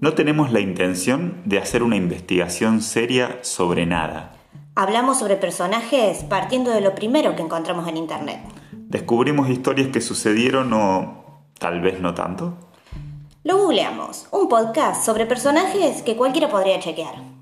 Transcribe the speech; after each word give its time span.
No 0.00 0.14
tenemos 0.14 0.52
la 0.52 0.60
intención 0.60 1.42
de 1.44 1.58
hacer 1.58 1.82
una 1.82 1.96
investigación 1.96 2.82
seria 2.82 3.40
sobre 3.42 3.84
nada. 3.84 4.32
Hablamos 4.76 5.18
sobre 5.18 5.34
personajes 5.34 6.22
partiendo 6.22 6.70
de 6.70 6.80
lo 6.80 6.94
primero 6.94 7.34
que 7.34 7.42
encontramos 7.42 7.88
en 7.88 7.96
Internet. 7.96 8.38
Descubrimos 8.72 9.50
historias 9.50 9.88
que 9.88 10.00
sucedieron 10.00 10.72
o 10.72 11.42
tal 11.58 11.80
vez 11.80 11.98
no 12.00 12.14
tanto. 12.14 12.56
Lo 13.42 13.58
googleamos, 13.58 14.28
un 14.30 14.48
podcast 14.48 15.04
sobre 15.04 15.26
personajes 15.26 16.02
que 16.02 16.16
cualquiera 16.16 16.48
podría 16.48 16.78
chequear. 16.78 17.37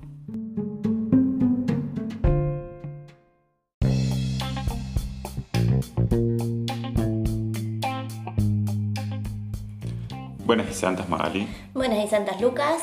Santas 10.77 11.09
Magali. 11.09 11.47
Buenas 11.73 12.03
y 12.03 12.07
santas 12.07 12.39
Lucas. 12.41 12.81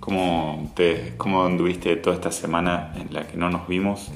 ¿Cómo, 0.00 0.70
te, 0.74 1.14
¿Cómo 1.16 1.44
anduviste 1.44 1.94
toda 1.96 2.16
esta 2.16 2.32
semana 2.32 2.92
en 2.96 3.12
la 3.14 3.26
que 3.26 3.36
no 3.36 3.50
nos 3.50 3.68
vimos? 3.68 4.10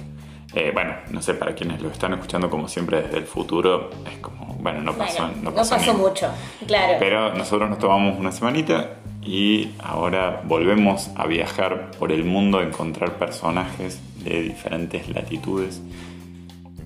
Eh, 0.54 0.70
bueno, 0.72 0.94
no 1.10 1.20
sé, 1.22 1.34
para 1.34 1.54
quienes 1.54 1.80
lo 1.82 1.90
están 1.90 2.14
escuchando 2.14 2.48
como 2.50 2.66
siempre 2.66 3.02
desde 3.02 3.18
el 3.18 3.24
futuro, 3.26 3.90
es 4.10 4.18
como, 4.18 4.46
bueno, 4.54 4.80
no 4.80 4.94
pasó, 4.94 5.22
Bueno, 5.24 5.36
no 5.42 5.50
no 5.50 5.56
pasó, 5.56 5.76
pasó 5.76 5.92
ni- 5.92 5.98
mucho, 6.00 6.28
claro. 6.66 6.94
Pero 6.98 7.34
nosotros 7.34 7.68
nos 7.68 7.78
tomamos 7.78 8.18
una 8.18 8.32
semanita 8.32 8.94
y 9.22 9.70
ahora 9.82 10.40
volvemos 10.44 11.10
a 11.14 11.26
viajar 11.26 11.90
por 11.98 12.10
el 12.10 12.24
mundo 12.24 12.58
a 12.58 12.62
encontrar 12.62 13.12
personajes 13.18 14.00
de 14.24 14.42
diferentes 14.42 15.08
latitudes. 15.08 15.82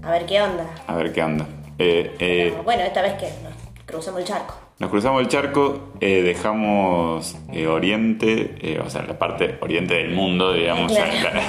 A 0.03 0.11
ver 0.11 0.27
qué 0.27 0.42
onda. 0.42 0.67
A 0.87 0.95
ver 0.97 1.12
qué 1.12 1.23
anda. 1.23 1.47
Eh, 1.78 2.17
eh, 2.19 2.59
bueno, 2.65 2.83
esta 2.83 3.03
vez 3.03 3.15
que 3.15 3.27
nos 3.42 3.53
cruzamos 3.87 4.20
el 4.20 4.27
charco. 4.27 4.55
Nos 4.80 4.89
cruzamos 4.89 5.20
el 5.20 5.29
charco, 5.29 5.91
eh, 6.01 6.23
dejamos 6.23 7.37
eh, 7.52 7.66
Oriente, 7.66 8.55
eh, 8.62 8.80
o 8.83 8.89
sea, 8.89 9.03
la 9.03 9.19
parte 9.19 9.59
Oriente 9.61 9.92
del 9.92 10.12
mundo, 10.14 10.55
digamos. 10.55 10.91
Claro. 10.91 11.41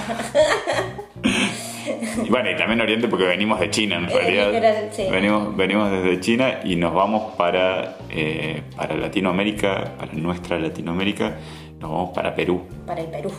y 2.26 2.30
bueno, 2.30 2.52
y 2.52 2.58
también 2.58 2.82
Oriente 2.82 3.08
porque 3.08 3.24
venimos 3.26 3.58
de 3.62 3.70
China 3.70 3.96
en 3.96 4.10
realidad. 4.10 4.48
literal, 4.48 4.90
sí. 4.92 5.06
venimos, 5.10 5.56
venimos 5.56 5.90
desde 5.90 6.20
China 6.20 6.60
y 6.66 6.76
nos 6.76 6.94
vamos 6.94 7.34
para, 7.36 7.96
para 8.76 8.96
Latinoamérica, 8.98 9.94
para 9.98 10.12
nuestra 10.12 10.60
Latinoamérica, 10.60 11.38
nos 11.80 11.90
vamos 11.90 12.10
para 12.14 12.36
Perú. 12.36 12.64
Para 12.86 13.00
el 13.00 13.08
Perú. 13.08 13.32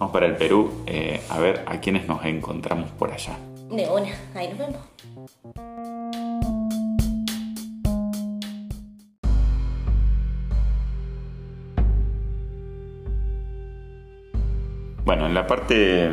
Vamos 0.00 0.12
para 0.12 0.26
el 0.26 0.34
Perú 0.34 0.84
a 1.28 1.38
ver 1.38 1.62
a 1.66 1.78
quiénes 1.78 2.08
nos 2.08 2.24
encontramos 2.24 2.90
por 2.98 3.12
allá. 3.12 3.38
De 3.70 3.88
una, 3.88 4.08
ahí 4.34 4.48
nos 4.48 4.58
vemos. 4.58 5.69
Bueno, 15.10 15.26
en 15.26 15.34
la 15.34 15.44
parte 15.44 16.08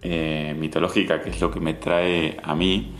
eh, 0.00 0.54
mitológica, 0.56 1.20
que 1.20 1.30
es 1.30 1.40
lo 1.40 1.50
que 1.50 1.58
me 1.58 1.74
trae 1.74 2.36
a 2.40 2.54
mí, 2.54 2.94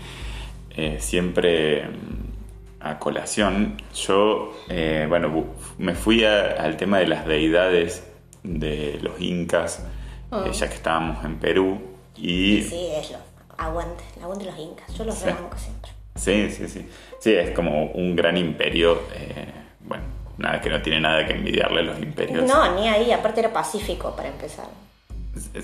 eh, 0.77 0.97
siempre 0.98 1.84
mm, 1.84 2.81
a 2.81 2.98
colación, 2.98 3.77
yo, 3.95 4.53
eh, 4.69 5.06
bueno, 5.09 5.29
bu- 5.33 5.45
me 5.79 5.95
fui 5.95 6.25
a- 6.25 6.61
al 6.61 6.77
tema 6.77 6.98
de 6.98 7.06
las 7.06 7.25
deidades 7.25 8.05
de 8.42 8.98
los 9.01 9.20
incas, 9.20 9.87
eh, 10.33 10.51
ya 10.53 10.69
que 10.69 10.75
estábamos 10.75 11.25
en 11.25 11.36
Perú, 11.36 11.81
y 12.17 12.62
Sí, 12.62 12.89
es 12.97 13.12
lo. 13.12 13.19
Aguante, 13.59 14.03
aguante 14.20 14.45
los 14.47 14.59
incas. 14.59 14.92
Yo 14.98 15.05
los 15.05 15.14
Sí. 15.14 15.27
rebanco 15.27 15.57
siempre. 15.57 15.92
sí, 16.17 16.51
sí, 16.51 16.67
sí, 16.69 16.89
sí, 17.20 17.33
es 17.33 17.51
como 17.51 17.92
un 17.92 18.17
gran 18.17 18.36
imperio, 18.36 19.01
bueno, 19.83 20.03
nada 20.39 20.61
que 20.61 20.69
no 20.69 20.83
tiene 20.83 21.01
nada 21.01 21.25
que 21.25 21.34
envidiarle 21.34 21.79
a 21.79 21.84
los 21.84 21.98
imperios. 22.01 22.42
No, 22.45 22.75
ni 22.75 22.89
ahí, 22.89 23.12
aparte 23.12 23.39
era 23.39 23.53
pacífico 23.53 24.17
para 24.17 24.29
empezar. 24.29 24.67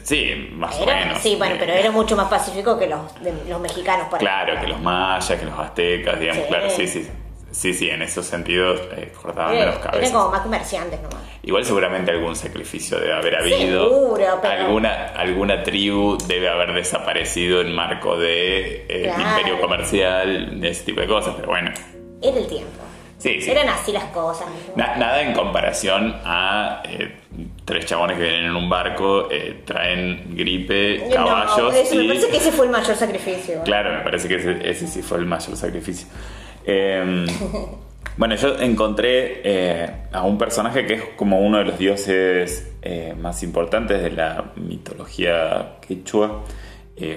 Sí, 0.03 0.49
más 0.53 0.81
Era- 0.81 0.93
o 0.95 0.97
menos. 0.99 1.19
sí, 1.19 1.37
bueno, 1.37 1.57
pero 1.59 1.73
era 1.75 1.91
mucho 1.91 2.17
más 2.17 2.29
pacífico 2.29 2.79
que 2.79 2.87
los, 2.87 3.01
de- 3.23 3.35
los 3.49 3.61
mexicanos, 3.61 4.09
por 4.09 4.19
Claro, 4.19 4.59
que 4.61 4.67
los 4.67 4.81
mayas, 4.81 5.39
que 5.39 5.45
los 5.45 5.59
aztecas, 5.59 6.19
digamos, 6.19 6.43
Sí. 6.45 6.49
claro, 6.49 6.71
sí, 6.71 6.87
sí. 6.89 7.09
Sí, 7.51 7.73
sí, 7.73 7.89
en 7.89 8.03
esos 8.03 8.27
sentidos 8.27 8.79
eh, 8.95 9.11
cortaban 9.21 9.53
menos 9.55 9.69
eran 9.77 9.81
cabezas. 9.91 10.13
como 10.13 10.31
más 10.31 10.41
comerciantes 10.43 11.01
nomás. 11.01 11.19
Igual 11.43 11.65
seguramente 11.65 12.11
algún 12.11 12.37
sacrificio 12.37 12.99
debe 13.01 13.15
haber 13.15 13.37
habido. 13.37 13.89
Seguro, 13.89 14.39
pero- 14.43 14.53
Alguna, 14.67 15.07
alguna 15.17 15.63
tribu 15.63 16.19
debe 16.27 16.49
haber 16.51 16.75
desaparecido 16.75 17.63
en 17.63 17.75
marco 17.75 18.19
de 18.19 18.87
eh, 18.89 19.03
Claro. 19.05 19.23
imperio 19.23 19.61
comercial, 19.61 20.61
de 20.61 20.69
ese 20.69 20.85
tipo 20.85 21.01
de 21.01 21.07
cosas, 21.07 21.35
pero 21.37 21.49
bueno. 21.49 21.71
Era 22.23 22.37
el 22.37 22.47
tiempo. 22.47 22.71
Sí, 23.17 23.41
sí. 23.41 23.51
Eran 23.51 23.69
así 23.71 23.93
las 23.93 24.05
cosas. 24.05 24.47
Na- 24.77 24.97
nada 24.97 25.23
en 25.23 25.33
comparación 25.33 26.21
a 26.25 26.83
eh, 26.85 27.17
tres 27.69 27.85
chabones 27.85 28.17
que 28.17 28.23
vienen 28.23 28.47
en 28.47 28.57
un 28.57 28.67
barco, 28.67 29.31
eh, 29.31 29.61
traen 29.67 30.35
gripe, 30.35 31.05
No, 31.11 31.15
caballos 31.15 31.75
eso 31.75 31.95
y... 31.97 31.99
me 31.99 32.09
parece 32.09 32.29
que 32.29 32.37
ese 32.39 32.51
fue 32.51 32.65
el 32.65 32.73
mayor 32.73 32.97
sacrificio. 32.97 33.63
Claro, 33.63 33.93
me 33.93 34.01
parece 34.01 34.27
que 34.27 34.37
ese, 34.37 34.71
ese 34.71 34.87
sí 34.87 35.03
fue 35.03 35.19
el 35.19 35.27
mayor 35.27 35.55
sacrificio. 35.55 36.09
Eh, 36.65 37.27
bueno, 38.17 38.37
yo 38.37 38.59
encontré 38.59 39.43
eh, 39.45 39.91
a 40.13 40.23
un 40.23 40.39
personaje 40.39 40.87
que 40.87 40.95
es 40.95 41.03
como 41.15 41.41
uno 41.41 41.59
de 41.59 41.65
los 41.65 41.79
dioses 41.79 42.73
eh, 42.81 43.15
más 43.21 43.43
importantes 43.43 44.03
de 44.03 44.13
la 44.13 44.53
mitología 44.57 45.77
quechua, 45.87 46.45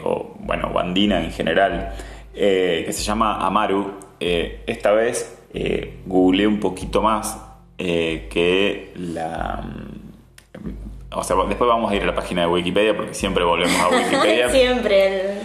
o 0.03 0.35
bueno, 0.41 0.69
o 0.73 0.79
andina 0.79 1.23
en 1.23 1.31
general, 1.31 1.93
que 2.33 2.89
se 2.91 3.03
llama 3.03 3.45
Amaru. 3.45 3.93
Esta 4.19 4.91
vez 4.91 5.41
googleé 6.05 6.45
un 6.45 6.59
poquito 6.59 7.01
más 7.01 7.39
que 7.77 8.91
la... 8.95 9.63
O 11.13 11.23
sea, 11.23 11.35
después 11.47 11.67
vamos 11.67 11.91
a 11.91 11.95
ir 11.95 12.03
a 12.03 12.05
la 12.05 12.15
página 12.15 12.41
de 12.41 12.47
Wikipedia 12.47 12.95
porque 12.95 13.13
siempre 13.13 13.43
volvemos 13.43 13.77
a 13.79 13.89
Wikipedia. 13.89 14.49
Siempre. 14.51 15.07
el- 15.07 15.37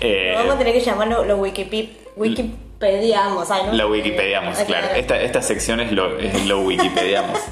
Eh, 0.00 0.32
Vamos 0.36 0.54
a 0.54 0.58
tener 0.58 0.72
que 0.74 0.80
llamarlo 0.80 1.24
lo 1.24 1.36
Wikipedia. 1.38 1.90
Wikipediamos. 2.16 3.48
¿no? 3.48 3.72
La 3.72 3.86
Wikipediamos, 3.86 4.58
claro. 4.60 4.88
Esta, 4.94 5.20
esta 5.20 5.42
sección 5.42 5.80
es 5.80 5.90
lo, 5.92 6.18
es 6.18 6.46
lo 6.46 6.60
Wikipediamos. 6.62 7.38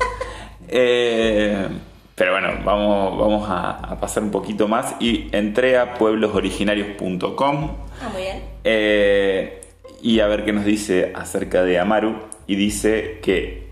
Eh, 0.68 1.68
pero 2.16 2.32
bueno, 2.32 2.48
vamos, 2.64 3.16
vamos 3.18 3.48
a, 3.48 3.70
a 3.92 4.00
pasar 4.00 4.24
un 4.24 4.32
poquito 4.32 4.66
más 4.66 4.96
y 4.98 5.28
entré 5.30 5.78
a 5.78 5.94
pueblosoriginarios.com 5.94 7.70
Ah, 8.02 8.08
muy 8.12 8.22
bien. 8.22 8.42
eh, 8.64 9.60
y 10.02 10.18
a 10.18 10.26
ver 10.26 10.44
qué 10.44 10.52
nos 10.52 10.64
dice 10.64 11.12
acerca 11.14 11.62
de 11.62 11.78
Amaru. 11.78 12.16
Y 12.48 12.56
dice 12.56 13.20
que 13.22 13.68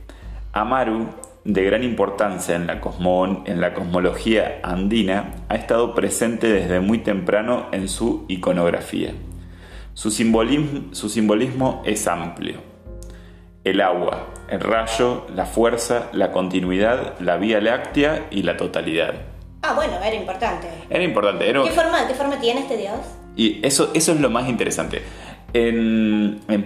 Amaru, 0.52 1.08
de 1.44 1.62
gran 1.64 1.82
importancia 1.84 2.56
en 2.56 2.66
la, 2.66 2.80
cosmo- 2.80 3.42
en 3.46 3.60
la 3.60 3.74
cosmología 3.74 4.60
andina, 4.62 5.34
ha 5.48 5.54
estado 5.56 5.94
presente 5.94 6.46
desde 6.52 6.80
muy 6.80 6.98
temprano 6.98 7.66
en 7.72 7.88
su 7.88 8.24
iconografía. 8.28 9.12
Su 9.92 10.10
simbolismo, 10.10 10.92
su 10.94 11.08
simbolismo 11.08 11.82
es 11.84 12.06
amplio. 12.08 12.56
El 13.62 13.80
agua, 13.80 14.26
el 14.48 14.60
rayo, 14.60 15.26
la 15.34 15.46
fuerza, 15.46 16.08
la 16.12 16.32
continuidad, 16.32 17.18
la 17.20 17.36
vía 17.36 17.60
láctea 17.60 18.26
y 18.30 18.42
la 18.42 18.56
totalidad. 18.56 19.14
Ah, 19.62 19.72
bueno, 19.74 19.94
era 20.04 20.14
importante. 20.14 20.66
Era 20.90 21.02
importante, 21.04 21.48
era, 21.48 21.62
¿Qué 21.62 21.70
forma, 21.70 22.06
¿Qué 22.06 22.14
forma 22.14 22.38
tiene 22.40 22.60
este 22.60 22.76
dios? 22.76 22.96
y 23.36 23.64
eso, 23.66 23.90
eso 23.94 24.12
es 24.12 24.20
lo 24.20 24.30
más 24.30 24.48
interesante. 24.48 25.02
En, 25.54 26.40
en 26.48 26.62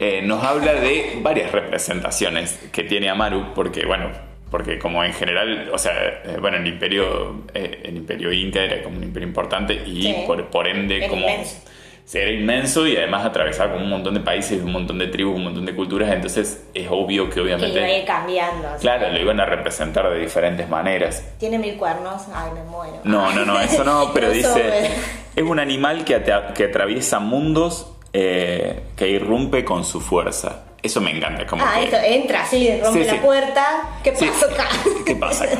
eh, 0.00 0.22
nos 0.24 0.42
habla 0.42 0.74
de 0.74 1.20
varias 1.22 1.52
representaciones 1.52 2.68
que 2.72 2.82
tiene 2.82 3.08
Amaru, 3.08 3.54
porque 3.54 3.86
bueno, 3.86 4.10
porque 4.50 4.78
como 4.80 5.04
en 5.04 5.12
general, 5.12 5.70
o 5.72 5.78
sea, 5.78 5.92
eh, 6.24 6.36
bueno, 6.40 6.56
el 6.56 6.66
imperio, 6.66 7.44
eh, 7.54 7.82
el 7.84 7.96
imperio 7.96 8.32
inca 8.32 8.64
era 8.64 8.82
como 8.82 8.96
un 8.96 9.04
imperio 9.04 9.28
importante 9.28 9.74
y 9.86 10.02
Sí. 10.02 10.16
por, 10.26 10.44
por 10.50 10.66
ende 10.66 11.06
como 11.06 11.22
inmenso. 11.22 11.62
Sí, 12.10 12.18
era 12.18 12.32
inmenso 12.32 12.88
y 12.88 12.96
además 12.96 13.24
atravesaba 13.24 13.70
como 13.72 13.84
un 13.84 13.90
montón 13.90 14.14
de 14.14 14.20
países, 14.20 14.60
un 14.60 14.72
montón 14.72 14.98
de 14.98 15.06
tribus, 15.06 15.36
un 15.36 15.44
montón 15.44 15.64
de 15.64 15.76
culturas, 15.76 16.10
entonces 16.10 16.64
es 16.74 16.88
obvio 16.90 17.28
que 17.28 17.34
Que 17.36 17.40
obviamente, 17.42 17.78
iba 17.78 17.86
a 17.86 17.98
ir 17.98 18.04
cambiando. 18.04 18.68
claro, 18.80 19.10
lo 19.10 19.20
iban 19.20 19.38
a 19.38 19.44
representar 19.46 20.10
de 20.10 20.18
diferentes 20.18 20.68
maneras. 20.68 21.22
Tiene 21.38 21.56
mil 21.60 21.76
cuernos. 21.76 22.22
Ay, 22.34 22.50
me 22.52 22.64
muero. 22.64 22.98
No, 23.04 23.30
no, 23.32 23.44
no, 23.44 23.60
eso 23.60 23.84
no, 23.84 24.10
pero 24.14 24.28
dice, 24.30 24.90
es 25.36 25.42
un 25.44 25.60
animal 25.60 26.04
que, 26.04 26.20
que 26.56 26.64
atraviesa 26.64 27.20
mundos, 27.20 27.92
eh, 28.12 28.80
que 28.96 29.06
irrumpe 29.08 29.64
con 29.64 29.84
su 29.84 30.00
fuerza. 30.00 30.64
Eso 30.82 31.00
me 31.00 31.16
encanta, 31.16 31.46
como 31.46 31.62
Ah, 31.64 31.74
que... 31.78 31.84
esto, 31.84 31.96
entra 32.04 32.42
así, 32.42 32.80
rompe 32.82 33.00
Sí, 33.02 33.06
la 33.06 33.12
sí. 33.12 33.18
puerta. 33.18 33.82
¿Qué 34.02 34.16
Sí. 34.16 34.26
pasa 34.26 34.46
acá? 34.52 34.68
¿Qué 35.06 35.14
pasa 35.14 35.44
acá? 35.44 35.58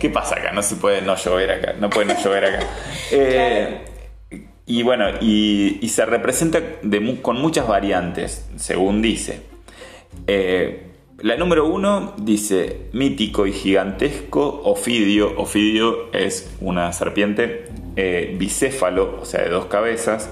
¿Qué 0.00 0.10
pasa 0.10 0.34
acá? 0.34 0.50
No 0.52 0.62
se 0.64 0.74
puede 0.76 1.00
no 1.02 1.14
llover 1.14 1.50
acá, 1.52 1.74
no 1.78 1.88
puede 1.90 2.06
no 2.12 2.20
llover 2.20 2.44
acá. 2.46 2.66
Eh, 3.12 3.84
Y 4.70 4.84
bueno, 4.84 5.06
y, 5.20 5.80
se 5.88 6.06
representa 6.06 6.62
con 7.22 7.40
muchas 7.40 7.66
variantes, 7.66 8.48
según 8.54 9.02
dice. 9.02 9.40
Eh, 10.28 10.92
la 11.18 11.36
número 11.36 11.66
uno 11.66 12.14
dice 12.18 12.82
mítico 12.92 13.48
y 13.48 13.52
gigantesco 13.52 14.62
Ofidio. 14.62 15.40
Ofidio 15.40 16.12
es 16.12 16.56
una 16.60 16.92
serpiente 16.92 17.64
eh, 17.96 18.36
bicéfalo, 18.38 19.18
o 19.20 19.24
sea, 19.24 19.42
de 19.42 19.48
dos 19.48 19.66
cabezas, 19.66 20.30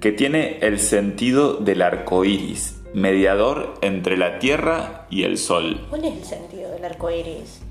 que 0.00 0.12
tiene 0.12 0.58
el 0.60 0.80
sentido 0.80 1.54
del 1.54 1.80
arco 1.80 2.26
iris, 2.26 2.82
mediador 2.92 3.72
entre 3.80 4.18
la 4.18 4.38
Tierra 4.38 5.06
y 5.08 5.22
el 5.22 5.38
Sol. 5.38 5.86
¿Cuál 5.88 6.04
es 6.04 6.12
el 6.14 6.24
sentido 6.24 6.70
del 6.72 6.84
arco 6.84 7.10
iris? 7.10 7.62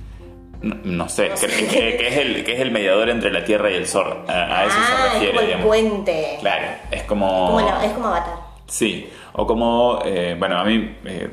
No, 0.62 0.76
no 0.84 1.10
sé, 1.10 1.30
que, 1.40 1.48
que- 1.48 1.98
que 1.98 2.08
es 2.08 2.18
el, 2.18 2.44
que 2.44 2.54
es 2.54 2.60
el 2.60 2.72
mediador 2.72 3.10
entre 3.10 3.32
la 3.32 3.44
Tierra 3.44 3.70
y 3.72 3.76
el 3.76 3.88
Sol. 3.88 4.24
A, 4.28 4.32
a 4.62 4.66
eso 4.66 4.76
ah, 4.80 5.10
se 5.14 5.14
refiere, 5.14 5.26
es 5.26 5.30
como 5.32 5.40
el 5.42 5.46
digamos. 5.48 5.66
puente. 5.68 6.38
Claro, 6.40 6.66
es 6.92 7.04
como. 7.04 7.46
Como 7.48 7.62
la- 7.62 7.86
es 7.86 7.92
como 7.94 8.08
Avatar. 8.08 8.34
Sí, 8.66 9.10
o 9.34 9.46
como, 9.48 10.00
eh, 10.04 10.36
bueno, 10.38 10.58
a 10.60 10.64
mí, 10.66 10.96
eh, 11.06 11.30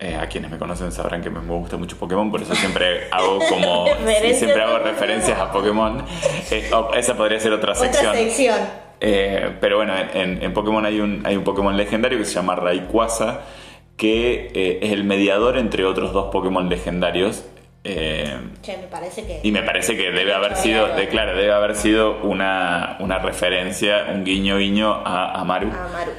eh, 0.00 0.16
a 0.20 0.26
quienes 0.26 0.50
me 0.50 0.58
conocen 0.58 0.90
sabrán 0.90 1.22
que 1.22 1.30
me 1.30 1.38
gusta 1.40 1.76
mucho 1.76 1.96
Pokémon, 1.96 2.30
por 2.30 2.42
eso 2.42 2.54
siempre 2.56 3.08
hago 3.12 3.38
como, 3.48 3.86
siempre 4.34 4.62
hago 4.62 4.78
referencias 4.78 5.38
a 5.38 5.52
Pokémon. 5.52 6.04
Eh, 6.50 6.70
o- 6.72 6.92
esa 6.94 7.16
podría 7.16 7.38
ser 7.38 7.52
otra 7.52 7.74
sección. 7.74 8.06
Otra 8.08 8.18
sección. 8.20 8.58
Eh, 9.00 9.56
pero 9.60 9.76
bueno, 9.76 9.94
en, 10.14 10.42
en 10.42 10.52
Pokémon 10.54 10.84
hay 10.86 10.98
un, 11.00 11.22
hay 11.26 11.36
un 11.36 11.44
Pokémon 11.44 11.76
legendario 11.76 12.18
que 12.18 12.24
se 12.24 12.34
llama 12.34 12.54
Rayquaza, 12.56 13.40
que 13.96 14.78
es 14.82 14.92
el 14.92 15.04
mediador 15.04 15.58
entre 15.58 15.84
otros 15.84 16.12
dos 16.12 16.30
Pokémon 16.32 16.68
legendarios. 16.68 17.44
Eh, 17.84 18.36
Che, 18.62 18.76
me 18.76 18.84
parece 18.86 19.26
que. 19.26 19.40
y 19.42 19.50
me 19.50 19.62
parece 19.62 19.96
que 19.96 20.10
debe 20.12 20.32
haber 20.34 20.56
sido, 20.56 20.88
de, 20.94 21.08
claro, 21.08 21.36
debe 21.36 21.52
haber 21.52 21.74
sido 21.74 22.22
una, 22.22 22.96
una 23.00 23.18
referencia, 23.18 24.06
un 24.14 24.24
guiño 24.24 24.58
guiño 24.58 24.92
a, 24.92 25.40
a 25.40 25.44
Maru. 25.44 25.68
Maru. 25.68 26.10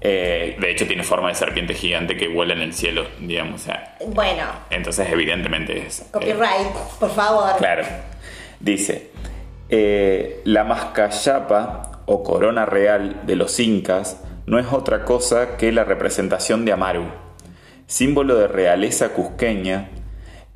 Eh, 0.00 0.56
de 0.60 0.70
hecho, 0.70 0.86
tiene 0.86 1.02
forma 1.02 1.28
de 1.28 1.34
serpiente 1.34 1.72
gigante 1.74 2.16
que 2.16 2.28
vuela 2.28 2.52
en 2.52 2.60
el 2.60 2.74
cielo, 2.74 3.06
digamos. 3.18 3.62
o 3.62 3.64
sea, 3.64 3.96
Bueno, 4.08 4.44
entonces, 4.70 5.08
evidentemente 5.10 5.86
es. 5.86 6.00
eh, 6.00 6.04
copyright, 6.12 6.72
por 7.00 7.10
favor. 7.10 7.56
claro. 7.58 7.84
Dice: 8.60 9.10
eh, 9.70 10.42
La 10.44 10.64
mascayapa 10.64 12.02
o 12.06 12.22
corona 12.22 12.66
real 12.66 13.22
de 13.26 13.36
los 13.36 13.58
incas 13.58 14.22
no 14.46 14.58
es 14.58 14.66
otra 14.72 15.04
cosa 15.04 15.56
que 15.56 15.72
la 15.72 15.84
representación 15.84 16.64
de 16.64 16.72
Amaru, 16.72 17.06
símbolo 17.86 18.36
de 18.36 18.48
realeza 18.48 19.10
cusqueña. 19.14 19.88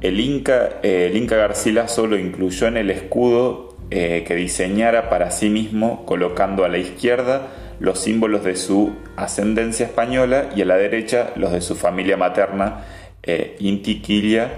El 0.01 0.19
Inca, 0.21 0.81
eh, 0.83 1.09
el 1.11 1.17
Inca 1.17 1.37
Garcilaso 1.37 2.07
lo 2.07 2.19
incluyó 2.19 2.67
en 2.67 2.77
el 2.77 2.91
escudo 2.91 3.71
eh, 3.93 4.23
que 4.25 4.37
diseñara 4.37 5.11
para 5.11 5.33
sí 5.33 5.51
mismo, 5.51 6.07
colocando 6.07 6.65
a 6.65 6.69
la 6.69 6.79
izquierda 6.79 7.49
los 7.81 7.99
símbolos 7.99 8.45
de 8.45 8.55
su 8.55 8.95
ascendencia 9.17 9.85
española 9.85 10.51
y 10.55 10.63
a 10.63 10.65
la 10.65 10.77
derecha 10.77 11.33
los 11.35 11.51
de 11.51 11.61
su 11.61 11.75
familia 11.75 12.17
materna, 12.17 12.85
eh, 13.25 13.57
Inti 13.59 14.01
Quilla, 14.01 14.49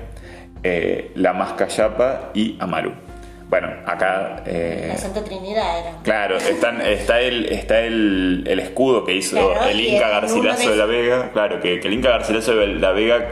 eh, 0.63 1.13
la 1.15 1.33
Mascayapa 1.33 2.33
y 2.35 2.57
Amaru. 2.61 2.93
Bueno, 3.49 3.69
acá... 3.87 4.43
La 4.47 4.97
Santa 4.99 5.25
Trinidad 5.25 5.81
era. 5.81 6.03
Claro, 6.03 6.37
están, 6.37 6.83
está, 6.83 7.21
el, 7.21 7.47
está 7.47 7.81
el, 7.81 8.45
el 8.47 8.59
escudo 8.59 9.05
que 9.05 9.15
hizo 9.15 9.37
Claro, 9.37 9.71
el 9.71 9.81
Inca 9.81 10.09
Garcilaso 10.09 10.65
de 10.65 10.71
de 10.71 10.77
la 10.77 10.87
Vega. 10.87 11.31
Claro, 11.33 11.61
que, 11.61 11.81
que 11.81 11.89
el 11.89 11.95
Inca 11.95 12.11
Garcilaso 12.11 12.55
de 12.55 12.67
la 12.67 12.93
Vega, 12.93 13.25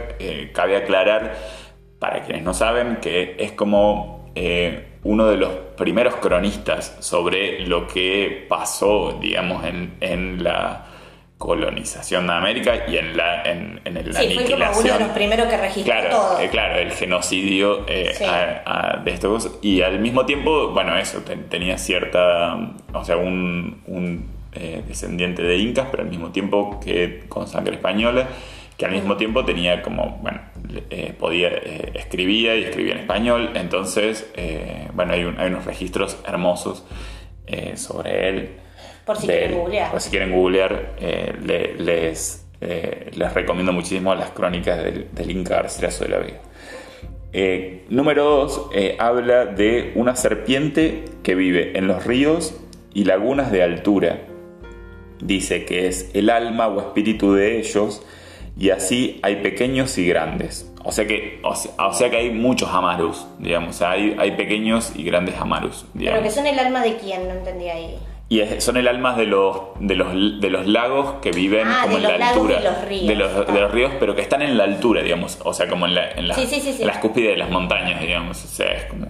cabe 0.53 0.77
aclarar, 0.77 1.35
para 2.01 2.25
quienes 2.25 2.43
no 2.43 2.53
saben, 2.55 2.97
que 3.01 3.37
es 3.39 3.53
como 3.53 4.31
eh, 4.35 4.87
uno 5.05 5.27
de 5.27 5.37
los 5.37 5.51
primeros 5.77 6.17
cronistas 6.17 6.97
sobre 7.01 7.61
lo 7.67 7.87
que 7.87 8.47
pasó, 8.49 9.19
digamos, 9.21 9.65
en, 9.65 9.95
en 10.01 10.43
la 10.43 10.87
colonización 11.39 12.27
de 12.27 12.33
América 12.35 12.85
y 12.87 12.99
en 12.99 13.17
la, 13.17 13.43
en, 13.45 13.81
en 13.87 13.95
la 13.95 14.01
Sí, 14.21 14.35
fue 14.35 14.45
como 14.45 14.57
aniquilación. 14.65 14.85
uno 14.85 14.93
de 14.99 15.05
los 15.05 15.09
primeros 15.15 15.49
que 15.49 15.57
registró 15.57 15.95
Claro, 15.95 16.11
todo. 16.11 16.41
eh, 16.41 16.49
claro, 16.51 16.75
el 16.79 16.93
genocidio 16.93 17.87
eh, 17.89 18.11
Sí. 18.15 18.25
a- 18.25 18.63
a- 18.67 18.97
de 18.99 19.11
estos 19.11 19.59
y 19.63 19.81
al 19.81 20.01
mismo 20.01 20.27
tiempo, 20.27 20.69
bueno, 20.69 20.97
eso 20.99 21.21
te- 21.21 21.37
tenía 21.37 21.79
cierta, 21.79 22.57
o 22.93 23.05
sea, 23.05 23.17
un, 23.17 23.81
un, 23.87 24.29
eh, 24.53 24.83
descendiente 24.87 25.43
de 25.43 25.57
incas, 25.57 25.87
pero 25.91 26.03
al 26.03 26.11
mismo 26.11 26.29
tiempo 26.31 26.79
que 26.79 27.25
con 27.29 27.47
sangre 27.49 27.77
española, 27.77 28.29
que 28.77 28.85
al 28.85 28.93
mismo 28.93 29.17
tiempo 29.17 29.43
tenía 29.45 29.81
como, 29.81 30.19
bueno, 30.23 30.41
eh, 30.91 31.15
podía 31.19 31.49
eh, 31.49 31.93
escribía 31.95 32.57
y 32.57 32.65
escribía 32.65 32.93
en 32.95 32.99
español, 33.01 33.51
entonces, 33.55 34.31
eh, 34.37 34.89
bueno, 34.95 35.13
hay, 35.13 35.25
un- 35.25 35.39
hay 35.39 35.49
unos 35.49 35.65
registros 35.65 36.19
hermosos 36.27 36.85
eh, 37.47 37.77
sobre 37.77 38.29
él. 38.29 38.49
Por 39.05 39.17
si 39.19 39.27
de 39.27 39.39
quieren 39.39 39.59
googlear. 39.59 39.91
Por 39.91 40.01
si 40.01 40.11
quieren 40.11 40.33
googlear, 40.33 40.95
eh, 41.01 41.33
le- 41.43 41.75
les, 41.75 42.47
les 42.61 43.35
recomiendo 43.35 43.73
muchísimo 43.73 44.15
las 44.15 44.31
crónicas 44.31 44.83
del, 44.85 45.09
del 45.13 45.31
Inca 45.31 45.57
Garcilaso 45.57 46.05
de 46.05 46.11
la 46.11 46.19
Vega. 46.19 46.41
Número 47.89 48.25
2 48.25 48.71
habla 48.99 49.47
de 49.47 49.93
una 49.95 50.15
serpiente 50.17 51.05
que 51.23 51.35
vive 51.35 51.79
en 51.79 51.87
los 51.87 52.05
ríos 52.05 52.55
y 52.93 53.05
lagunas 53.05 53.51
de 53.53 53.63
altura. 53.63 54.21
Dice 55.23 55.65
que 55.65 55.87
es 55.87 56.11
el 56.15 56.29
alma 56.31 56.69
o 56.69 56.81
espíritu 56.81 57.33
de 57.35 57.59
ellos 57.59 58.03
y 58.61 58.71
así 58.71 59.19
hay 59.23 59.37
pequeños 59.37 59.99
y 59.99 60.07
grandes. 60.07 60.71
O 60.85 60.93
sea 60.93 61.07
que, 61.07 61.41
o 61.43 61.55
sea, 61.57 61.73
o 61.89 61.93
sea 61.93 62.09
que 62.11 62.17
hay 62.19 62.31
muchos 62.31 62.69
amarus, 62.71 63.27
digamos. 63.39 63.75
O 63.77 63.79
sea, 63.79 63.91
hay, 63.93 64.15
hay 64.19 64.31
pequeños 64.33 64.93
y 64.95 65.03
grandes 65.03 65.35
amarus, 65.37 65.85
digamos. 65.95 66.21
Pero 66.21 66.29
que 66.31 66.35
son 66.35 66.47
el 66.47 66.59
alma 66.59 66.83
de 66.83 66.97
quién, 66.97 67.27
no 67.27 67.35
entendí 67.35 67.69
ahí. 67.69 67.99
Y 68.29 68.41
es- 68.41 68.63
son 68.63 68.77
el 68.77 68.87
alma 68.87 69.15
de 69.17 69.27
los, 69.27 69.57
de 69.81 69.97
los, 69.97 70.13
de 70.41 70.51
los 70.51 70.67
lagos 70.67 71.15
que 71.21 71.33
viven 71.33 71.67
Ah, 71.67 71.81
como 71.83 71.99
de 71.99 72.05
en 72.15 72.21
la 72.21 72.29
altura. 72.29 72.61
y 72.61 72.65
los 72.65 72.85
ríos. 72.85 73.07
De 73.09 73.15
los, 73.17 73.31
Ah. 73.49 73.53
de 73.53 73.61
los 73.61 73.71
ríos, 73.73 73.93
pero 73.99 74.15
que 74.15 74.23
están 74.23 74.41
en 74.43 74.57
la 74.57 74.65
altura, 74.65 75.03
digamos. 75.03 75.39
O 75.45 75.53
sea, 75.53 75.69
como 75.69 75.87
en, 75.87 75.97
la, 75.97 76.11
en, 76.13 76.29
la- 76.29 76.35
Sí, 76.37 76.47
sí, 76.47 76.61
sí, 76.61 76.85
las 76.85 76.99
cúspides 76.99 77.31
de 77.33 77.37
las 77.39 77.51
montañas, 77.51 78.01
digamos. 78.01 78.43
O 78.45 78.49
sea, 78.49 78.73
es 78.73 78.85
como. 78.85 79.07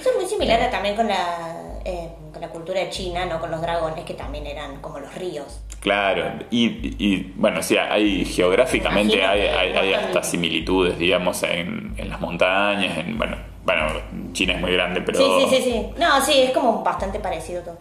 Eso 0.00 0.10
es 0.10 0.16
muy 0.16 0.26
similar 0.26 0.60
a- 0.62 0.70
también 0.70 0.96
con 0.96 1.06
la, 1.06 1.54
eh, 1.84 2.08
con 2.32 2.40
la 2.40 2.48
cultura 2.48 2.88
china, 2.90 3.24
¿no? 3.26 3.40
Con 3.40 3.50
los 3.50 3.60
dragones, 3.60 4.04
que 4.04 4.14
también 4.14 4.46
eran 4.46 4.80
como 4.80 4.98
los 4.98 5.14
ríos. 5.14 5.60
Claro. 5.80 6.24
Y, 6.50 6.66
y, 7.04 7.32
bueno, 7.36 7.62
sí, 7.62 7.76
hay 7.76 8.24
geográficamente 8.24 9.24
hay, 9.24 9.42
hay, 9.42 9.72
hay 9.72 9.94
hasta 9.94 10.22
similitudes, 10.22 10.98
digamos, 10.98 11.42
en, 11.42 11.94
en 11.96 12.08
las 12.08 12.20
montañas. 12.20 12.98
En, 12.98 13.18
bueno, 13.18 13.36
bueno, 13.64 13.86
China 14.32 14.54
es 14.54 14.60
muy 14.60 14.72
grande, 14.72 15.00
pero. 15.00 15.18
Sí, 15.18 15.46
sí, 15.48 15.56
sí, 15.56 15.62
sí. 15.70 15.86
No, 15.98 16.20
sí, 16.24 16.42
es 16.42 16.50
como 16.52 16.82
bastante 16.82 17.18
parecido 17.18 17.62
todo. 17.62 17.78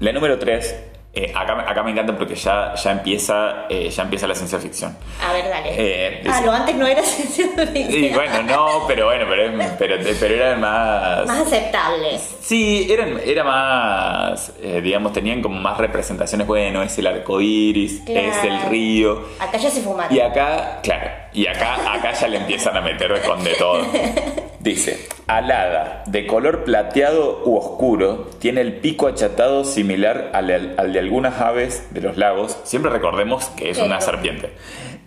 La 0.00 0.12
número 0.12 0.38
3. 0.38 0.92
Acá, 1.34 1.64
acá 1.68 1.82
me 1.82 1.92
encanta 1.92 2.16
porque 2.16 2.34
ya, 2.34 2.74
ya, 2.74 2.90
empieza, 2.92 3.66
eh, 3.68 3.88
ya 3.88 4.02
empieza 4.02 4.26
la 4.26 4.34
ciencia 4.34 4.58
ficción. 4.58 4.96
A 5.24 5.32
ver, 5.32 5.48
dale. 5.48 5.68
Eh, 5.76 6.22
ah, 6.28 6.40
lo 6.44 6.52
antes 6.52 6.74
no 6.74 6.86
era 6.86 7.02
ciencia 7.04 7.46
ficción. 7.66 7.90
Sí, 7.90 8.10
bueno, 8.14 8.42
no, 8.42 8.84
pero 8.88 9.06
bueno, 9.06 9.24
pero, 9.28 9.52
pero, 9.78 9.96
pero 10.18 10.34
eran 10.34 10.60
más... 10.60 11.26
Más 11.26 11.40
aceptable. 11.46 12.18
Sí, 12.40 12.86
eran, 12.90 13.20
era 13.24 13.44
más, 13.44 14.52
eh, 14.60 14.80
digamos, 14.82 15.12
tenían 15.12 15.40
como 15.40 15.60
más 15.60 15.78
representaciones, 15.78 16.46
bueno, 16.46 16.82
es 16.82 16.98
el 16.98 17.06
arco 17.06 17.40
iris, 17.40 18.02
Claro. 18.04 18.28
es 18.28 18.44
el 18.44 18.60
río. 18.70 19.28
Acá 19.38 19.56
ya 19.58 19.70
se 19.70 19.82
fumaron. 19.82 20.14
Y 20.14 20.20
acá, 20.20 20.80
claro, 20.82 21.10
y 21.34 21.46
acá, 21.46 21.92
acá 21.92 22.12
ya 22.12 22.28
le 22.28 22.38
empiezan 22.38 22.76
a 22.76 22.80
meter 22.80 23.20
con 23.22 23.42
de 23.44 23.54
todo. 23.54 23.82
Dice, 24.60 25.08
alada, 25.26 26.04
de 26.06 26.26
color 26.26 26.64
plateado 26.64 27.42
u 27.44 27.56
oscuro, 27.56 28.30
tiene 28.38 28.62
el 28.62 28.74
pico 28.76 29.08
achatado 29.08 29.64
similar 29.64 30.30
al, 30.32 30.74
al 30.78 30.92
de 30.94 30.98
algunas 31.00 31.38
aves 31.40 31.88
de 31.90 32.00
los 32.00 32.16
lagos. 32.16 32.58
Siempre 32.64 32.90
recordemos 32.90 33.44
que 33.50 33.68
es 33.68 33.78
una 33.78 34.00
serpiente. 34.00 34.52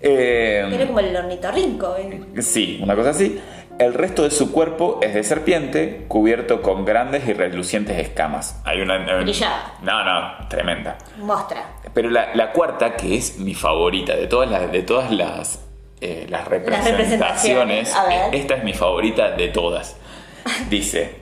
Eh, 0.02 0.70
Era 0.72 0.86
como 0.86 1.00
el 1.00 1.16
ornitorrinco. 1.16 1.96
¿eh? 1.98 2.42
Sí, 2.42 2.80
una 2.84 2.96
cosa 2.96 3.10
así. 3.12 3.42
El 3.80 3.94
resto 3.96 4.24
de 4.24 4.32
su 4.32 4.52
cuerpo 4.52 5.00
es 5.02 5.14
de 5.16 5.24
serpiente, 5.24 6.06
cubierto 6.08 6.62
con 6.62 6.84
grandes 6.86 7.28
y 7.28 7.34
relucientes 7.34 7.98
escamas. 7.98 8.60
Hay 8.66 8.82
una. 8.82 8.96
eh, 8.98 9.22
Brillaba. 9.24 9.74
No, 9.82 10.04
no, 10.04 10.48
tremenda. 10.50 10.98
Mostra. 11.20 11.64
Pero 11.96 12.10
la, 12.12 12.34
la 12.36 12.52
cuarta, 12.52 12.96
que 12.96 13.16
es 13.16 13.38
mi 13.40 13.54
favorita 13.56 14.16
de 14.16 14.28
todas 14.28 14.50
las, 14.52 14.72
de 14.72 14.82
todas 14.84 15.12
las, 15.12 15.67
eh, 16.02 16.28
las 16.30 16.48
representaciones, 16.48 17.94
esta 18.32 18.56
es 18.56 18.64
mi 18.64 18.74
favorita 18.74 19.32
de 19.32 19.48
todas. 19.50 19.96
Dice: 20.70 21.16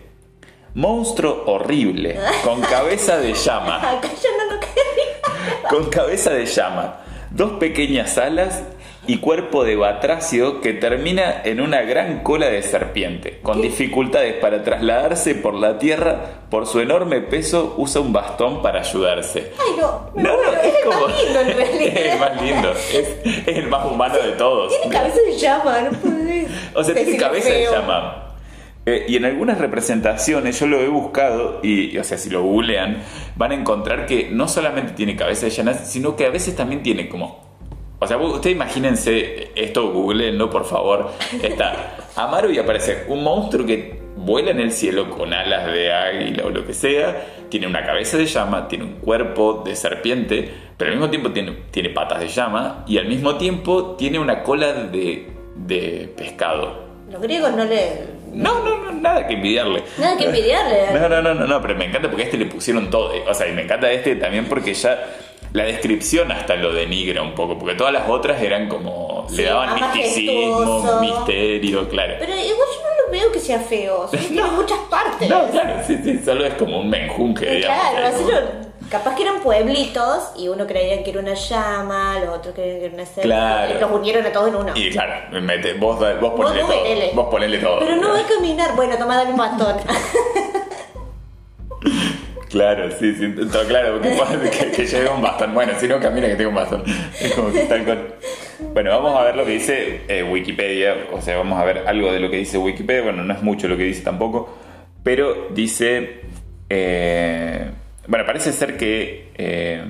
Monstruo 0.74 1.44
horrible, 1.48 2.20
con 2.44 2.62
cabeza 2.62 3.17
de 3.17 3.34
llama 3.34 3.77
Acá 3.98 4.10
ya 4.22 4.29
no 4.38 4.53
lo 4.53 4.60
quería. 4.60 5.70
con 5.70 5.89
cabeza 5.89 6.32
de 6.32 6.46
llama, 6.46 7.00
dos 7.32 7.53
pequeñas 7.53 8.17
alas 8.17 8.63
y 9.07 9.17
cuerpo 9.17 9.63
de 9.63 9.75
batracio 9.75 10.62
que 10.62 10.74
termina 10.74 11.41
en 11.43 11.62
una 11.62 11.81
gran 11.83 12.21
cola 12.24 12.47
de 12.50 12.62
serpiente. 12.63 13.39
Con 13.41 13.62
dificultades 13.62 14.33
para 14.35 14.63
trasladarse 14.63 15.35
por 15.35 15.53
la 15.53 15.77
tierra, 15.77 16.41
por 16.50 16.65
su 16.67 16.79
enorme 16.79 17.21
peso 17.21 17.75
usa 17.77 18.01
un 18.01 18.13
bastón 18.13 18.62
para 18.62 18.79
ayudarse. 18.81 19.51
Ay, 19.59 19.75
no. 19.79 20.09
Me 20.15 20.24
No, 20.24 20.29
no, 20.31 20.38
muero. 20.43 20.51
es 20.62 20.67
es 20.67 20.75
el 20.75 20.83
como- 20.91 21.07
más 21.07 21.24
lindo 21.24 21.39
en 21.41 21.47
realidad. 21.57 21.97
es 21.97 22.13
el 22.13 22.19
más 22.19 22.41
lindo, 22.41 22.71
es, 22.71 23.47
es 23.47 23.57
el 23.57 23.67
más 23.67 23.85
humano 23.85 24.15
de 24.17 24.31
todos. 24.33 24.74
Tiene 24.81 24.95
cabeza 24.97 25.17
de 25.27 25.38
llama, 25.38 25.81
no 25.81 25.91
puede 26.00 26.47
O 26.74 26.83
sea, 26.83 26.95
tiene 26.95 27.17
cabeza 27.17 27.50
de 27.50 27.63
llama. 27.71 28.21
Eh, 28.88 29.05
y 29.07 29.15
en 29.15 29.25
algunas 29.25 29.57
representaciones, 29.57 30.59
yo 30.59 30.67
lo 30.67 30.79
he 30.79 30.88
buscado, 30.88 31.59
y, 31.63 31.95
y, 31.95 31.97
o 31.97 32.03
sea, 32.03 32.19
si 32.19 32.29
lo 32.29 32.43
googlean, 32.43 33.01
van 33.35 33.51
a 33.51 33.55
encontrar 33.55 34.05
que 34.05 34.29
no 34.31 34.47
solamente 34.47 34.93
tiene 34.93 35.15
cabeza 35.15 35.47
de 35.47 35.51
llama, 35.51 35.74
sino 35.74 36.15
que 36.15 36.25
a 36.27 36.29
veces 36.29 36.55
también 36.55 36.83
tiene 36.83 37.09
como. 37.09 37.54
O 38.05 38.07
sea, 38.07 38.17
ustedes 38.17 38.55
imagínense 38.55 39.50
esto, 39.55 39.91
googleenlo 39.91 40.47
por 40.50 40.63
favor. 40.63 41.09
Está 41.41 41.97
Amaro 42.15 42.51
y 42.51 42.59
aparece 42.59 43.05
un 43.07 43.24
monstruo 43.24 43.65
que 43.65 44.00
vuela 44.15 44.51
en 44.51 44.59
el 44.59 44.71
cielo 44.71 45.09
con 45.09 45.33
alas 45.33 45.71
de 45.71 45.91
águila 45.91 46.45
o 46.45 46.51
lo 46.51 46.65
que 46.65 46.74
sea, 46.74 47.25
tiene 47.50 47.65
una 47.65 47.83
cabeza 47.83 48.17
de 48.17 48.27
llama, 48.27 48.67
tiene 48.67 48.85
un 48.85 48.93
cuerpo 48.97 49.63
de 49.65 49.75
serpiente, 49.75 50.51
pero 50.77 50.91
al 50.91 50.97
mismo 50.97 51.09
tiempo 51.09 51.31
tiene, 51.31 51.51
tiene 51.71 51.89
patas 51.89 52.19
de 52.19 52.27
llama 52.27 52.85
y 52.88 53.00
al 53.00 53.07
mismo 53.07 53.38
tiempo 53.38 53.95
tiene 53.97 54.19
una 54.19 54.43
cola 54.43 54.71
de, 54.71 55.27
de 55.55 56.13
pescado. 56.15 56.85
Los 57.12 57.21
griegos 57.21 57.53
no 57.55 57.65
le. 57.65 58.15
No, 58.33 58.63
no, 58.63 58.83
no, 58.83 58.91
nada 58.91 59.25
que 59.25 59.33
envidiarle. 59.33 59.83
Nada 59.97 60.15
que 60.17 60.25
envidiarle. 60.25 60.91
No, 60.93 61.09
no, 61.09 61.21
no, 61.21 61.33
no, 61.33 61.47
no, 61.47 61.62
pero 61.62 61.75
me 61.75 61.85
encanta 61.85 62.07
porque 62.07 62.24
a 62.24 62.25
este 62.25 62.38
le 62.38 62.45
pusieron 62.45 62.89
todo. 62.89 63.12
O 63.27 63.33
sea, 63.33 63.47
y 63.47 63.53
me 63.53 63.63
encanta 63.63 63.91
este 63.91 64.15
también 64.15 64.45
porque 64.45 64.74
ya 64.74 65.00
la 65.55 65.63
descripción 65.63 66.31
hasta 66.31 66.55
lo 66.55 66.74
denigra 66.74 67.21
un 67.21 67.33
poco, 67.33 67.57
porque 67.57 67.75
todas 67.75 67.93
las 67.93 68.07
otras 68.09 68.41
eran 68.41 68.67
como. 68.67 69.25
Sí, 69.29 69.38
le 69.38 69.43
daban 69.45 69.74
misticismo, 69.74 71.00
misterio, 71.01 71.88
claro. 71.89 72.15
Pero 72.19 72.31
igual 72.33 72.47
yo 72.75 72.81
no 72.83 73.05
lo 73.05 73.12
veo 73.12 73.31
que 73.31 73.39
sea 73.39 73.59
feo. 73.59 74.07
Sí, 74.12 74.17
tiene 74.29 74.43
muchas 74.51 74.77
partes. 74.89 75.29
No, 75.29 75.47
claro, 75.50 75.81
sí, 75.88 75.97
sí, 76.03 76.19
solo 76.24 76.45
es 76.45 76.53
como 76.55 76.79
un 76.79 76.89
menjunje, 76.89 77.50
digamos. 77.55 77.89
Claro, 77.91 78.17
como- 78.17 78.29
lo- 78.31 78.65
capaz 78.89 79.15
que 79.15 79.24
eran 79.24 79.39
pueblitos 79.41 80.29
y 80.38 80.47
uno 80.47 80.67
creía 80.67 81.03
que 81.03 81.09
era 81.09 81.19
una 81.19 81.33
llama, 81.33 82.19
los 82.19 82.38
otros 82.38 82.53
creían 82.53 82.79
que 82.79 82.85
era 82.85 82.93
una 82.93 83.05
selva. 83.05 83.24
Claro. 83.24 83.75
y 83.75 83.79
Los 83.81 83.91
unieron 83.91 84.25
a 84.27 84.31
todos 84.31 84.47
en 84.50 84.55
uno. 84.55 84.71
Y 84.75 84.89
claro, 84.91 85.41
mete, 85.41 85.74
vos, 85.74 85.97
vos 86.21 86.33
ponele 86.35 86.62
vos 86.62 86.71
todo. 86.71 86.83
metele. 86.83 87.12
Vos 87.15 87.27
ponele 87.31 87.57
todo. 87.57 87.79
Pero 87.79 87.95
no 87.95 88.09
va 88.13 88.19
a 88.19 88.27
caminar. 88.27 88.75
Bueno, 88.75 88.95
toma, 88.97 89.15
dale 89.15 89.31
un 89.31 89.38
bastón. 89.38 89.75
Claro, 92.49 92.89
sí, 92.91 93.13
sí, 93.15 93.33
todo 93.51 93.65
claro, 93.67 93.99
porque 93.99 94.49
que, 94.49 94.71
que 94.71 94.85
lleve 94.85 95.09
un 95.09 95.21
bastón. 95.21 95.53
Bueno, 95.53 95.73
si 95.79 95.87
no 95.87 95.99
camina 95.99 96.27
que 96.27 96.35
tenga 96.35 96.49
un 96.49 96.55
bastón. 96.55 96.83
Es 97.19 97.33
como 97.33 97.51
que 97.51 97.61
tal 97.61 97.83
cual. 97.83 98.07
Bueno, 98.73 98.91
vamos 98.91 99.19
a 99.19 99.23
ver 99.23 99.35
lo 99.35 99.45
que 99.45 99.51
dice 99.51 100.01
eh, 100.07 100.23
Wikipedia, 100.23 100.95
o 101.11 101.21
sea, 101.21 101.37
vamos 101.37 101.59
a 101.59 101.65
ver 101.65 101.83
algo 101.87 102.11
de 102.13 102.19
lo 102.19 102.29
que 102.29 102.37
dice 102.37 102.57
Wikipedia. 102.57 103.01
Bueno, 103.01 103.23
no 103.23 103.33
es 103.33 103.41
mucho 103.41 103.67
lo 103.67 103.75
que 103.77 103.83
dice 103.83 104.03
tampoco, 104.03 104.57
pero 105.03 105.49
dice. 105.53 106.21
eh, 106.69 107.71
bueno, 108.07 108.25
parece 108.25 108.53
ser 108.53 108.77
que 108.77 109.31
eh, 109.35 109.83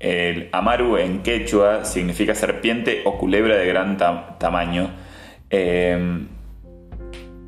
el 0.00 0.48
Amaru 0.52 0.96
en 0.98 1.22
quechua 1.22 1.84
significa 1.84 2.34
serpiente 2.34 3.02
o 3.04 3.16
culebra 3.16 3.56
de 3.56 3.66
gran 3.66 3.96
tam- 3.96 4.36
tamaño. 4.38 4.90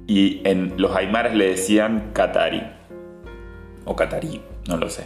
Y 0.07 0.41
en 0.45 0.75
los 0.77 0.95
aymaras 0.97 1.35
le 1.35 1.49
decían 1.51 2.11
Katari 2.13 2.63
o 3.91 3.97
Catarí, 3.97 4.41
no 4.69 4.77
lo 4.77 4.89
sé. 4.89 5.05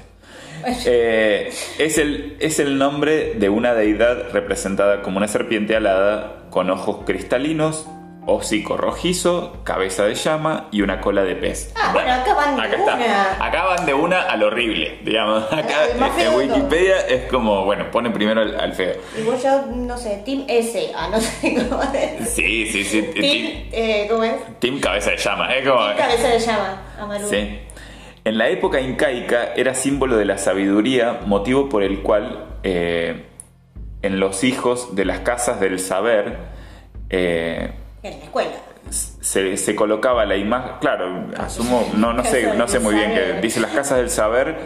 Eh, 0.84 1.50
es, 1.78 1.98
el, 1.98 2.36
es 2.38 2.58
el 2.58 2.76
nombre 2.76 3.32
de 3.34 3.48
una 3.48 3.72
deidad 3.74 4.30
representada 4.32 5.00
como 5.00 5.16
una 5.16 5.28
serpiente 5.28 5.74
alada 5.74 6.44
con 6.50 6.68
ojos 6.70 6.98
cristalinos, 7.06 7.86
hocico 8.26 8.76
rojizo, 8.76 9.56
cabeza 9.64 10.04
de 10.04 10.14
llama 10.14 10.68
y 10.70 10.82
una 10.82 11.00
cola 11.00 11.22
de 11.22 11.34
pez. 11.34 11.72
Ah, 11.76 11.92
bueno, 11.94 12.12
acá 12.12 12.34
van 12.34 12.56
de 12.56 12.62
acá 12.62 12.76
está. 12.76 12.94
una. 12.94 13.46
Acá 13.46 13.64
van 13.64 13.86
de 13.86 13.94
una 13.94 14.22
al 14.22 14.42
horrible, 14.42 14.98
digamos. 15.02 15.44
Acá 15.50 15.86
en 15.90 15.98
todo. 15.98 16.38
Wikipedia 16.38 17.00
es 17.08 17.30
como, 17.30 17.64
bueno, 17.64 17.90
pone 17.90 18.10
primero 18.10 18.42
al, 18.42 18.58
al 18.60 18.74
feo. 18.74 18.96
Igual 19.18 19.38
yo, 19.42 19.66
no 19.74 19.96
sé, 19.96 20.22
Team 20.26 20.44
S. 20.48 20.92
Ah, 20.94 21.08
no 21.10 21.20
sé 21.20 21.54
cómo 21.70 21.82
es. 21.94 22.28
Sí, 22.30 22.66
sí, 22.66 22.84
sí. 22.84 23.02
Team, 23.02 23.14
Team, 23.14 23.46
eh, 23.72 24.06
¿cómo 24.10 24.24
es? 24.24 24.34
team 24.60 24.78
cabeza 24.78 25.10
de 25.10 25.16
llama. 25.16 25.54
Es 25.54 25.66
como... 25.66 25.84
Team 25.86 25.96
cabeza 25.96 26.28
de 26.28 26.38
llama, 26.38 26.82
Amaru. 26.98 27.28
Sí. 27.28 27.58
En 28.24 28.38
la 28.38 28.48
época 28.48 28.80
incaica 28.80 29.52
era 29.54 29.74
símbolo 29.74 30.16
de 30.16 30.24
la 30.24 30.38
sabiduría, 30.38 31.20
motivo 31.26 31.68
por 31.68 31.82
el 31.82 32.00
cual 32.00 32.46
eh, 32.62 33.24
en 34.02 34.18
los 34.18 34.44
hijos 34.44 34.94
de 34.96 35.04
las 35.04 35.20
casas 35.20 35.60
del 35.60 35.78
saber 35.78 36.38
eh, 37.10 37.70
En 38.02 38.18
la 38.18 38.24
escuela. 38.24 38.50
se, 38.90 39.56
se 39.58 39.74
colocaba 39.76 40.24
la 40.24 40.36
imagen. 40.36 40.72
Claro, 40.80 41.26
asumo, 41.36 41.90
no, 41.96 42.14
no 42.14 42.24
sé, 42.24 42.54
no 42.56 42.66
sé 42.66 42.78
muy 42.78 42.94
bien 42.94 43.12
qué 43.12 43.40
dice 43.42 43.60
las 43.60 43.72
casas 43.72 43.98
del 43.98 44.08
saber. 44.10 44.56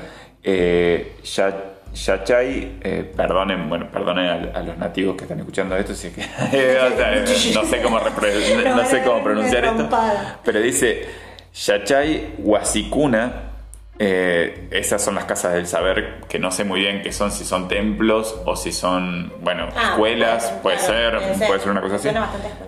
Eh, 0.43 1.17
ya- 1.25 1.65
Yachay, 1.95 2.79
eh, 2.83 3.13
perdonen, 3.17 3.69
bueno, 3.69 3.91
perdonen 3.91 4.27
a, 4.55 4.59
a 4.59 4.63
los 4.63 4.77
nativos 4.77 5.17
que 5.17 5.25
están 5.25 5.39
escuchando 5.41 5.75
esto, 5.75 5.95
si 5.95 6.09
es 6.09 6.13
que, 6.15 6.21
o 6.81 6.97
sea, 6.97 7.25
no 7.55 7.65
sé 7.65 7.83
cómo, 7.83 7.99
no 7.99 8.85
sé 8.85 9.03
cómo 9.03 9.23
pronunciar 9.25 9.65
esto, 9.65 9.89
pero 10.45 10.61
dice 10.61 11.07
Yachay 11.55 12.35
Huasicuna, 12.39 13.48
eh, 14.01 14.69
esas 14.71 15.03
son 15.03 15.15
las 15.17 15.25
casas 15.25 15.55
del 15.55 15.67
saber, 15.67 16.21
que 16.29 16.39
no 16.39 16.51
sé 16.53 16.65
muy 16.65 16.81
bien 16.81 17.03
qué 17.03 17.11
son, 17.13 17.33
si 17.33 17.45
son 17.45 17.67
templos 17.69 18.41
o 18.45 18.55
si 18.55 18.71
son, 18.73 19.33
bueno, 19.43 19.69
Ah, 19.77 19.91
escuelas, 19.91 20.51
puede 20.63 20.77
puede 20.77 20.79
ser, 20.89 21.13
puede 21.19 21.35
ser. 21.35 21.47
puede 21.49 21.61
ser 21.61 21.71
una 21.71 21.81
cosa 21.81 21.97
así. 21.97 22.09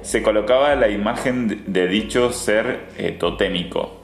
Se 0.03 0.23
colocaba 0.23 0.75
la 0.75 0.89
imagen 0.89 1.65
de- 1.73 1.87
dicho 1.87 2.33
ser 2.33 2.81
eh, 2.99 3.13
totémico. 3.13 3.97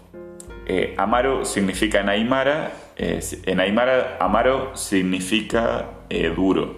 Eh, 0.69 0.95
Amaro 0.99 1.45
significa 1.45 2.01
en 2.01 2.09
Aymara, 2.09 2.71
eh, 2.97 3.21
en 3.45 3.61
Aymara 3.61 4.17
Amaro 4.21 4.77
significa 4.77 5.87
eh, 6.11 6.33
duro, 6.35 6.77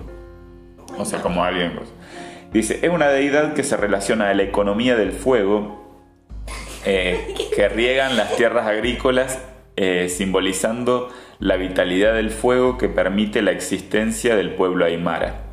o 0.96 1.04
sea, 1.04 1.20
como 1.20 1.44
alguien. 1.44 1.72
pues. 1.76 1.88
Dice, 2.52 2.78
es 2.82 2.88
una 2.90 3.08
deidad 3.08 3.52
que 3.52 3.62
se 3.62 3.76
relaciona 3.76 4.30
a 4.30 4.34
la 4.34 4.42
economía 4.42 4.96
del 4.96 5.12
fuego, 5.12 6.02
eh, 6.86 7.34
que 7.54 7.68
riegan 7.68 8.16
las 8.16 8.34
tierras 8.36 8.66
agrícolas, 8.66 9.38
eh, 9.80 10.08
simbolizando 10.08 11.08
la 11.38 11.56
vitalidad 11.56 12.14
del 12.14 12.30
fuego 12.30 12.78
que 12.78 12.88
permite 12.88 13.42
la 13.42 13.52
existencia 13.52 14.34
del 14.34 14.54
pueblo 14.54 14.84
aymara. 14.84 15.44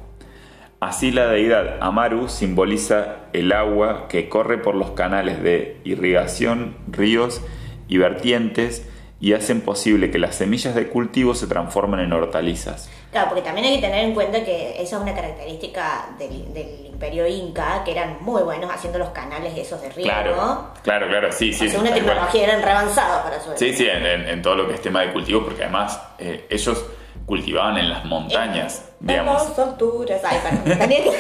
Así 0.79 1.11
la 1.11 1.27
deidad 1.27 1.77
Amaru 1.79 2.27
simboliza 2.27 3.17
el 3.33 3.51
agua 3.51 4.07
que 4.09 4.27
corre 4.27 4.57
por 4.57 4.73
los 4.73 4.91
canales 4.91 5.43
de 5.43 5.77
irrigación, 5.83 6.75
ríos 6.91 7.43
y 7.87 7.99
vertientes 7.99 8.89
y 9.19 9.33
hacen 9.33 9.61
posible 9.61 10.11
que 10.11 10.19
las 10.19 10.35
semillas 10.35 10.75
de 10.75 10.87
cultivo 10.87 11.33
se 11.33 11.47
transformen 11.47 11.99
en 12.01 12.11
hortalizas. 12.13 12.89
Claro, 13.11 13.29
porque 13.29 13.43
también 13.43 13.67
hay 13.67 13.75
que 13.75 13.81
tener 13.87 14.03
en 14.03 14.13
cuenta 14.13 14.43
que 14.43 14.81
esa 14.81 14.97
es 14.97 15.01
una 15.01 15.15
característica 15.15 16.09
del, 16.19 16.53
del 16.53 16.85
imperio 16.87 17.25
inca, 17.25 17.81
que 17.85 17.91
eran 17.91 18.17
muy 18.21 18.43
buenos 18.43 18.69
haciendo 18.69 18.99
los 18.99 19.09
canales 19.09 19.57
esos 19.57 19.81
de 19.81 19.89
riego. 19.89 20.09
Claro, 20.09 20.69
claro, 20.83 21.07
claro, 21.07 21.31
sí, 21.31 21.53
sí. 21.53 21.67
o 21.67 21.69
sea, 21.69 21.79
una 21.79 21.93
tecnología 21.93 22.43
eran 22.43 22.61
re 22.61 22.71
avanzados 22.71 23.23
para 23.23 23.41
su 23.41 23.51
Sí, 23.55 23.73
sí, 23.73 23.87
en, 23.89 24.41
todo 24.41 24.55
lo 24.55 24.67
que 24.67 24.73
es 24.73 24.81
tema 24.81 25.01
de 25.01 25.13
cultivo, 25.13 25.43
porque 25.45 25.63
además 25.63 25.97
eh, 26.19 26.45
ellos 26.49 26.85
cultivaban 27.25 27.77
en 27.77 27.89
las 27.89 28.03
montañas, 28.05 28.83
En 28.99 29.07
digamos. 29.07 29.57
alturas. 29.57 30.21
Ay, 30.23 30.37
perdón. 30.43 30.89
Que. 30.89 31.11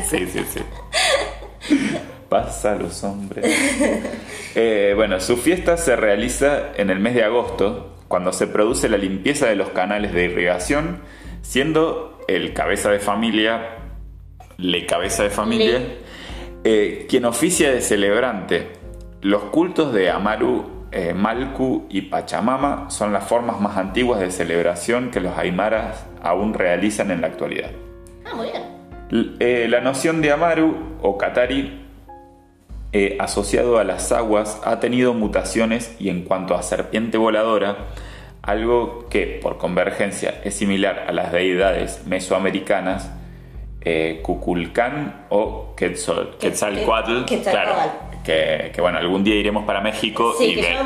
Sí, 0.04 0.26
sí, 0.26 0.44
sí. 0.52 0.60
Pasa 2.30 2.72
a 2.72 2.74
los 2.76 3.02
hombres. 3.04 3.44
Eh, 4.54 4.92
bueno, 4.96 5.20
su 5.20 5.36
fiesta 5.36 5.76
se 5.76 5.96
realiza 5.96 6.72
en 6.76 6.88
el 6.88 7.00
mes 7.00 7.14
de 7.14 7.24
agosto, 7.24 7.96
cuando 8.08 8.32
se 8.32 8.46
produce 8.46 8.88
la 8.88 8.96
limpieza 8.98 9.46
de 9.46 9.56
los 9.56 9.70
canales 9.70 10.14
de 10.14 10.24
irrigación, 10.24 11.00
siendo 11.42 12.18
el 12.28 12.52
cabeza 12.54 12.90
de 12.90 13.00
familia, 13.00 13.76
le 14.58 14.86
cabeza 14.86 15.24
de 15.24 15.30
familia, 15.30 15.80
eh, 16.64 17.06
quien 17.08 17.24
oficia 17.24 17.72
de 17.72 17.80
celebrante. 17.80 18.68
Los 19.22 19.42
cultos 19.44 19.92
de 19.92 20.10
Amaru, 20.10 20.86
eh, 20.92 21.12
Malku 21.14 21.86
y 21.90 22.02
Pachamama 22.02 22.90
son 22.90 23.12
las 23.12 23.24
formas 23.24 23.60
más 23.60 23.76
antiguas 23.76 24.20
de 24.20 24.30
celebración 24.30 25.10
que 25.10 25.20
los 25.20 25.36
aymaras 25.36 26.06
aún 26.22 26.54
realizan 26.54 27.10
en 27.10 27.22
la 27.22 27.26
actualidad. 27.26 27.70
Ah, 28.24 28.34
muy 28.36 28.50
bien. 28.50 28.62
L- 29.10 29.32
eh, 29.40 29.66
la 29.68 29.80
noción 29.80 30.20
de 30.22 30.30
Amaru 30.30 30.76
o 31.02 31.18
Katari 31.18 31.86
eh, 32.92 33.16
asociado 33.20 33.78
a 33.78 33.84
las 33.84 34.10
aguas 34.10 34.60
ha 34.64 34.80
tenido 34.80 35.14
mutaciones 35.14 35.94
y 36.00 36.08
en 36.08 36.22
cuanto 36.22 36.56
a 36.56 36.62
serpiente 36.62 37.18
voladora, 37.18 37.76
algo 38.42 39.06
que 39.08 39.38
por 39.40 39.58
convergencia 39.58 40.40
es 40.44 40.54
similar 40.54 41.04
a 41.06 41.12
las 41.12 41.30
deidades 41.30 42.06
mesoamericanas, 42.06 43.10
eh, 43.82 44.20
Cuculcán 44.22 45.26
o 45.30 45.74
Quetzal, 45.76 46.36
Quetzalcoatl, 46.38 47.24
claro, 47.42 47.72
que, 48.24 48.72
que, 48.74 48.80
bueno, 48.80 48.98
algún 48.98 49.24
día 49.24 49.36
iremos 49.36 49.64
para 49.64 49.80
México 49.80 50.34
Sí, 50.36 50.46
y 50.46 50.54
que. 50.56 50.76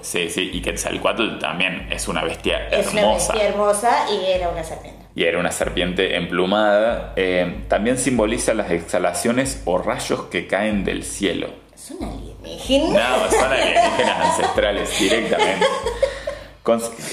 Sí, 0.00 0.30
sí, 0.30 0.50
y 0.52 0.62
Quetzalcoatl 0.62 1.38
también 1.38 1.88
es 1.90 2.08
una 2.08 2.22
bestia 2.22 2.68
Es 2.68 2.92
una 2.92 3.00
hermosa 3.02 3.32
bestia 3.32 3.48
hermosa 3.48 4.06
y 4.10 4.30
era 4.30 4.48
una 4.48 4.62
serpiente. 4.64 4.97
Y 5.18 5.24
era 5.24 5.40
una 5.40 5.50
serpiente 5.50 6.14
emplumada. 6.14 7.12
Eh, 7.16 7.64
también 7.66 7.98
simboliza 7.98 8.54
las 8.54 8.70
exhalaciones 8.70 9.62
o 9.64 9.78
rayos 9.78 10.26
que 10.30 10.46
caen 10.46 10.84
del 10.84 11.02
cielo. 11.02 11.48
Es 11.74 11.90
una 11.90 12.12
alienígena. 12.12 12.86
No, 12.86 13.30
son 13.30 13.52
alienígenas 13.52 14.30
ancestrales 14.30 15.00
directamente. 15.00 15.66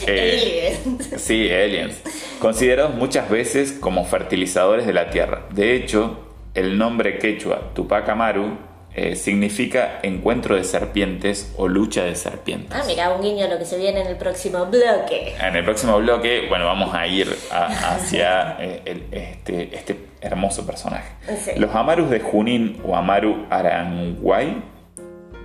Eh, 0.05 0.77
Aliens. 0.83 1.09
sí, 1.17 1.49
aliens. 1.49 2.01
Considerados 2.39 2.93
muchas 2.93 3.29
veces 3.29 3.71
como 3.71 4.05
fertilizadores 4.05 4.85
de 4.85 4.93
la 4.93 5.09
tierra. 5.09 5.47
De 5.49 5.75
hecho, 5.75 6.19
el 6.53 6.77
nombre 6.77 7.17
quechua 7.17 7.71
Tupac 7.73 8.07
Amaru 8.09 8.57
eh, 8.97 9.15
significa 9.15 9.99
encuentro 10.03 10.55
de 10.55 10.63
serpientes 10.63 11.53
o 11.57 11.67
lucha 11.67 12.03
de 12.05 12.15
serpientes. 12.15 12.71
Ah, 12.73 12.83
mira, 12.87 13.11
un 13.13 13.21
guiño 13.21 13.45
a 13.45 13.49
lo 13.49 13.57
que 13.59 13.65
se 13.65 13.77
viene 13.77 14.01
en 14.01 14.07
el 14.07 14.15
próximo 14.15 14.65
bloque. 14.67 15.35
En 15.41 15.55
el 15.55 15.63
próximo 15.65 15.97
bloque, 15.97 16.45
bueno, 16.47 16.65
vamos 16.65 16.93
a 16.95 17.05
ir 17.05 17.27
a- 17.51 17.95
hacia 17.95 18.55
eh, 18.59 18.81
el- 18.85 19.03
este, 19.11 19.75
este 19.75 19.97
hermoso 20.21 20.65
personaje. 20.65 21.11
Sí. 21.43 21.51
Los 21.57 21.75
Amarus 21.75 22.09
de 22.09 22.19
Junín 22.21 22.81
o 22.85 22.95
Amaru 22.95 23.45
Aranguay 23.49 24.61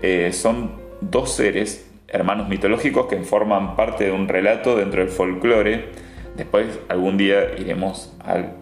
eh, 0.03 0.33
son 0.33 0.73
dos 1.01 1.33
seres, 1.35 1.87
hermanos 2.09 2.49
mitológicos, 2.49 3.07
que 3.07 3.17
forman 3.19 3.75
parte 3.77 4.05
de 4.05 4.13
un 4.13 4.29
relato 4.29 4.77
dentro 4.77 5.01
del 5.01 5.11
folclore 5.11 5.89
después 6.37 6.67
algún 6.89 7.19
día 7.19 7.41
iremos 7.59 8.13
al, 8.25 8.53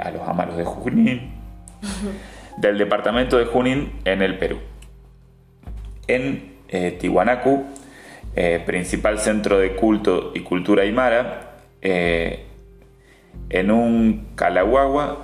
a 0.00 0.10
los 0.10 0.26
Amaros 0.26 0.56
de 0.56 0.64
Junín, 0.64 1.32
del 2.56 2.78
departamento 2.78 3.38
de 3.38 3.44
Junín 3.46 3.92
en 4.04 4.22
el 4.22 4.38
Perú. 4.38 4.58
En 6.06 6.56
eh, 6.68 6.92
Tiwanaku, 7.00 7.64
eh, 8.34 8.62
principal 8.64 9.18
centro 9.18 9.58
de 9.58 9.72
culto 9.74 10.32
y 10.34 10.40
cultura 10.40 10.82
aymara, 10.82 11.56
eh, 11.82 12.44
en 13.50 13.70
un 13.70 14.28
calahuagua 14.34 15.22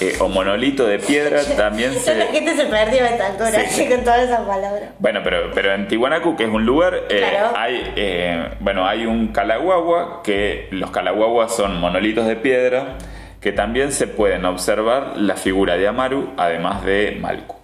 eh, 0.00 0.16
o 0.20 0.28
monolito 0.28 0.86
de 0.86 0.98
piedra 0.98 1.40
también 1.56 1.94
La 1.94 2.00
se... 2.00 2.14
gente 2.26 2.56
se 2.56 2.64
perdió 2.64 3.04
esta 3.04 3.26
altura 3.28 3.50
Sí. 3.68 3.86
con 3.88 4.00
todas 4.04 4.20
esas 4.24 4.40
palabras. 4.40 4.90
Bueno, 4.98 5.20
pero, 5.22 5.50
pero 5.54 5.72
en 5.74 5.86
Tiwanaku, 5.88 6.34
que 6.36 6.44
es 6.44 6.50
un 6.50 6.64
lugar, 6.64 6.94
eh, 7.10 7.18
Claro. 7.30 7.56
hay, 7.56 7.92
eh, 7.96 8.48
bueno, 8.60 8.86
hay 8.86 9.04
un 9.06 9.28
calahuagua, 9.28 10.22
que 10.24 10.68
los 10.70 10.90
calahuaguas 10.90 11.54
son 11.54 11.78
monolitos 11.78 12.26
de 12.26 12.36
piedra, 12.36 12.96
que 13.42 13.52
también 13.52 13.92
se 13.92 14.06
pueden 14.06 14.44
observar 14.46 15.14
la 15.16 15.34
figura 15.36 15.76
de 15.76 15.88
Amaru, 15.88 16.30
además 16.36 16.84
de 16.84 17.18
Malku. 17.20 17.56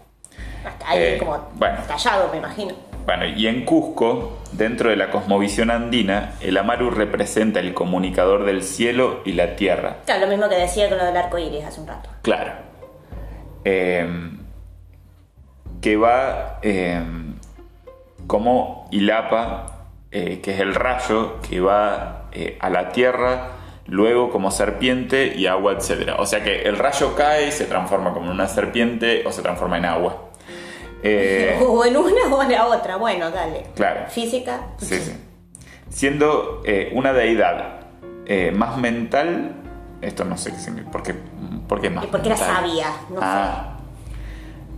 Hasta 0.67 0.91
ahí 0.91 0.99
Eh, 1.03 1.17
como 1.19 1.49
bueno. 1.55 1.79
tallado, 1.87 2.29
me 2.31 2.39
imagino. 2.39 2.75
Bueno, 3.07 3.25
y 3.25 3.47
en 3.47 3.65
Cusco, 3.65 4.39
dentro 4.53 4.91
de 4.91 4.97
la 4.97 5.11
cosmovisión 5.11 5.71
andina, 5.71 6.33
el 6.41 6.59
Amaru 6.59 6.91
representa 6.91 7.61
el 7.61 7.73
comunicador 7.73 8.45
del 8.45 8.63
cielo 8.63 9.21
y 9.25 9.33
la 9.33 9.57
tierra. 9.57 9.97
Claro, 10.05 10.23
lo 10.23 10.27
mismo 10.27 10.49
que 10.49 10.57
decía 10.57 10.89
con 10.91 10.99
lo 10.99 11.05
del 11.07 11.17
arco 11.17 11.39
iris 11.39 11.65
hace 11.65 11.81
un 11.81 11.87
rato. 11.87 12.11
Claro. 12.23 12.53
Eh, 13.65 14.31
que 15.81 15.97
va 15.97 16.59
eh, 16.63 17.01
como 18.27 18.89
Ilapa, 18.91 19.87
eh, 20.11 20.41
que 20.43 20.55
es 20.55 20.61
el 20.61 20.75
rayo 20.75 21.41
que 21.49 21.61
va 21.61 22.25
eh, 22.33 22.59
a 22.61 22.69
la 22.69 22.91
tierra, 22.91 23.53
luego 23.89 24.31
como 24.31 24.51
serpiente 24.51 25.35
y 25.37 25.47
agua, 25.47 25.73
etc. 25.73 26.11
O 26.19 26.27
sea 26.27 26.43
que 26.45 26.63
el 26.63 26.77
rayo 26.77 27.15
cae 27.17 27.49
y 27.49 27.53
se 27.53 27.65
transforma 27.65 28.13
como 28.13 28.27
en 28.27 28.33
una 28.33 28.47
serpiente 28.49 29.25
o 29.27 29.33
se 29.33 29.43
transforma 29.43 29.79
en 29.79 29.85
agua. 29.87 30.25
Eh, 31.03 31.59
O 31.67 31.85
en 31.85 31.97
una 31.97 32.35
o 32.35 32.43
en 32.43 32.53
la 32.53 32.67
otra. 32.67 32.97
Bueno, 32.97 33.31
dale. 33.31 33.67
Claro. 33.75 34.03
Física. 34.09 34.61
Sí, 34.79 34.99
sí. 34.99 35.13
Siendo 35.91 36.63
eh, 36.65 36.91
una 36.95 37.13
deidad 37.13 37.81
eh, 38.27 38.53
más 38.53 38.77
mental, 38.77 39.55
esto 40.03 40.25
no 40.25 40.37
sé 40.37 40.53
¿por 40.93 41.03
qué, 41.03 41.15
por 41.67 41.81
qué 41.81 41.89
más 41.91 42.05
Y 42.05 42.09
porque 42.09 42.29
era 42.29 42.37
sabia, 42.37 42.87
no 43.11 43.19
Ah. 43.23 43.75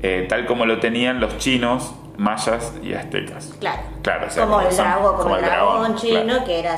Eh, 0.02 0.26
tal 0.28 0.46
como 0.46 0.64
lo 0.66 0.78
tenían 0.80 1.20
los 1.20 1.36
chinos, 1.38 1.94
mayas 2.16 2.72
y 2.82 2.94
aztecas. 2.94 3.52
Claro. 3.60 3.82
Claro, 4.02 4.26
o 4.28 4.30
sea, 4.30 4.44
como 4.44 4.60
el 4.60 4.72
son- 4.72 4.84
dragón, 4.86 5.16
como, 5.16 5.36
el 5.36 5.44
dragón, 5.44 5.96
chino, 5.96 6.22
claro. 6.24 6.44
que 6.44 6.58
era. 6.60 6.76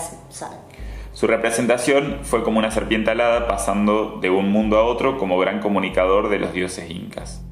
Su 1.23 1.29
representación 1.29 2.19
fue 2.25 2.43
como 2.43 2.59
una 2.59 2.73
serpiente 2.73 3.13
alada 3.13 3.47
pasando 3.47 4.19
de 4.21 4.29
un 4.29 4.51
mundo 4.51 4.77
a 4.79 4.83
otro 4.83 5.19
como 5.19 5.39
gran 5.39 5.61
comunicador 5.61 6.29
de 6.29 6.41
los 6.41 6.53
dioses 6.53 6.91
incas. 6.91 7.45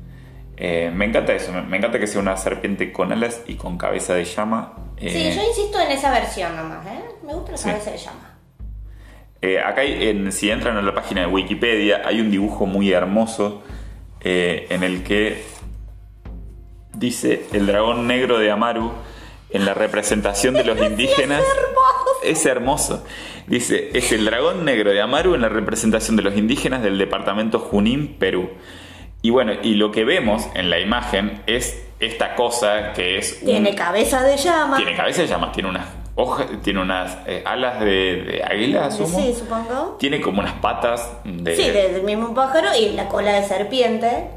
Eh, 0.56 0.90
me 0.92 1.04
encanta 1.04 1.34
eso, 1.34 1.52
me, 1.52 1.62
me 1.62 1.76
encanta 1.76 2.00
que 2.00 2.08
sea 2.08 2.20
una 2.20 2.36
serpiente 2.36 2.90
con 2.92 3.12
alas 3.12 3.44
y 3.46 3.54
con 3.54 3.78
cabeza 3.78 4.14
de 4.14 4.24
llama. 4.24 4.72
Sí, 4.98 5.06
Eh, 5.06 5.32
yo 5.36 5.42
insisto 5.48 5.80
en 5.80 5.92
esa 5.92 6.10
versión 6.10 6.56
nomás, 6.56 6.84
¿eh? 6.84 6.98
Me 7.24 7.32
gusta 7.32 7.52
la 7.52 7.58
Sí. 7.58 7.68
cabeza 7.68 7.92
de 7.92 7.98
llama. 7.98 8.38
Eh, 9.40 9.60
acá, 9.60 9.84
en- 9.84 10.32
si 10.32 10.50
entran 10.50 10.76
a 10.76 10.82
la 10.82 10.92
página 10.92 11.20
de 11.20 11.26
Wikipedia, 11.28 12.02
hay 12.04 12.20
un 12.20 12.32
dibujo 12.32 12.66
muy 12.66 12.90
hermoso 12.90 13.62
eh, 14.20 14.66
en 14.70 14.82
el 14.82 15.04
que 15.04 15.44
dice 16.96 17.44
el 17.52 17.68
dragón 17.68 18.08
negro 18.08 18.36
de 18.40 18.50
Amaru 18.50 18.90
en 19.52 19.64
la 19.66 19.75
representación 19.75 20.54
de 20.54 20.64
los 20.64 20.80
indígenas. 20.83 21.42
Es 22.23 22.45
hermoso. 22.47 23.04
Dice, 23.47 23.90
es 23.95 24.12
el 24.12 24.25
dragón 24.25 24.64
negro 24.64 24.90
de 24.90 25.00
Amaru 25.00 25.35
en 25.35 25.40
la 25.40 25.49
representación 25.49 26.16
de 26.16 26.23
los 26.23 26.37
indígenas 26.37 26.83
del 26.83 26.99
departamento 26.99 27.59
Junín, 27.59 28.16
Perú. 28.19 28.50
Y 29.23 29.30
bueno, 29.30 29.52
y 29.62 29.75
lo 29.75 29.90
que 29.90 30.04
vemos 30.04 30.47
en 30.54 30.71
la 30.71 30.78
imagen 30.78 31.42
es 31.47 31.83
esta 31.99 32.35
cosa 32.37 32.92
que 32.95 33.19
es 33.19 33.38
un- 33.40 33.47
Tiene 33.49 33.75
cabeza 33.75 34.23
de 34.23 34.37
llama. 34.37 34.76
tiene 34.76 34.97
cabeza 34.97 35.23
de 35.23 35.28
llama, 35.28 35.52
tiene 35.52 35.69
unas 35.69 35.86
hojas, 36.15 36.47
tiene 36.63 36.80
unas 36.80 37.19
eh, 37.26 37.43
alas 37.45 37.80
de, 37.80 37.86
de 38.23 38.45
águila, 38.45 38.86
asumo. 38.86 39.19
Sí, 39.21 39.34
supongo. 39.39 39.97
Tiene 39.99 40.21
como 40.21 40.41
unas 40.41 40.54
patas 40.54 41.10
de. 41.25 41.56
Sí, 41.56 41.71
de- 41.71 41.89
del 41.93 42.02
mismo 42.02 42.32
pájaro 42.34 42.69
y 42.78 42.91
la 42.91 43.08
cola 43.08 43.32
de 43.32 43.43
serpiente. 43.47 44.28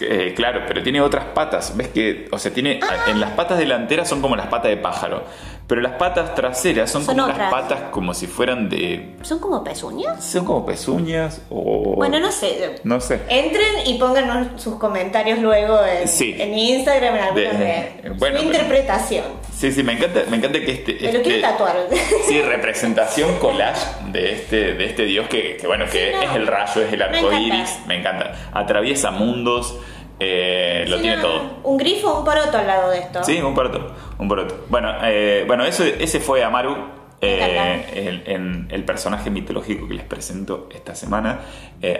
Eh, 0.00 0.32
claro, 0.34 0.62
pero 0.66 0.82
tiene 0.82 1.00
otras 1.00 1.26
patas. 1.26 1.76
¿Ves 1.76 1.88
que.? 1.88 2.28
O 2.30 2.38
sea, 2.38 2.52
tiene. 2.52 2.80
Ah. 2.82 3.10
En 3.10 3.20
las 3.20 3.30
patas 3.30 3.58
delanteras 3.58 4.08
son 4.08 4.20
como 4.20 4.36
las 4.36 4.46
patas 4.46 4.70
de 4.70 4.76
pájaro. 4.76 5.24
Pero 5.66 5.80
las 5.80 5.94
patas 5.94 6.34
traseras 6.36 6.90
son, 6.90 7.04
Son 7.04 7.16
como 7.16 7.24
otras. 7.28 7.38
las 7.38 7.50
patas 7.52 7.80
como 7.90 8.14
si 8.14 8.28
fueran 8.28 8.68
de. 8.68 9.16
¿Son 9.22 9.40
como 9.40 9.64
pezuñas? 9.64 10.24
Son 10.24 10.44
como 10.44 10.64
pezuñas 10.64 11.40
o. 11.50 11.94
Bueno, 11.96 12.20
no 12.20 12.30
sé. 12.30 12.76
No 12.84 13.00
sé. 13.00 13.20
Entren 13.28 13.84
y 13.84 13.98
pónganos 13.98 14.62
sus 14.62 14.76
comentarios 14.76 15.40
luego 15.40 15.78
en, 15.84 16.06
Sí. 16.06 16.36
en 16.38 16.56
Instagram, 16.56 17.16
en 17.16 17.20
alguna 17.22 17.50
De- 17.58 17.92
bueno, 18.18 18.38
Su 18.38 18.44
pero- 18.44 18.54
interpretación. 18.54 19.24
Sí, 19.52 19.72
sí, 19.72 19.82
me 19.82 19.94
encanta, 19.94 20.20
me 20.30 20.36
encanta 20.36 20.60
que 20.60 20.70
este. 20.72 20.92
Me 21.00 21.12
lo 21.12 21.22
quiero 21.22 21.36
este- 21.38 21.40
tatuar. 21.42 21.76
Sí, 22.28 22.40
representación 22.42 23.36
collage 23.38 23.80
de 24.12 24.32
este, 24.34 24.74
de 24.74 24.84
este 24.86 25.04
dios 25.04 25.26
que, 25.28 25.56
que, 25.56 25.66
bueno, 25.66 25.86
que 25.90 26.10
Sí, 26.12 26.14
no. 26.14 26.22
es 26.30 26.36
el 26.36 26.46
rayo, 26.46 26.82
es 26.82 26.92
el 26.92 27.02
arco 27.02 27.32
iris, 27.32 27.78
me 27.88 27.98
encanta. 27.98 28.32
Atraviesa 28.52 29.10
mundos, 29.10 29.76
eh, 30.20 30.84
lo 30.88 30.96
Sí, 30.96 31.02
tiene 31.02 31.20
todo. 31.22 31.40
Un 31.64 31.76
grifo 31.76 32.10
o 32.12 32.18
un 32.20 32.24
poroto 32.24 32.58
al 32.58 32.66
lado 32.66 32.90
de 32.90 32.98
esto. 33.00 33.22
Sí, 33.24 33.40
un 33.40 33.54
poroto, 33.54 33.94
un 34.18 34.28
poroto. 34.28 34.64
Bueno, 34.68 34.92
eh, 35.04 35.44
bueno 35.46 35.64
eso, 35.64 35.84
ese 35.84 36.20
fue 36.20 36.42
Amaru, 36.44 36.74
eh, 37.20 37.86
el, 37.94 38.22
en- 38.26 38.68
el 38.70 38.84
personaje 38.84 39.30
mitológico 39.30 39.88
que 39.88 39.94
les 39.94 40.04
presento 40.04 40.68
esta 40.74 40.94
semana, 40.94 41.40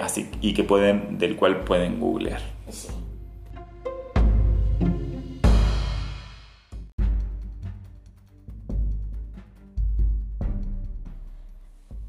así 0.00 0.30
y 0.40 0.54
que 0.54 0.64
pueden, 0.64 1.18
del 1.18 1.36
cual 1.36 1.60
pueden 1.60 2.00
googlear. 2.00 2.40
Sí. 2.70 2.88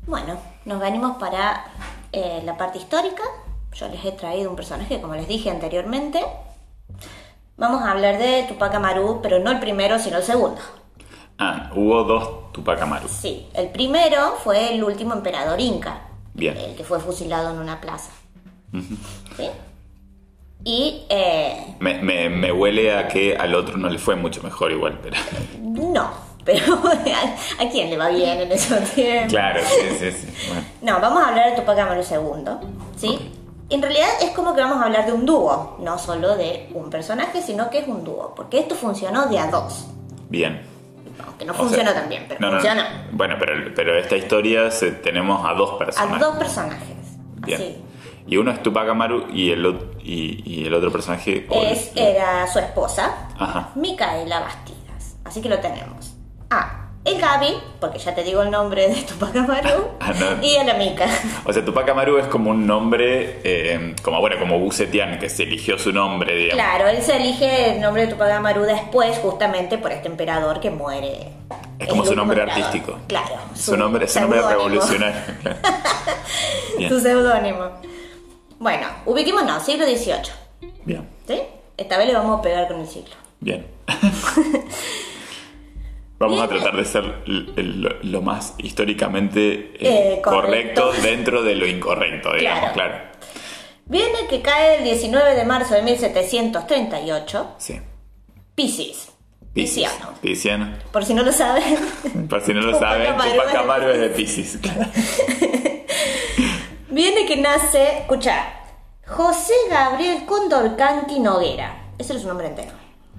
Bueno, 0.06 0.40
nos 0.66 0.80
venimos 0.80 1.18
para 1.18 1.66
la 2.44 2.58
parte 2.58 2.78
histórica. 2.78 3.24
Yo 3.80 3.88
les 3.90 4.04
he 4.06 4.12
traído 4.12 4.50
un 4.50 4.56
personaje, 4.56 5.00
como 5.02 5.16
les 5.16 5.28
dije 5.28 5.50
anteriormente. 5.50 6.20
Vamos 7.58 7.82
a 7.84 7.92
hablar 7.92 8.18
de 8.18 8.44
Tupac 8.48 8.74
Amaru, 8.74 9.20
pero 9.22 9.40
no 9.40 9.52
el 9.52 9.60
primero, 9.60 10.00
sino 10.00 10.18
el 10.18 10.24
segundo. 10.24 10.60
Ah, 11.40 11.72
hubo 11.76 12.04
dos 12.04 12.52
Tupac 12.54 12.82
Amaru. 12.82 13.08
Sí, 13.08 13.48
el 13.54 13.70
primero 13.70 14.36
fue 14.44 14.74
el 14.74 14.84
último 14.84 15.14
emperador 15.14 15.60
inca. 15.60 16.02
Bien. 16.34 16.58
El 16.58 16.76
que 16.76 16.84
fue 16.84 17.00
fusilado 17.00 17.52
en 17.52 17.60
una 17.60 17.80
plaza. 17.82 18.12
¿Sí? 19.36 19.50
Y 20.64 21.06
eh, 21.10 21.76
Me, 21.80 21.96
me- 22.02 22.30
me 22.30 22.52
huele 22.52 22.96
a 22.96 23.08
que 23.08 23.38
al 23.38 23.54
otro 23.56 23.78
no 23.78 23.90
le 23.90 24.00
fue 24.00 24.16
mucho 24.16 24.42
mejor 24.44 24.72
igual, 24.72 25.00
pero... 25.02 25.16
no, 25.62 26.10
pero 26.44 26.74
¿a, 26.76 26.92
a 27.64 27.70
quién 27.70 27.90
le 27.92 27.98
va 27.98 28.10
bien 28.10 28.40
en 28.42 28.52
esos 28.52 28.80
tiempos? 28.92 29.32
Claro, 29.34 29.62
sí, 29.64 29.96
sí, 30.00 30.12
sí. 30.12 30.28
Bueno. 30.50 30.64
No, 30.82 31.00
vamos 31.00 31.24
a 31.24 31.30
hablar 31.30 31.52
de 31.52 31.56
Tupac 31.58 31.78
Amaru 31.80 32.02
II, 32.02 32.70
¿sí? 32.98 33.32
En 33.70 33.82
realidad 33.82 34.08
es 34.22 34.32
como 34.32 34.56
que 34.56 34.62
vamos 34.62 34.78
a 34.82 34.86
hablar 34.86 35.06
de 35.06 35.12
un 35.14 35.26
dúo, 35.26 35.76
no 35.80 35.98
solo 35.98 36.38
de 36.38 36.70
un 36.74 36.90
personaje, 36.90 37.42
sino 37.42 37.70
que 37.70 37.80
es 37.80 37.88
un 37.88 38.04
dúo, 38.04 38.34
porque 38.36 38.60
esto 38.60 38.76
funcionó 38.76 39.28
de 39.28 39.40
a 39.40 39.48
dos. 39.48 39.88
Bien. 40.30 40.62
Aunque 41.26 41.46
no 41.46 41.52
O 41.54 41.56
funcionó 41.56 41.92
sea, 41.92 42.00
tan 42.02 42.10
bien, 42.10 42.26
pero 42.28 42.40
no, 42.40 42.48
no, 42.48 42.54
no. 42.54 42.60
funcionó. 42.62 42.84
Bueno, 43.12 43.36
pero, 43.40 43.74
pero 43.76 43.98
esta 43.98 44.16
historia 44.16 44.72
se- 44.72 44.92
tenemos 44.92 45.44
a 45.46 45.54
dos 45.54 45.74
A 45.74 45.78
personajes. 45.80 46.20
dos 46.20 46.36
personajes. 46.38 46.88
Bien. 47.46 47.62
Así. 47.62 47.84
Y 48.28 48.38
uno 48.38 48.52
es 48.52 48.62
Tupac 48.64 48.88
Amaru 48.90 49.28
y 49.34 49.52
el, 49.52 49.66
y, 50.04 50.44
y 50.46 50.66
el 50.66 50.74
otro 50.74 50.92
personaje... 50.92 51.48
Es, 51.52 51.92
el- 51.96 52.04
era 52.08 52.46
su 52.48 52.60
esposa, 52.60 53.30
Ajá. 53.38 53.70
Micaela 53.76 54.42
Bastidas. 54.42 55.16
Así 55.26 55.42
que 55.42 55.50
lo 55.50 55.60
tenemos. 55.60 56.14
A. 56.50 56.87
El 57.08 57.22
Gaby, 57.22 57.58
porque 57.80 58.00
ya 58.00 58.14
te 58.14 58.22
digo 58.22 58.42
el 58.42 58.52
nombre 58.52 58.90
de 58.90 58.96
Tupac 59.04 59.34
Amaru. 59.36 59.88
Ah, 60.00 60.14
no. 60.14 60.46
Y 60.46 60.56
a 60.58 60.64
la 60.66 60.74
Mica. 60.76 61.06
O 61.46 61.52
sea, 61.54 61.64
Tupac 61.64 61.88
Amaru 61.90 62.18
es 62.18 62.28
como 62.28 62.52
un 62.52 62.68
nombre, 62.68 63.40
eh, 63.44 63.96
como 64.04 64.20
bueno, 64.20 64.38
como 64.40 64.60
Busetian, 64.60 65.18
que 65.18 65.30
se 65.30 65.44
eligió 65.44 65.78
su 65.80 65.92
nombre, 65.94 66.36
digamos. 66.36 66.56
Claro, 66.64 66.88
él 66.90 67.02
se 67.02 67.16
elige 67.18 67.74
el 67.76 67.82
nombre 67.82 68.04
de 68.06 68.14
Tupac 68.14 68.30
Amaru 68.32 68.64
después, 68.64 69.18
justamente 69.20 69.78
por 69.78 69.92
este 69.92 70.08
emperador 70.10 70.60
que 70.60 70.70
muere. 70.70 71.30
Es 71.80 71.88
como 71.88 72.04
el 72.04 72.10
su 72.10 72.16
nombre 72.16 72.42
emperador. 72.42 72.66
artístico. 72.66 73.00
Claro. 73.08 73.36
Su 73.56 73.78
nombre, 73.78 74.08
su 74.08 74.20
nombre 74.20 74.42
revolucionario. 74.42 75.22
Su 76.90 77.00
seudónimo. 77.00 77.70
Bueno, 78.60 78.88
ubiquémonos, 79.06 79.64
siglo 79.64 79.86
XVIII. 79.86 80.72
Bien, 80.86 81.08
¿Sí? 81.28 81.42
Esta 81.78 81.98
vez 81.98 82.08
le 82.08 82.14
vamos 82.14 82.40
a 82.40 82.42
pegar 82.42 82.68
con 82.68 82.80
el 82.82 82.88
siglo. 82.88 83.16
bien. 83.40 83.66
Vamos 86.20 86.42
a 86.42 86.48
tratar 86.48 86.76
de 86.76 86.86
ser 86.86 87.04
l- 87.28 87.52
el- 87.58 87.82
lo, 87.82 87.90
lo 88.02 88.22
más 88.22 88.56
históricamente 88.58 89.74
eh, 89.80 90.16
Eh, 90.16 90.22
correcto. 90.24 90.82
correcto. 90.84 90.92
dentro 91.08 91.44
de 91.44 91.56
lo 91.56 91.68
incorrecto, 91.68 92.34
digamos, 92.34 92.72
Claro. 92.72 92.74
claro. 92.74 93.08
Viene 93.86 94.28
que 94.30 94.42
cae 94.42 94.78
el 94.80 94.84
19 94.84 95.36
de 95.36 95.46
marzo 95.46 95.74
de 95.76 95.82
1738. 95.84 97.56
Sí. 97.58 97.80
Piscis. 98.56 99.10
Pisciano. 99.54 100.14
Pisciano. 100.22 100.74
Por 100.92 101.06
si 101.06 101.14
no 101.14 101.24
lo 101.24 101.32
saben. 101.32 101.64
Por 102.30 102.42
si 102.42 102.54
no 102.54 102.62
lo 102.62 102.78
saben, 102.78 103.08
Amaru 103.14 103.32
Tupac 103.32 103.46
es 103.48 103.52
de 103.54 103.58
Amaru 103.60 103.90
es 103.90 104.00
de 104.00 104.10
Piscis. 104.10 104.58
claro. 104.62 104.82
Viene 106.90 107.26
que 107.26 107.38
nace, 107.38 108.00
escucha, 108.00 108.54
José 109.06 109.54
Gabriel 109.70 110.26
Condorcanqui 110.26 111.20
Noguera. 111.20 111.92
Ese 111.98 112.14
es 112.16 112.22
su 112.22 112.28
nombre 112.28 112.48
entero. 112.48 112.72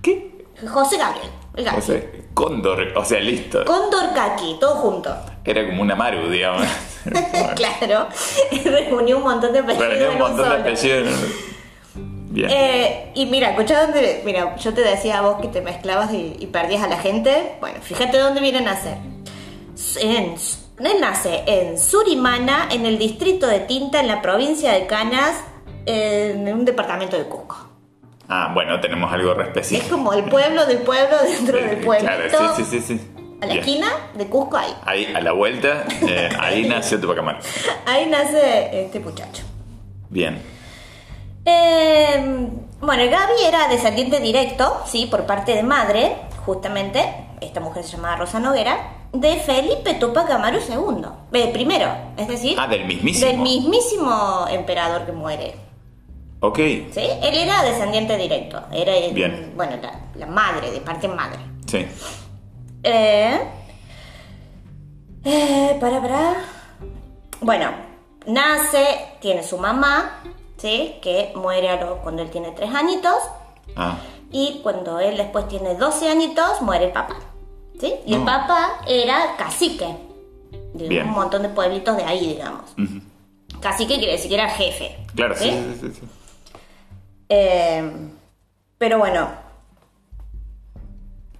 ¿Qué? 0.02 0.44
José 0.68 0.96
Gabriel. 0.98 1.30
El 1.58 1.66
O 1.66 1.80
sea, 1.80 2.00
Cóndor, 2.34 2.92
o 2.94 3.04
sea, 3.04 3.18
listo. 3.18 3.64
Condorcaqui, 3.64 4.58
todo 4.60 4.76
junto. 4.76 5.12
Era 5.44 5.66
como 5.66 5.82
una 5.82 5.96
Maru, 5.96 6.28
digamos. 6.28 6.64
claro. 7.56 8.06
Reunió 8.64 9.16
un 9.16 9.24
montón 9.24 9.52
de 9.52 9.58
apellidos. 9.58 9.88
Reunió 9.88 10.12
un 10.12 10.18
montón 10.18 10.48
de 10.48 10.54
apellidos. 10.54 11.14
Bien. 12.30 12.48
Eh, 12.48 13.12
y 13.16 13.26
mira, 13.26 13.50
escucha 13.50 13.82
dónde. 13.82 14.22
Mira, 14.24 14.54
yo 14.54 14.72
te 14.72 14.82
decía 14.82 15.18
a 15.18 15.22
vos 15.22 15.40
que 15.40 15.48
te 15.48 15.60
mezclabas 15.60 16.12
y, 16.12 16.36
y 16.38 16.46
perdías 16.46 16.84
a 16.84 16.86
la 16.86 16.98
gente. 16.98 17.56
Bueno, 17.58 17.80
fíjate 17.82 18.18
dónde 18.18 18.40
viene 18.40 18.58
a 18.58 18.62
nacer. 18.62 18.98
En, 20.00 20.36
él 20.78 21.00
nace 21.00 21.42
en 21.46 21.76
Surimana, 21.76 22.68
en 22.70 22.86
el 22.86 22.98
distrito 22.98 23.48
de 23.48 23.58
Tinta, 23.60 23.98
en 23.98 24.06
la 24.06 24.22
provincia 24.22 24.72
de 24.72 24.86
Canas, 24.86 25.34
en 25.86 26.52
un 26.52 26.64
departamento 26.64 27.18
de 27.18 27.24
Cusco. 27.24 27.67
Ah, 28.28 28.50
bueno, 28.52 28.78
tenemos 28.80 29.10
algo 29.12 29.32
re 29.34 29.42
Es 29.44 29.48
específico. 29.48 29.96
como 29.96 30.12
el 30.12 30.24
pueblo 30.24 30.66
del 30.66 30.78
pueblo 30.78 31.16
dentro 31.24 31.56
del 31.56 31.78
pueblo. 31.78 32.06
Claro, 32.08 32.54
sí, 32.56 32.64
sí, 32.64 32.80
sí. 32.80 32.98
sí. 32.98 33.10
A 33.40 33.46
la 33.46 33.52
Bien. 33.54 33.58
esquina 33.64 33.86
de 34.14 34.26
Cusco 34.26 34.56
ahí. 34.56 34.74
Ahí, 34.84 35.12
a 35.14 35.20
la 35.20 35.32
vuelta, 35.32 35.84
eh, 36.08 36.28
ahí 36.40 36.64
nació 36.68 37.00
Tupac 37.00 37.18
Amaru. 37.18 37.38
Ahí 37.86 38.06
nace 38.06 38.82
este 38.84 38.98
muchacho. 39.00 39.44
Bien. 40.10 40.42
Eh, 41.44 42.48
bueno, 42.80 43.02
Gaby 43.10 43.44
era 43.46 43.68
descendiente 43.68 44.20
directo, 44.20 44.82
sí, 44.86 45.06
por 45.06 45.24
parte 45.24 45.54
de 45.54 45.62
madre, 45.62 46.16
justamente, 46.44 47.02
esta 47.40 47.60
mujer 47.60 47.84
se 47.84 47.96
llamaba 47.96 48.16
Rosa 48.16 48.40
Noguera, 48.40 48.76
de 49.12 49.36
Felipe 49.36 49.94
Tupac 49.94 50.28
Amaru 50.30 50.58
II. 50.58 51.06
Eh, 51.32 51.50
primero, 51.52 51.88
es 52.16 52.28
decir, 52.28 52.56
Ah, 52.60 52.66
del 52.66 52.84
mismísimo. 52.86 53.26
del 53.30 53.38
mismísimo 53.38 54.46
emperador 54.50 55.06
que 55.06 55.12
muere. 55.12 55.54
Ok. 56.40 56.56
¿Sí? 56.58 57.00
Él 57.22 57.34
era 57.34 57.62
descendiente 57.64 58.16
directo, 58.16 58.62
era 58.72 58.92
Bien. 59.12 59.52
bueno, 59.56 59.76
la, 59.82 59.92
la 60.14 60.26
madre, 60.26 60.70
de 60.70 60.80
parte 60.80 61.08
madre. 61.08 61.38
Sí. 61.66 61.84
Eh, 62.84 63.40
eh, 65.24 65.76
para, 65.80 66.00
para. 66.00 66.34
Bueno, 67.40 67.70
nace, 68.26 68.84
tiene 69.20 69.42
su 69.42 69.58
mamá, 69.58 70.20
¿sí? 70.56 70.96
Que 71.02 71.32
muere 71.34 71.68
a 71.70 71.84
los- 71.84 71.98
cuando 72.00 72.22
él 72.22 72.30
tiene 72.30 72.52
tres 72.52 72.72
añitos. 72.74 73.16
Ah, 73.76 73.98
Y 74.30 74.60
cuando 74.62 75.00
él 75.00 75.16
después 75.16 75.48
tiene 75.48 75.74
12 75.74 76.08
añitos, 76.10 76.60
muere 76.60 76.86
el 76.86 76.92
papá. 76.92 77.16
¿Sí? 77.80 77.94
Y 78.06 78.12
el 78.14 78.20
No. 78.20 78.26
papá 78.26 78.80
era 78.86 79.36
cacique. 79.38 79.86
De 80.74 80.86
Bien. 80.88 81.06
un 81.08 81.14
montón 81.14 81.42
de 81.42 81.48
pueblitos 81.48 81.96
de 81.96 82.04
ahí, 82.04 82.34
digamos. 82.34 82.64
ujú. 82.72 83.00
Cacique 83.60 83.96
quiere 83.96 84.12
decir 84.12 84.28
que 84.28 84.34
era 84.34 84.48
jefe. 84.50 84.96
claro, 85.14 85.34
sí, 85.36 85.50
sí, 85.80 85.92
sí. 85.94 86.00
Eh, 87.28 87.90
pero 88.78 88.98
bueno, 88.98 89.28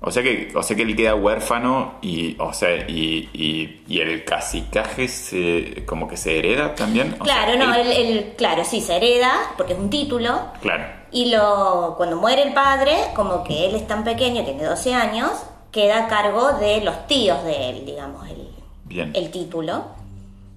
O 0.01 0.13
sea 0.13 0.23
que, 0.23 0.53
o 0.55 0.63
sea 0.63 0.77
que 0.77 0.83
él 0.83 0.95
queda 0.95 1.17
huérfano 1.17 1.95
y, 2.03 2.37
o 2.39 2.53
sea, 2.53 2.87
y, 2.89 3.29
y, 3.33 3.83
y 3.89 4.01
el 4.01 4.25
cacicaje 4.25 5.09
se, 5.09 5.85
como 5.87 6.07
que 6.07 6.17
se 6.17 6.39
hereda 6.39 6.75
también. 6.77 7.17
O 7.19 7.25
claro, 7.25 7.55
sea, 7.55 7.67
no, 7.67 7.75
él- 7.75 7.87
él, 7.91 8.07
él- 8.19 8.35
claro, 8.37 8.65
sí, 8.65 8.81
se 8.81 8.97
hereda, 8.97 9.33
porque 9.57 9.73
es 9.73 9.79
un 9.79 9.91
título. 9.91 10.39
Claro. 10.63 10.85
Y 11.11 11.31
lo, 11.33 11.95
cuando 11.97 12.17
muere 12.17 12.43
el 12.43 12.55
padre, 12.55 12.97
como 13.17 13.43
que 13.43 13.67
él 13.67 13.75
es 13.75 13.89
tan 13.89 14.05
pequeño, 14.05 14.45
tiene 14.45 14.63
12 14.63 14.95
años, 14.95 15.33
queda 15.73 16.05
a 16.05 16.09
cargo 16.09 16.53
de 16.53 16.81
los 16.83 17.07
tíos 17.09 17.43
de 17.45 17.71
él, 17.71 17.85
digamos, 17.85 18.29
el, 18.29 18.49
Bien. 18.85 19.11
el 19.17 19.31
título. 19.33 19.83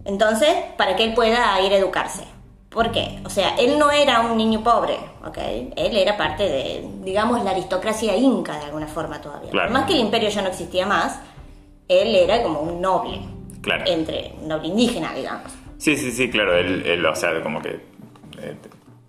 Entonces, 0.06 0.50
para 0.78 0.96
que 0.96 1.04
él 1.06 1.14
pueda 1.16 1.60
ir 1.62 1.74
a 1.74 1.78
educarse. 1.78 2.26
¿Por 2.72 2.90
qué? 2.92 3.20
O 3.26 3.30
sea, 3.30 3.56
él 3.58 3.78
no 3.78 3.92
era 3.92 4.22
un 4.22 4.38
niño 4.38 4.64
pobre, 4.64 4.98
¿ok? 5.26 5.38
Él 5.76 5.98
era 5.98 6.16
parte 6.16 6.44
de, 6.44 6.90
digamos, 7.04 7.44
la 7.44 7.52
aristocracia 7.52 8.16
inca 8.16 8.58
de 8.58 8.66
alguna 8.66 8.88
forma 8.88 9.20
todavía. 9.20 9.52
Claro. 9.52 9.68
Por 9.68 9.78
más 9.78 9.88
que 9.88 9.94
el 9.94 10.00
imperio 10.00 10.30
ya 10.30 10.42
no 10.42 10.48
existía 10.48 10.86
más, 10.86 11.20
él 11.90 12.16
era 12.16 12.42
como 12.42 12.62
un 12.62 12.80
noble. 12.80 13.20
Claro. 13.62 13.84
Entre, 13.86 14.36
un 14.42 14.48
noble 14.48 14.70
indígena, 14.70 15.14
digamos. 15.14 15.52
Sí, 15.78 15.98
sí, 15.98 16.12
sí, 16.12 16.30
claro. 16.30 16.56
Él, 16.56 16.84
él, 16.86 17.06
o 17.06 17.14
sea, 17.14 17.44
como 17.44 17.62
que 17.62 17.72
eh, 18.42 18.56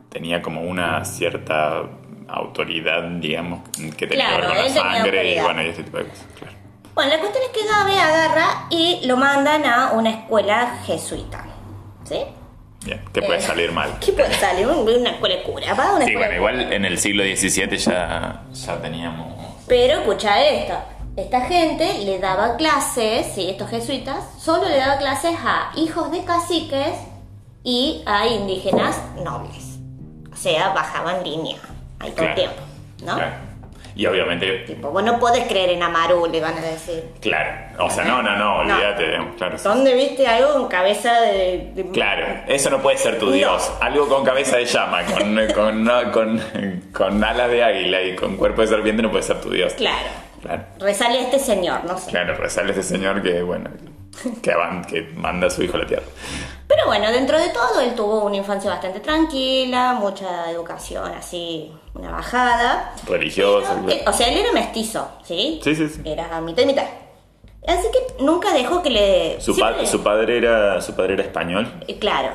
tenía 0.09 0.43
como 0.43 0.63
una 0.63 1.05
cierta 1.05 1.85
autoridad, 2.27 3.03
digamos, 3.21 3.61
que 3.97 4.09
tenía 4.09 4.27
Claro, 4.27 4.49
que 4.49 4.55
ver 4.55 4.57
con 4.57 4.75
la 4.75 4.95
sangre 4.95 5.37
y 5.37 5.41
bueno, 5.41 5.63
y 5.63 5.67
ese 5.69 5.85
tipo 5.85 5.99
de 5.99 6.09
cosas. 6.09 6.27
Claro. 6.37 6.55
Bueno, 6.95 7.11
la 7.13 7.21
cuestión 7.21 7.45
es 7.45 7.59
que 7.59 7.69
Gabe 7.69 7.99
agarra 8.01 8.67
y 8.71 9.07
lo 9.07 9.17
mandan 9.17 9.65
a 9.65 9.93
una 9.93 10.11
escuela 10.11 10.81
jesuita. 10.85 11.45
¿Sí? 12.05 12.19
Bien, 12.85 13.01
que 13.13 13.23
puede 13.23 13.39
Eh, 13.39 13.43
salir 13.43 13.73
mal. 13.73 13.99
¿Qué 14.01 14.13
puede 14.13 14.33
salir? 14.35 14.67
Un- 14.67 14.89
Una 14.89 15.11
escuela 15.11 15.37
de 15.37 15.43
cura, 15.43 15.75
¿va? 15.75 15.95
Una 15.95 16.05
Sí, 16.05 16.15
bueno, 16.17 16.35
igual 16.35 16.73
en 16.73 16.85
el 16.85 16.99
siglo 16.99 17.23
XVII 17.23 17.77
ya, 17.79 18.43
ya 18.53 18.83
teníamos... 18.83 19.29
Pero 19.69 20.01
escucha 20.01 20.43
esto. 20.45 20.75
Esta 21.17 21.43
gente 21.43 21.99
le 22.05 22.19
daba 22.19 22.57
clases, 22.57 23.27
sí, 23.35 23.49
estos 23.51 23.69
jesuitas, 23.71 24.17
solo 24.39 24.69
le 24.69 24.77
daba 24.79 24.97
clases 24.99 25.35
a 25.45 25.71
hijos 25.77 26.11
de 26.11 26.25
caciques 26.25 26.95
y 27.63 28.03
a 28.07 28.27
indígenas 28.27 28.99
nobles. 29.23 29.79
O 30.33 30.37
sea, 30.37 30.71
bajaban 30.71 31.23
línea 31.23 31.59
ahí 32.01 32.11
todo 32.13 32.27
el 32.27 32.35
tiempo, 32.35 32.63
¿no? 33.05 33.15
Claro. 33.15 33.35
Y 33.95 34.07
obviamente, 34.07 34.65
Tipo, 34.67 34.91
vos 34.91 35.03
no 35.05 35.19
podés 35.19 35.45
creer 35.47 35.71
en 35.71 35.83
Amaru, 35.83 36.27
le 36.27 36.41
van 36.41 36.57
a 36.57 36.61
decir. 36.63 37.05
claro. 37.21 37.51
O 37.79 37.91
sea, 37.91 38.05
no, 38.05 38.23
no, 38.23 38.37
no, 38.37 38.65
No. 38.65 38.75
olvídate. 38.75 39.07
digamos, 39.07 39.37
Claro. 39.37 39.57
¿Dónde 39.63 39.95
viste 39.95 40.27
algo 40.27 40.53
con 40.55 40.69
cabeza 40.69 41.21
de... 41.21 41.73
de- 41.75 41.91
Claro, 41.91 42.27
eso 42.49 42.71
no 42.71 42.81
puede 42.81 42.97
ser 42.99 43.19
tu 43.19 43.27
No. 43.27 43.33
dios. 43.33 43.71
Algo 43.81 44.09
con 44.09 44.25
cabeza 44.25 44.57
de 44.57 44.65
llama, 44.67 45.03
con, 45.05 45.37
con, 45.55 45.85
no, 45.85 46.11
con, 46.13 46.41
con 46.93 47.23
alas 47.25 47.51
de 47.51 47.63
águila 47.65 48.03
y 48.03 48.15
con 48.17 48.37
cuerpo 48.37 48.63
de 48.63 48.69
serpiente 48.69 49.03
no 49.03 49.11
puede 49.11 49.23
ser 49.25 49.41
tu 49.41 49.51
dios. 49.51 49.75
Claro. 49.75 49.97
Claro, 50.43 50.63
Rezale 50.81 51.19
a 51.19 51.23
este 51.23 51.39
señor, 51.39 51.85
no 51.85 51.97
sé. 51.99 52.11
claro, 52.11 52.35
resale 52.35 52.73
ese 52.73 52.83
señor 52.83 53.23
que, 53.23 53.43
bueno, 53.43 53.71
que, 54.43 55.03
manda 55.17 55.47
a 55.47 55.51
su 55.51 55.63
hijo 55.63 55.77
a 55.77 55.81
la 55.81 55.87
tierra. 55.87 56.05
Pero 56.69 56.87
bueno, 56.87 57.11
dentro 57.11 57.39
de 57.39 57.49
todo, 57.51 57.81
él 57.81 57.95
tuvo 57.95 58.25
una 58.25 58.37
infancia 58.37 58.71
bastante 58.71 59.01
tranquila, 59.01 59.95
mucha 59.95 60.51
educación 60.51 61.13
así, 61.13 61.71
una 61.95 62.11
bajada. 62.11 62.95
Religioso. 63.07 63.69
Pero, 63.87 63.91
eh, 63.99 64.05
o 64.07 64.13
sea, 64.13 64.29
él 64.29 64.39
era 64.39 64.53
mestizo, 64.53 65.07
¿sí? 65.25 65.61
Sí, 65.63 65.75
sí, 65.77 65.89
sí. 65.89 66.01
Era 66.05 66.41
mitad 66.41 66.63
y 66.63 66.67
mitad. 66.67 66.85
Así 67.67 67.87
que 67.93 68.23
nunca 68.25 68.53
dejó 68.53 68.83
que 68.83 68.91
le... 68.91 69.41
Su, 69.41 69.57
pa- 69.57 69.85
su 69.87 70.03
padre 70.03 70.39
era 70.39 70.81
su 70.81 70.95
padre 70.95 71.15
era 71.15 71.23
español. 71.23 71.73
Eh, 71.87 71.99
Claro. 71.99 72.31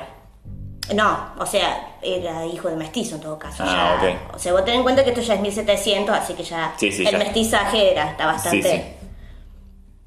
No, 0.96 1.34
o 1.38 1.46
sea, 1.46 1.98
era 2.02 2.46
hijo 2.46 2.70
de 2.70 2.78
mestizo 2.78 3.16
en 3.16 3.22
todo 3.22 3.38
caso. 3.38 3.62
Ah, 3.68 3.98
ya- 4.02 4.10
ok. 4.30 4.36
O 4.36 4.40
sea, 4.40 4.54
vos 4.54 4.64
ten 4.64 4.76
en 4.76 4.84
cuenta 4.84 5.04
que 5.04 5.10
esto 5.10 5.22
ya 5.22 5.34
es 5.34 5.42
1700, 5.42 6.16
así 6.16 6.34
que 6.34 6.44
ya 6.44 6.74
Sí, 6.78 6.92
sí, 6.94 7.06
el 7.06 7.12
ya. 7.12 7.18
mestizaje 7.18 7.92
era, 7.92 8.12
está 8.12 8.26
bastante... 8.28 8.96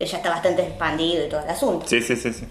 Ya 0.01 0.17
está 0.17 0.31
bastante 0.31 0.63
expandido 0.63 1.27
y 1.27 1.29
todo 1.29 1.41
el 1.41 1.51
asunto. 1.51 1.87
Sí, 1.87 2.01
sí, 2.01 2.17
sí, 2.17 2.33
sí. 2.33 2.47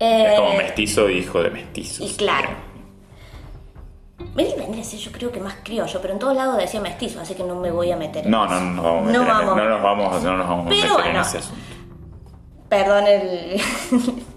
Eh, 0.00 0.32
Es 0.32 0.38
como 0.40 0.54
mestizo, 0.54 1.08
hijo 1.08 1.42
de 1.42 1.50
mestizos. 1.50 2.10
Y 2.10 2.14
claro. 2.16 2.48
Él 4.36 4.54
vendría 4.58 4.82
a 4.82 4.84
yo 4.98 5.12
creo 5.12 5.30
que 5.32 5.40
más 5.40 5.54
criollo, 5.62 6.00
pero 6.02 6.12
en 6.14 6.18
todos 6.18 6.36
lados 6.36 6.58
decía 6.58 6.80
mestizo, 6.80 7.20
así 7.20 7.34
que 7.34 7.42
no 7.44 7.54
me 7.54 7.70
voy 7.70 7.90
a 7.92 7.96
meter 7.96 8.24
en 8.24 8.30
No, 8.30 8.44
eso. 8.44 8.54
no, 8.54 8.60
no 8.72 8.82
vamos 8.82 9.04
meter, 9.06 9.20
No 9.20 9.22
en- 9.22 9.28
vamos. 9.28 9.56
no 9.56 9.64
nos 9.68 9.82
vamos, 9.82 10.22
no 10.22 10.36
nos 10.36 10.48
vamos 10.48 10.66
a 10.66 10.68
meter 10.70 10.86
en 10.86 10.92
bueno. 10.94 11.20
ese 11.22 11.38
asunto. 11.38 11.62
Perdón 12.68 13.06
el... 13.06 13.60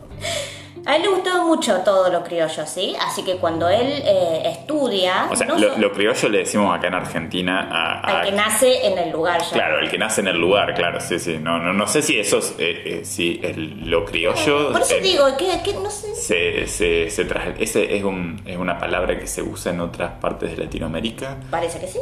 a 0.89 0.95
él 0.95 1.03
le 1.03 1.07
gustaba 1.09 1.43
mucho 1.43 1.77
todo 1.85 2.09
lo 2.09 2.23
criollo, 2.23 2.65
¿sí? 2.65 2.95
Así 2.99 3.23
que 3.23 3.35
cuando 3.37 3.69
él 3.69 4.01
eh, 4.05 4.41
estudia... 4.45 5.27
O 5.31 5.35
sea, 5.35 5.45
no 5.47 5.57
lo, 5.57 5.73
so- 5.73 5.77
lo 5.79 5.91
criollo 5.91 6.29
le 6.29 6.37
decimos 6.39 6.75
acá 6.77 6.87
en 6.87 6.95
Argentina 6.95 7.67
a, 7.71 7.99
a- 7.99 8.19
al 8.21 8.25
que 8.25 8.31
nace 8.31 8.87
en 8.87 8.97
el 8.97 9.11
lugar 9.11 9.41
ya. 9.41 9.51
Claro, 9.53 9.79
el 9.79 9.89
que 9.89 9.97
nace 9.97 10.21
en 10.21 10.27
el 10.29 10.37
lugar, 10.37 10.73
claro, 10.73 10.99
sí, 10.99 11.19
sí. 11.19 11.37
No, 11.39 11.59
no, 11.59 11.73
no 11.73 11.87
sé 11.87 12.01
si 12.01 12.19
eso 12.19 12.39
es, 12.39 12.55
eh, 12.57 12.81
eh, 12.85 13.01
si 13.05 13.39
el- 13.43 13.89
lo 13.89 14.03
criollo. 14.05 14.71
Por 14.71 14.81
eso 14.81 14.95
eh, 14.95 15.01
digo, 15.01 15.25
que, 15.37 15.61
que 15.63 15.73
no 15.73 15.89
sé... 15.89 16.15
Se, 16.15 16.67
se, 16.67 17.09
se 17.09 17.27
tra- 17.29 17.55
ese 17.59 17.95
es, 17.95 18.03
un- 18.03 18.41
es 18.45 18.57
una 18.57 18.77
palabra 18.79 19.17
que 19.19 19.27
se 19.27 19.41
usa 19.43 19.71
en 19.71 19.81
otras 19.81 20.11
partes 20.19 20.51
de 20.57 20.63
Latinoamérica. 20.65 21.37
Parece 21.51 21.79
que 21.79 21.87
sí, 21.87 21.99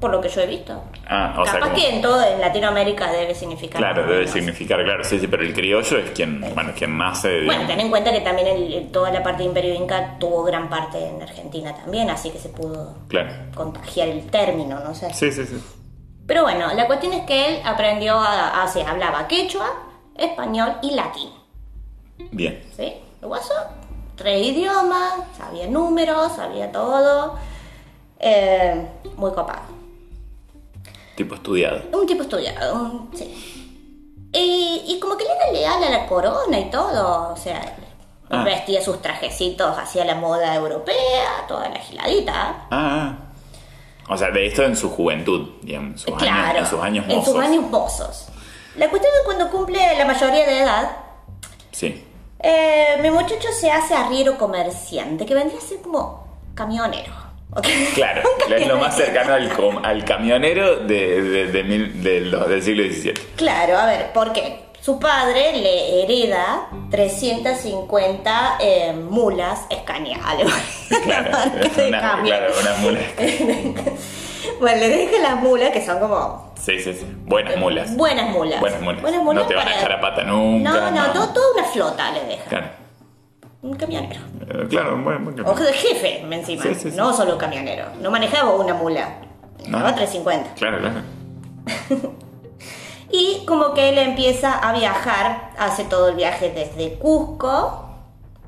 por 0.00 0.10
lo 0.10 0.20
que 0.20 0.28
yo 0.30 0.40
he 0.40 0.46
visto. 0.46 0.82
Ah, 1.06 1.36
o 1.38 1.44
sea, 1.44 1.54
Capaz 1.54 1.68
como- 1.70 1.76
que 1.80 1.88
en 1.94 2.00
todo 2.02 2.22
en 2.26 2.40
Latinoamérica 2.40 3.12
debe 3.12 3.34
significar... 3.34 3.78
Claro, 3.80 4.06
debe 4.06 4.26
significar, 4.26 4.82
claro, 4.82 5.04
sí, 5.04 5.18
sí, 5.20 5.26
pero 5.26 5.42
el 5.42 5.52
criollo 5.52 5.98
es 5.98 6.10
quien, 6.12 6.40
bueno, 6.54 6.72
quien 6.76 6.96
nace. 6.96 7.28
Bueno, 7.44 7.50
digamos. 7.50 7.66
ten 7.68 7.80
en 7.80 7.90
cuenta 7.90 8.10
que 8.12 8.20
también 8.20 8.46
el- 8.48 8.90
toda 8.90 9.10
la 9.10 9.22
parte 9.22 9.42
de 9.42 9.48
Imperio 9.50 9.74
Inca 9.74 10.16
tuvo 10.18 10.42
gran 10.42 10.68
parte 10.70 11.06
en 11.06 11.20
Argentina 11.20 11.74
también, 11.74 12.08
así 12.10 12.30
que 12.30 12.38
se 12.38 12.48
pudo 12.48 12.96
Claro. 13.08 13.30
contagiar 13.54 14.08
el 14.08 14.26
término, 14.30 14.80
no 14.80 14.94
sé. 14.94 15.12
Sí, 15.12 15.30
sí, 15.30 15.44
sí. 15.46 15.62
Pero 16.26 16.42
bueno, 16.44 16.72
la 16.74 16.86
cuestión 16.86 17.12
es 17.12 17.26
que 17.26 17.48
él 17.56 17.60
aprendió 17.64 18.14
a, 18.18 18.62
a- 18.62 18.68
sea, 18.68 18.88
hablaba 18.90 19.28
quechua, 19.28 19.68
español 20.16 20.76
y 20.82 20.92
latín, 20.92 21.30
Bien. 22.30 22.62
¿sí? 22.76 22.94
El 23.20 23.28
guaso, 23.28 23.52
tres 24.16 24.46
idiomas, 24.46 25.14
sabía 25.36 25.66
números, 25.66 26.32
sabía 26.36 26.70
todo, 26.72 27.36
eh, 28.18 28.86
muy 29.16 29.30
copado. 29.32 29.79
Tipo 31.24 31.34
estudiado. 31.34 31.82
Un 31.92 32.06
tipo 32.06 32.22
estudiado, 32.22 32.74
un- 32.74 33.10
sí. 33.14 33.24
Y, 34.32 34.84
y 34.86 35.00
como 35.00 35.16
que 35.16 35.24
le 35.24 35.30
era 35.32 35.52
leal 35.52 35.84
a 35.84 35.90
la 35.90 36.06
corona 36.06 36.58
y 36.58 36.70
todo, 36.70 37.32
o 37.32 37.36
sea, 37.36 37.76
Ah. 38.32 38.44
vestía 38.44 38.80
sus 38.80 39.02
trajecitos 39.02 39.76
hacia 39.76 40.04
la 40.04 40.14
moda 40.14 40.54
europea, 40.54 41.44
toda 41.48 41.68
la 41.68 41.80
giladita. 41.80 42.66
Ah, 42.70 42.70
ah. 42.70 43.16
O 44.12 44.16
sea, 44.16 44.30
de 44.30 44.46
esto 44.46 44.62
en 44.62 44.76
su 44.76 44.88
juventud, 44.90 45.48
digamos, 45.62 45.90
en 45.92 45.98
sus 45.98 46.16
claro, 46.16 46.48
años, 46.48 46.58
en 46.58 46.66
sus 46.66 46.80
años 46.80 47.04
en 47.08 47.16
mozos. 47.16 47.34
sus 47.34 47.42
años 47.42 47.64
mozos. 47.70 48.26
La 48.76 48.88
cuestión 48.88 49.12
es 49.18 49.24
cuando 49.24 49.50
cumple 49.50 49.80
la 49.98 50.04
mayoría 50.04 50.46
de 50.46 50.60
edad, 50.60 50.90
Sí. 51.72 52.04
eh, 52.38 52.98
mi 53.02 53.10
muchacho 53.10 53.48
se 53.52 53.70
hace 53.70 53.94
arriero 53.94 54.38
comerciante, 54.38 55.26
que 55.26 55.34
vendría 55.34 55.58
a 55.58 55.62
ser 55.62 55.80
como 55.82 56.24
camionero. 56.54 57.12
Claro, 57.94 58.22
es 58.56 58.66
lo 58.66 58.76
más 58.78 58.96
cercano 58.96 59.34
al, 59.34 59.52
com- 59.54 59.84
al 59.84 60.04
camionero 60.04 60.76
de, 60.76 61.22
de- 61.22 61.46
de 61.48 61.64
mil- 61.64 62.02
del 62.02 62.62
siglo 62.62 62.84
XVII. 62.84 63.14
Claro, 63.36 63.76
a 63.78 63.86
ver, 63.86 64.12
¿por 64.12 64.32
qué? 64.32 64.60
Su 64.80 64.98
padre 64.98 65.52
le 65.56 66.02
hereda 66.04 66.68
350 66.90 68.56
eh, 68.60 68.92
mulas 68.92 69.66
Scania, 69.82 70.18
alemán. 70.24 70.60
Claro, 71.04 71.30
una, 71.88 72.22
claro, 72.22 72.52
una 72.60 72.74
mula. 72.76 73.00
Bueno, 74.58 74.78
le 74.80 74.88
deja 74.88 75.18
las 75.22 75.36
mulas 75.42 75.70
que 75.70 75.84
son 75.84 75.98
como 76.00 76.52
Sí, 76.60 76.78
sí, 76.80 76.92
sí. 76.94 77.06
Buenas 77.24 77.56
mulas. 77.56 77.94
buenas 77.96 78.28
mulas. 78.30 78.60
Buenas 78.60 78.80
mulas. 78.82 79.02
No 79.34 79.46
te 79.46 79.54
van 79.54 79.68
a 79.68 79.74
echar 79.76 79.92
a 79.92 80.00
pata 80.00 80.22
nunca, 80.24 80.70
No, 80.70 80.90
no, 80.90 81.06
no. 81.06 81.12
todo- 81.12 81.28
toda 81.32 81.46
una 81.56 81.64
flota 81.64 82.10
le 82.12 82.24
deja. 82.24 82.44
Claro, 82.44 82.66
Un 83.62 83.74
camionero. 83.76 84.20
Eh, 84.48 84.66
claro, 84.70 84.96
buen, 85.02 85.22
buen 85.24 85.40
Ojo 85.46 85.62
de 85.62 85.72
jefe, 85.72 86.20
encima. 86.30 86.62
Sí, 86.62 86.74
sí, 86.74 86.90
sí. 86.90 86.96
No 86.96 87.12
solo 87.12 87.36
camionero. 87.36 87.86
No 88.00 88.10
manejaba 88.10 88.54
una 88.54 88.74
mula. 88.74 89.16
Manejaba 89.68 89.90
No. 89.90 89.96
350. 89.96 90.54
Claro, 90.54 90.78
claro. 90.78 91.00
Y 93.12 93.44
como 93.44 93.74
que 93.74 93.88
él 93.88 93.98
empieza 93.98 94.56
a 94.56 94.72
viajar, 94.72 95.50
hace 95.58 95.82
todo 95.84 96.10
el 96.10 96.14
viaje 96.14 96.52
desde 96.54 96.94
Cusco, 96.96 97.88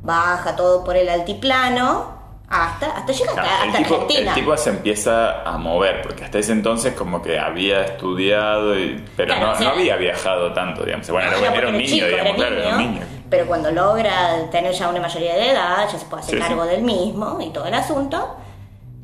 baja 0.02 0.54
todo 0.54 0.84
por 0.84 0.96
el 0.96 1.08
altiplano, 1.08 2.12
hasta, 2.48 2.86
hasta 2.96 3.12
llega 3.12 3.30
hasta, 3.32 3.42
el, 3.64 3.68
hasta 3.70 3.78
tipo, 3.82 3.94
Argentina. 3.94 4.30
el 4.30 4.34
tipo 4.36 4.56
se 4.56 4.70
empieza 4.70 5.42
a 5.42 5.58
mover, 5.58 6.02
porque 6.02 6.24
hasta 6.24 6.38
ese 6.38 6.52
entonces 6.52 6.94
como 6.94 7.20
que 7.22 7.40
había 7.40 7.82
estudiado, 7.82 8.78
y- 8.78 9.04
pero 9.16 9.34
Claro, 9.34 9.46
no, 9.48 9.52
o 9.52 9.56
sea- 9.56 9.66
no 9.66 9.72
había 9.74 9.96
viajado 9.96 10.52
tanto, 10.52 10.84
digamos. 10.84 11.10
Bueno, 11.10 11.30
No, 11.32 11.36
era, 11.38 11.68
un 11.68 11.76
niño, 11.78 11.86
chico, 11.88 12.06
digamos, 12.06 12.26
era 12.26 12.34
claro, 12.36 12.56
era 12.62 12.76
un 12.76 12.78
niño. 12.78 13.00
Pero 13.32 13.46
cuando 13.46 13.70
logra 13.70 14.50
tener 14.50 14.74
ya 14.74 14.90
una 14.90 15.00
mayoría 15.00 15.34
de 15.34 15.52
edad, 15.52 15.88
ya 15.90 15.98
se 15.98 16.04
puede 16.04 16.22
hacer 16.22 16.34
Sí, 16.34 16.42
sí. 16.42 16.46
cargo 16.46 16.66
del 16.66 16.82
mismo 16.82 17.38
y 17.40 17.48
todo 17.48 17.64
el 17.64 17.72
asunto, 17.72 18.36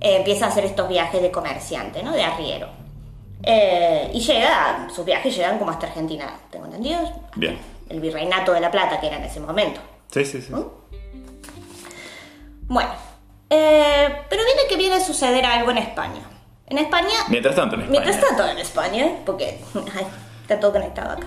eh, 0.03 0.17
empieza 0.19 0.45
a 0.45 0.49
hacer 0.51 0.67
estos 0.67 0.87
viajes 0.87 1.23
de 1.23 1.31
comerciante, 1.31 2.03
¿no? 2.03 2.13
De 2.13 2.23
arriero. 2.23 2.69
Eh, 3.43 4.11
y 4.13 4.21
llega, 4.21 4.87
sus 4.95 5.07
viajes 5.07 5.35
llegan 5.35 5.59
como 5.59 5.71
hasta 5.71 5.87
Argentina, 5.87 6.27
tengo 6.51 6.67
entendido. 6.67 7.01
Bien. 7.37 7.59
El 7.89 8.01
virreinato 8.01 8.53
de 8.53 8.61
la 8.61 8.71
Plata, 8.71 9.01
que 9.01 9.07
era 9.07 9.17
en 9.17 9.25
ese 9.25 9.41
momento. 9.41 9.81
Sí, 10.13 10.27
sí, 10.27 10.43
sí. 10.43 10.53
Bueno, 12.67 12.91
eh, 13.49 14.09
pero 14.29 14.43
viene 14.45 14.61
que 14.69 14.77
viene 14.77 14.97
a 14.97 15.01
suceder 15.01 15.47
algo 15.47 15.71
en 15.71 15.79
España. 15.79 16.21
En 16.67 16.77
España, 16.77 17.15
Mientras 17.31 17.55
tanto, 17.57 17.77
en 17.77 17.83
España. 17.83 18.01
mientras 18.05 18.29
tanto 18.29 18.47
en 18.47 18.59
España, 18.59 19.07
porque 19.25 19.59
ay, 19.97 20.07
está 20.43 20.61
todo 20.61 20.73
conectado 20.73 21.13
acá, 21.13 21.27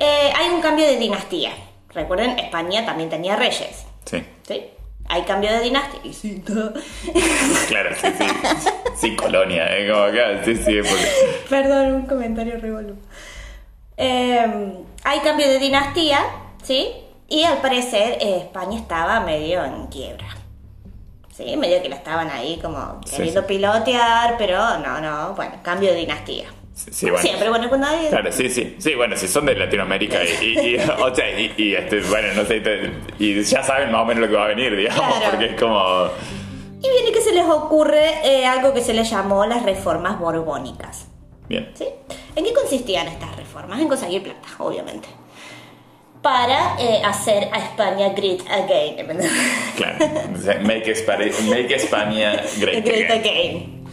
eh, 0.00 0.32
hay 0.34 0.48
un 0.50 0.60
cambio 0.60 0.86
de 0.86 0.96
dinastía. 0.96 1.52
Recuerden, 1.90 2.38
España 2.38 2.84
también 2.86 3.08
tenía 3.10 3.36
reyes, 3.36 3.84
Sí, 4.04 4.24
¿sí? 4.46 4.64
Hay 5.08 5.22
cambio 5.22 5.50
de 5.52 5.60
dinastía. 5.60 6.00
Y 6.04 6.12
sí, 6.12 6.38
todo. 6.46 6.72
claro, 7.68 7.90
sí, 8.00 8.08
sí. 8.16 8.26
Sí, 8.96 9.16
colonia, 9.16 9.66
¿eh? 9.76 9.90
Como 9.90 10.04
acá, 10.04 10.44
sí, 10.44 10.54
sí. 10.56 10.78
Porque... 10.80 11.08
Perdón, 11.48 11.92
un 11.94 12.06
comentario 12.06 12.58
revolu. 12.60 12.96
Eh, 13.96 14.72
hay 15.04 15.20
cambio 15.20 15.48
de 15.48 15.58
dinastía, 15.58 16.20
¿sí? 16.62 16.92
Y 17.28 17.42
al 17.44 17.58
parecer 17.58 18.18
eh, 18.20 18.36
España 18.38 18.78
estaba 18.78 19.20
medio 19.20 19.64
en 19.64 19.86
quiebra. 19.88 20.26
Sí, 21.36 21.56
medio 21.56 21.82
que 21.82 21.88
la 21.88 21.96
estaban 21.96 22.30
ahí 22.30 22.58
como 22.62 23.00
Sí, 23.04 23.16
queriendo 23.16 23.40
sí. 23.40 23.46
pilotear, 23.48 24.36
pero 24.38 24.78
no, 24.78 25.00
no, 25.00 25.34
bueno, 25.34 25.54
cambio 25.62 25.90
de 25.90 25.96
dinastía. 25.96 26.46
Sí, 26.74 27.06
bueno. 27.10 27.18
Siempre, 27.22 27.48
bueno, 27.50 27.68
cuando 27.68 27.86
hay... 27.88 28.08
Claro, 28.08 28.32
sí, 28.32 28.48
sí. 28.48 28.76
Sí, 28.78 28.94
bueno, 28.94 29.14
si 29.16 29.28
son 29.28 29.44
de 29.46 29.54
Latinoamérica 29.54 30.18
y, 30.24 30.44
y, 30.44 30.58
y- 30.74 30.76
o 31.02 31.14
sea, 31.14 31.38
y, 31.38 31.52
y, 31.56 31.74
este, 31.74 32.00
bueno, 32.02 32.28
no 32.34 32.44
sé, 32.46 32.62
y 33.18 33.42
ya 33.42 33.62
saben 33.62 33.92
más 33.92 34.02
o 34.02 34.04
menos 34.06 34.22
lo 34.22 34.28
que 34.28 34.34
va 34.36 34.44
a 34.46 34.48
venir, 34.48 34.74
digamos, 34.76 35.04
Claro. 35.04 35.30
porque 35.30 35.46
es 35.46 35.60
como... 35.60 36.06
Y 36.82 36.88
viene 36.88 37.12
que 37.12 37.20
se 37.20 37.32
les 37.32 37.44
ocurre 37.44 38.04
eh, 38.24 38.46
algo 38.46 38.72
que 38.72 38.80
se 38.80 38.94
les 38.94 39.10
llamó 39.10 39.44
las 39.44 39.62
reformas 39.64 40.18
borbónicas. 40.18 41.08
Bien. 41.48 41.70
¿Sí? 41.74 41.84
¿En 42.36 42.44
qué 42.44 42.52
consistían 42.54 43.06
estas 43.08 43.36
reformas? 43.36 43.78
En 43.80 43.88
conseguir 43.88 44.22
plata, 44.22 44.48
obviamente. 44.58 45.08
Para 46.22 46.76
eh, 46.78 47.02
hacer 47.04 47.48
a 47.52 47.58
España 47.58 48.10
great 48.10 48.40
again. 48.50 49.06
Claro. 49.76 49.98
Make, 50.62 50.90
España, 50.92 51.26
make 51.48 51.74
España 51.74 52.42
great, 52.58 52.84
Great 52.84 53.10
again. 53.10 53.20
again. 53.20 53.86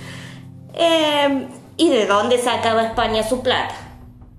Eh, 0.74 1.48
¿Y 1.78 1.90
de 1.90 2.06
dónde 2.08 2.38
sacaba 2.40 2.84
España 2.84 3.24
su 3.24 3.42
plata? 3.42 3.76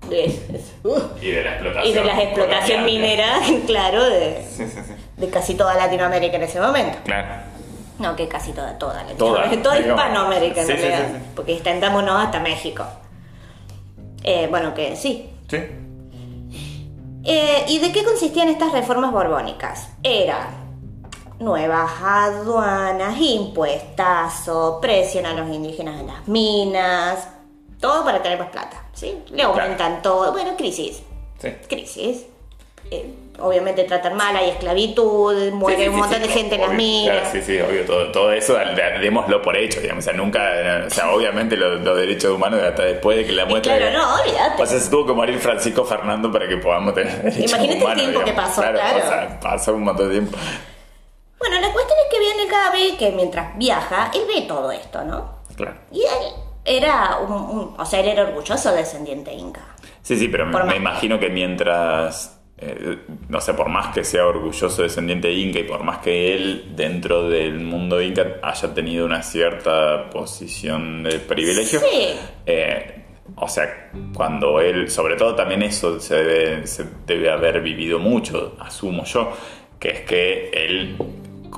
De, 0.09 0.39
uh, 0.83 0.99
Y 1.21 1.31
de 1.31 1.43
la 1.43 1.51
explotación. 1.53 1.87
y 1.87 1.93
de 1.93 2.03
la 2.03 2.21
explotación 2.23 2.85
minera, 2.85 3.39
claro, 3.67 4.03
de, 4.03 4.45
Sí, 4.49 4.65
sí, 4.65 4.79
sí. 4.85 4.93
de 5.17 5.29
casi 5.29 5.55
toda 5.55 5.73
Latinoamérica 5.75 6.35
en 6.37 6.43
ese 6.43 6.59
momento. 6.59 6.97
Claro. 7.05 7.27
No, 7.99 8.15
que 8.15 8.27
casi 8.27 8.51
toda, 8.53 8.77
toda 8.77 9.03
Latinoamérica. 9.03 9.61
Toda. 9.63 9.79
Hispanoamérica 9.79 10.61
en 10.61 10.67
realidad. 10.67 11.07
Porque 11.35 11.53
extendámonos 11.53 12.23
hasta 12.25 12.39
México. 12.39 12.85
Eh, 14.23 14.47
bueno, 14.49 14.73
que 14.73 14.95
sí. 14.95 15.29
Sí. 15.49 15.57
Eh, 17.25 17.65
¿Y 17.67 17.79
de 17.79 17.91
qué 17.91 18.03
consistían 18.03 18.47
estas 18.47 18.71
reformas 18.71 19.11
borbónicas? 19.11 19.89
Era 20.03 20.47
nuevas 21.39 21.91
aduanas, 22.01 23.15
impuestazo, 23.19 24.79
presión 24.81 25.25
a 25.25 25.33
los 25.33 25.49
indígenas 25.49 25.99
en 25.99 26.07
las 26.07 26.27
minas, 26.27 27.27
todo 27.79 28.03
para 28.03 28.21
tener 28.21 28.37
más 28.39 28.49
plata, 28.49 28.83
¿sí? 28.93 29.17
Le 29.31 29.43
aumentan 29.43 30.01
todo, 30.01 30.31
bueno, 30.31 30.55
crisis, 30.57 31.01
Sí. 31.41 31.49
crisis. 31.67 32.25
Eh, 32.91 33.13
obviamente 33.39 33.83
tratan 33.83 34.17
mal, 34.17 34.35
hay 34.35 34.49
esclavitud, 34.49 35.51
muere 35.51 35.77
Sí, 35.77 35.83
sí, 35.83 35.89
un 35.89 35.95
montón 35.97 36.21
de 36.21 36.27
gente 36.27 36.55
en 36.55 36.61
las 36.61 36.73
minas. 36.73 37.19
Claro, 37.19 37.29
sí, 37.31 37.41
sí, 37.41 37.61
obvio, 37.61 37.85
todo, 37.85 38.11
todo 38.11 38.33
eso 38.33 38.57
démoslo 38.99 39.41
por 39.41 39.55
hecho, 39.55 39.79
digamos, 39.79 40.03
o 40.03 40.09
sea, 40.09 40.13
nunca, 40.13 40.41
o 40.87 40.89
sea, 40.89 41.11
obviamente 41.13 41.55
los, 41.55 41.79
los 41.81 41.97
derechos 41.97 42.31
humanos 42.35 42.61
hasta 42.61 42.83
después 42.83 43.17
de 43.17 43.25
que 43.25 43.31
la 43.31 43.45
muestra... 43.45 43.77
claro, 43.77 43.97
no, 43.97 44.21
olvídate. 44.21 44.61
O 44.61 44.65
sea, 44.65 44.79
se 44.79 44.89
tuvo 44.89 45.05
que 45.05 45.13
morir 45.13 45.39
Francisco 45.39 45.85
Fernando 45.85 46.31
para 46.31 46.47
que 46.47 46.57
podamos 46.57 46.93
tener 46.93 47.21
derechos 47.21 47.51
Imagínate 47.53 47.91
el 47.91 47.95
tiempo 47.95 48.25
que 48.25 48.33
pasó, 48.33 48.61
claro. 48.61 48.77
O 48.97 49.07
sea, 49.07 49.39
pasó 49.39 49.73
un 49.73 49.83
montón 49.83 50.09
de 50.09 50.15
tiempo. 50.15 50.37
Bueno, 51.39 51.59
la 51.61 51.71
cuestión 51.71 51.97
es 52.05 52.11
que 52.13 52.19
viene 52.19 52.51
Gaby, 52.51 52.97
que 52.97 53.11
mientras 53.11 53.57
viaja, 53.57 54.11
él 54.13 54.21
ve 54.27 54.41
todo 54.47 54.71
esto, 54.71 55.03
¿no? 55.03 55.39
Claro. 55.55 55.75
Y 55.91 56.01
él 56.01 56.33
era 56.65 57.17
un, 57.19 57.31
un- 57.33 57.75
o 57.77 57.85
sea, 57.85 57.99
él 58.01 58.09
era 58.09 58.23
orgulloso 58.23 58.71
descendiente 58.73 59.33
inca. 59.33 59.61
Sí, 60.01 60.17
sí, 60.17 60.27
pero 60.27 60.45
me, 60.45 60.51
Por 60.51 60.61
me 60.63 60.67
más- 60.71 60.77
imagino 60.77 61.19
que 61.19 61.29
mientras, 61.29 62.39
eh, 62.57 62.99
no 63.29 63.39
sé, 63.41 63.53
por 63.53 63.69
más 63.69 63.93
que 63.93 64.03
sea 64.03 64.25
orgulloso 64.25 64.81
descendiente 64.83 65.31
inca 65.31 65.59
y 65.59 65.63
por 65.63 65.83
más 65.83 65.99
que 65.99 66.33
él 66.35 66.73
dentro 66.75 67.29
del 67.29 67.59
mundo 67.59 68.01
inca 68.01 68.37
haya 68.41 68.73
tenido 68.73 69.05
una 69.05 69.23
cierta 69.23 70.09
posición 70.09 71.03
de 71.03 71.19
privilegio, 71.19 71.79
Sí. 71.79 72.15
eh, 72.45 73.05
o 73.35 73.47
sea, 73.47 73.91
cuando 74.13 74.59
él, 74.59 74.89
sobre 74.89 75.15
todo 75.15 75.35
también 75.35 75.61
eso 75.63 75.99
se 75.99 76.15
debe, 76.23 76.67
se 76.67 76.85
debe 77.05 77.29
haber 77.31 77.61
vivido 77.61 77.99
mucho, 77.99 78.55
asumo 78.59 79.03
yo, 79.05 79.31
que 79.79 79.89
es 79.89 79.99
que 80.01 80.49
él 80.49 80.97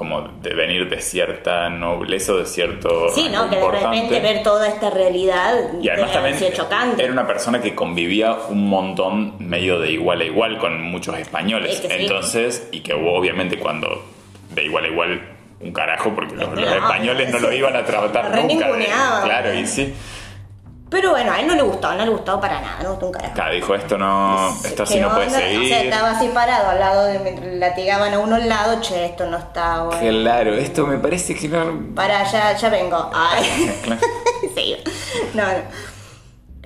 como 0.02 0.22
de 0.42 0.56
venir 0.56 0.90
de 0.90 1.00
cierta 1.00 1.70
nobleza 1.70 2.34
o 2.34 2.38
de 2.38 2.48
cierto 2.48 3.10
Sí, 3.14 3.30
¿no? 3.32 3.48
Que 3.52 3.58
de 3.58 3.70
repente 3.70 4.20
ver 4.20 4.42
toda 4.42 4.68
esta 4.68 4.90
realidad 4.90 5.54
y 5.80 5.90
además 5.90 6.12
también 6.12 6.38
chocante. 6.54 7.04
era 7.04 7.14
una 7.14 7.28
persona 7.28 7.62
que 7.62 7.76
convivía 7.76 8.34
un 8.50 8.68
montón 8.68 9.36
medio 9.38 9.80
de 9.80 9.92
igual 9.92 10.22
a 10.22 10.24
igual 10.24 10.58
con 10.58 10.82
muchos 10.82 11.16
españoles. 11.20 11.76
Es 11.76 11.82
que 11.82 11.88
sí. 11.90 11.94
Entonces, 12.00 12.68
y 12.72 12.80
que 12.80 12.94
obviamente 12.96 13.60
cuando 13.60 14.04
de 14.50 14.64
igual 14.64 14.86
a 14.86 14.88
igual 14.88 15.22
un 15.60 15.72
carajo, 15.72 16.10
porque 16.16 16.34
los, 16.36 16.50
los 16.50 16.60
No, 16.60 16.74
españoles 16.76 17.30
no 17.32 17.38
lo 17.38 17.54
iban 17.54 17.76
a 17.76 17.86
tratar 17.86 18.36
nunca. 18.36 18.72
de- 18.72 18.86
claro, 19.24 19.54
y 19.54 19.68
sí. 19.68 19.94
Pero 20.91 21.12
bueno, 21.12 21.32
a 21.32 21.39
él 21.39 21.47
no 21.47 21.56
le 21.56 21.62
gustó, 21.62 21.93
no 21.95 22.04
le 22.04 22.12
gustó 22.12 22.39
para 22.41 22.60
nada, 22.60 22.75
no 22.80 22.84
le 22.84 22.89
gustó 22.89 23.06
un 23.06 23.12
carajo. 23.13 23.34
Claro, 23.34 23.54
dijo 23.56 23.73
esto 23.75 23.97
no, 23.97 24.49
esto 24.63 24.84
así 24.84 24.95
¿Qué 24.95 24.99
no 24.99 25.10
puede 25.13 25.27
onda? 25.27 25.39
seguir. 25.39 25.62
O 25.63 25.67
sea, 25.67 25.82
estaba 25.84 26.12
así 26.12 26.27
parado 26.34 26.69
al 26.69 26.80
lado 26.82 27.06
de 27.06 27.19
mientras 27.19 27.47
latigaban 27.54 28.13
a 28.13 28.19
uno 28.19 28.36
al 28.36 28.49
lado, 28.49 28.82
che, 28.82 29.06
esto 29.06 29.25
no 29.25 29.38
está 29.38 29.84
bueno. 29.84 30.01
Claro, 30.21 30.54
esto 30.54 30.86
me 30.86 30.97
parece 30.97 31.34
que 31.34 31.47
no. 31.47 31.95
Para, 31.95 32.23
ya, 32.30 32.58
ya 32.58 32.69
vengo. 32.69 33.10
Ay. 33.13 33.73
Claro. 33.84 34.01
sí. 34.56 34.75
No, 35.34 35.43
no. 35.43 35.49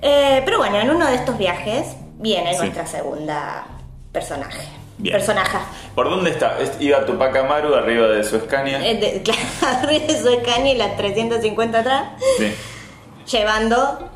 Eh, 0.02 0.42
pero 0.44 0.58
bueno, 0.58 0.78
en 0.80 0.90
uno 0.90 1.06
de 1.06 1.14
estos 1.14 1.38
viajes 1.38 1.94
viene 2.16 2.52
Sí. 2.54 2.58
nuestra 2.58 2.84
segunda 2.84 3.64
personaje. 4.12 4.66
Bien. 4.98 5.12
Personaja. 5.14 5.60
¿Por 5.94 6.10
dónde 6.10 6.30
está? 6.30 6.58
Es- 6.58 6.80
Iba 6.80 7.04
Tupac 7.06 7.36
Amaru 7.36 7.74
arriba 7.76 8.08
de 8.08 8.24
su 8.24 8.40
Scania. 8.40 8.84
Eh, 8.84 8.96
de- 8.96 9.22
claro, 9.60 9.78
arriba 9.84 10.04
de 10.06 10.18
su 10.20 10.28
Scania 10.42 10.72
y 10.72 10.76
la 10.78 10.96
350 10.96 11.78
atrás, 11.78 12.02
Sí. 12.38 12.52
llevando 13.30 14.10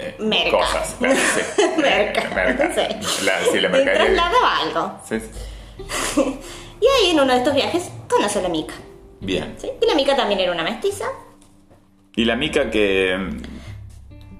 eh, 0.00 0.14
Merca. 0.18 0.50
cosas. 0.58 0.96
Claro, 0.98 1.16
sí. 1.16 1.62
Merca. 1.80 2.30
Merca. 2.34 2.74
Sí. 2.74 3.24
La, 3.24 3.32
sí, 3.44 3.60
la 3.60 3.68
Le 3.68 3.68
mercadería. 3.68 3.94
trasladaba 4.14 4.56
algo. 4.58 5.00
Sí, 5.08 5.20
sí. 5.20 6.38
Y 6.80 6.86
ahí 6.86 7.10
en 7.10 7.20
uno 7.20 7.30
de 7.32 7.38
estos 7.40 7.54
viajes 7.54 7.90
conoce 8.08 8.38
a 8.38 8.42
la 8.42 8.48
mica. 8.48 8.72
Bien. 9.20 9.54
¿sí? 9.60 9.70
Y 9.82 9.86
la 9.86 9.94
mica 9.94 10.16
también 10.16 10.40
era 10.40 10.50
una 10.52 10.62
mestiza. 10.62 11.04
Y 12.16 12.24
la 12.24 12.36
mica 12.36 12.70
que. 12.70 13.12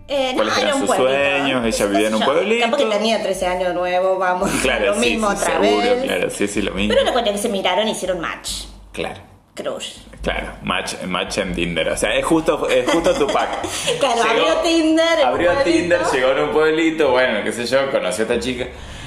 Eh, 0.09 0.31
no, 0.33 0.37
¿Cuáles 0.37 0.57
era 0.57 0.63
eran 0.69 0.75
un 0.81 0.87
sus 0.89 0.97
pueblito. 0.97 1.13
sueños? 1.21 1.67
Ella 1.67 1.87
vivía 1.87 2.09
en 2.09 2.15
un 2.15 2.23
pueblito. 2.23 2.65
Capaz 2.65 2.77
que 2.79 2.87
tenía 2.87 3.23
13 3.23 3.47
años 3.47 3.75
nuevo, 3.75 4.19
vamos. 4.19 4.51
Claro, 4.63 4.87
lo 4.87 4.95
sí, 4.95 5.01
mismo 5.11 5.31
sí, 5.31 5.37
otra 5.37 5.61
seguro, 5.61 5.81
vez. 5.83 6.03
claro, 6.03 6.31
sí, 6.31 6.49
sí, 6.49 6.63
lo 6.63 6.73
mismo. 6.73 6.95
Pero 6.95 7.05
la 7.05 7.13
cuestión 7.13 7.35
es 7.37 7.41
que 7.43 7.47
se 7.49 7.53
miraron 7.53 7.87
y 7.87 7.91
hicieron 7.93 8.21
match. 8.21 8.51
Claro. 8.93 9.21
Crush. 9.55 9.99
Claro, 10.23 10.53
match, 10.63 10.95
match 11.07 11.39
en 11.39 11.55
Tinder. 11.55 11.89
O 11.89 11.97
sea, 11.97 12.15
es 12.15 12.25
justo, 12.25 12.69
es 12.69 12.89
justo 12.91 13.13
tu 13.15 13.27
pack. 13.27 13.63
Claro, 14.01 14.23
abrió 14.23 14.55
Tinder 14.63 15.25
Abrió. 15.25 15.53
Tinder, 15.65 16.01
llegó 16.13 16.31
en 16.33 16.39
un 16.45 16.51
pueblito, 16.53 17.11
bueno, 17.11 17.43
qué 17.45 17.53
sé 17.53 17.67
yo, 17.67 17.91
conoció 17.91 18.25
a 18.25 18.29
esta 18.29 18.41
chica. 18.41 18.67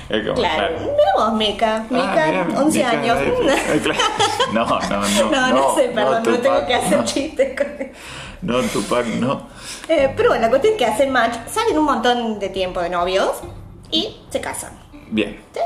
Como, 0.09 0.33
Claro. 0.35 0.75
Mira 0.79 1.13
vos, 1.15 1.33
Mica. 1.33 1.85
Mica, 1.89 2.13
Ah, 2.27 2.45
mira, 2.45 2.59
11 2.61 2.77
Mica, 2.77 2.91
años. 2.91 3.17
eh, 3.21 3.79
claro. 3.81 3.99
No, 4.51 4.65
no, 4.65 4.79
no. 4.79 5.31
No, 5.31 5.47
no, 5.49 5.75
sé, 5.75 5.89
perdón, 5.89 6.23
no, 6.25 6.37
tengo 6.39 6.65
que 6.67 6.73
hacer 6.75 6.97
no. 6.97 7.05
chistes 7.05 7.57
con 7.57 7.91
No, 8.41 8.61
Tupac, 8.61 9.05
no. 9.05 9.47
Eh, 9.87 10.11
pero 10.15 10.29
bueno, 10.29 10.41
la 10.43 10.49
cuestión 10.49 10.73
es 10.73 10.77
que 10.79 10.85
hacen 10.85 11.11
match, 11.11 11.35
salen 11.49 11.77
un 11.77 11.85
montón 11.85 12.39
de 12.39 12.49
tiempo 12.49 12.81
de 12.81 12.89
novios 12.89 13.31
y 13.91 14.17
se 14.29 14.41
casan. 14.41 14.73
Bien, 15.09 15.39
¿sí? 15.53 15.59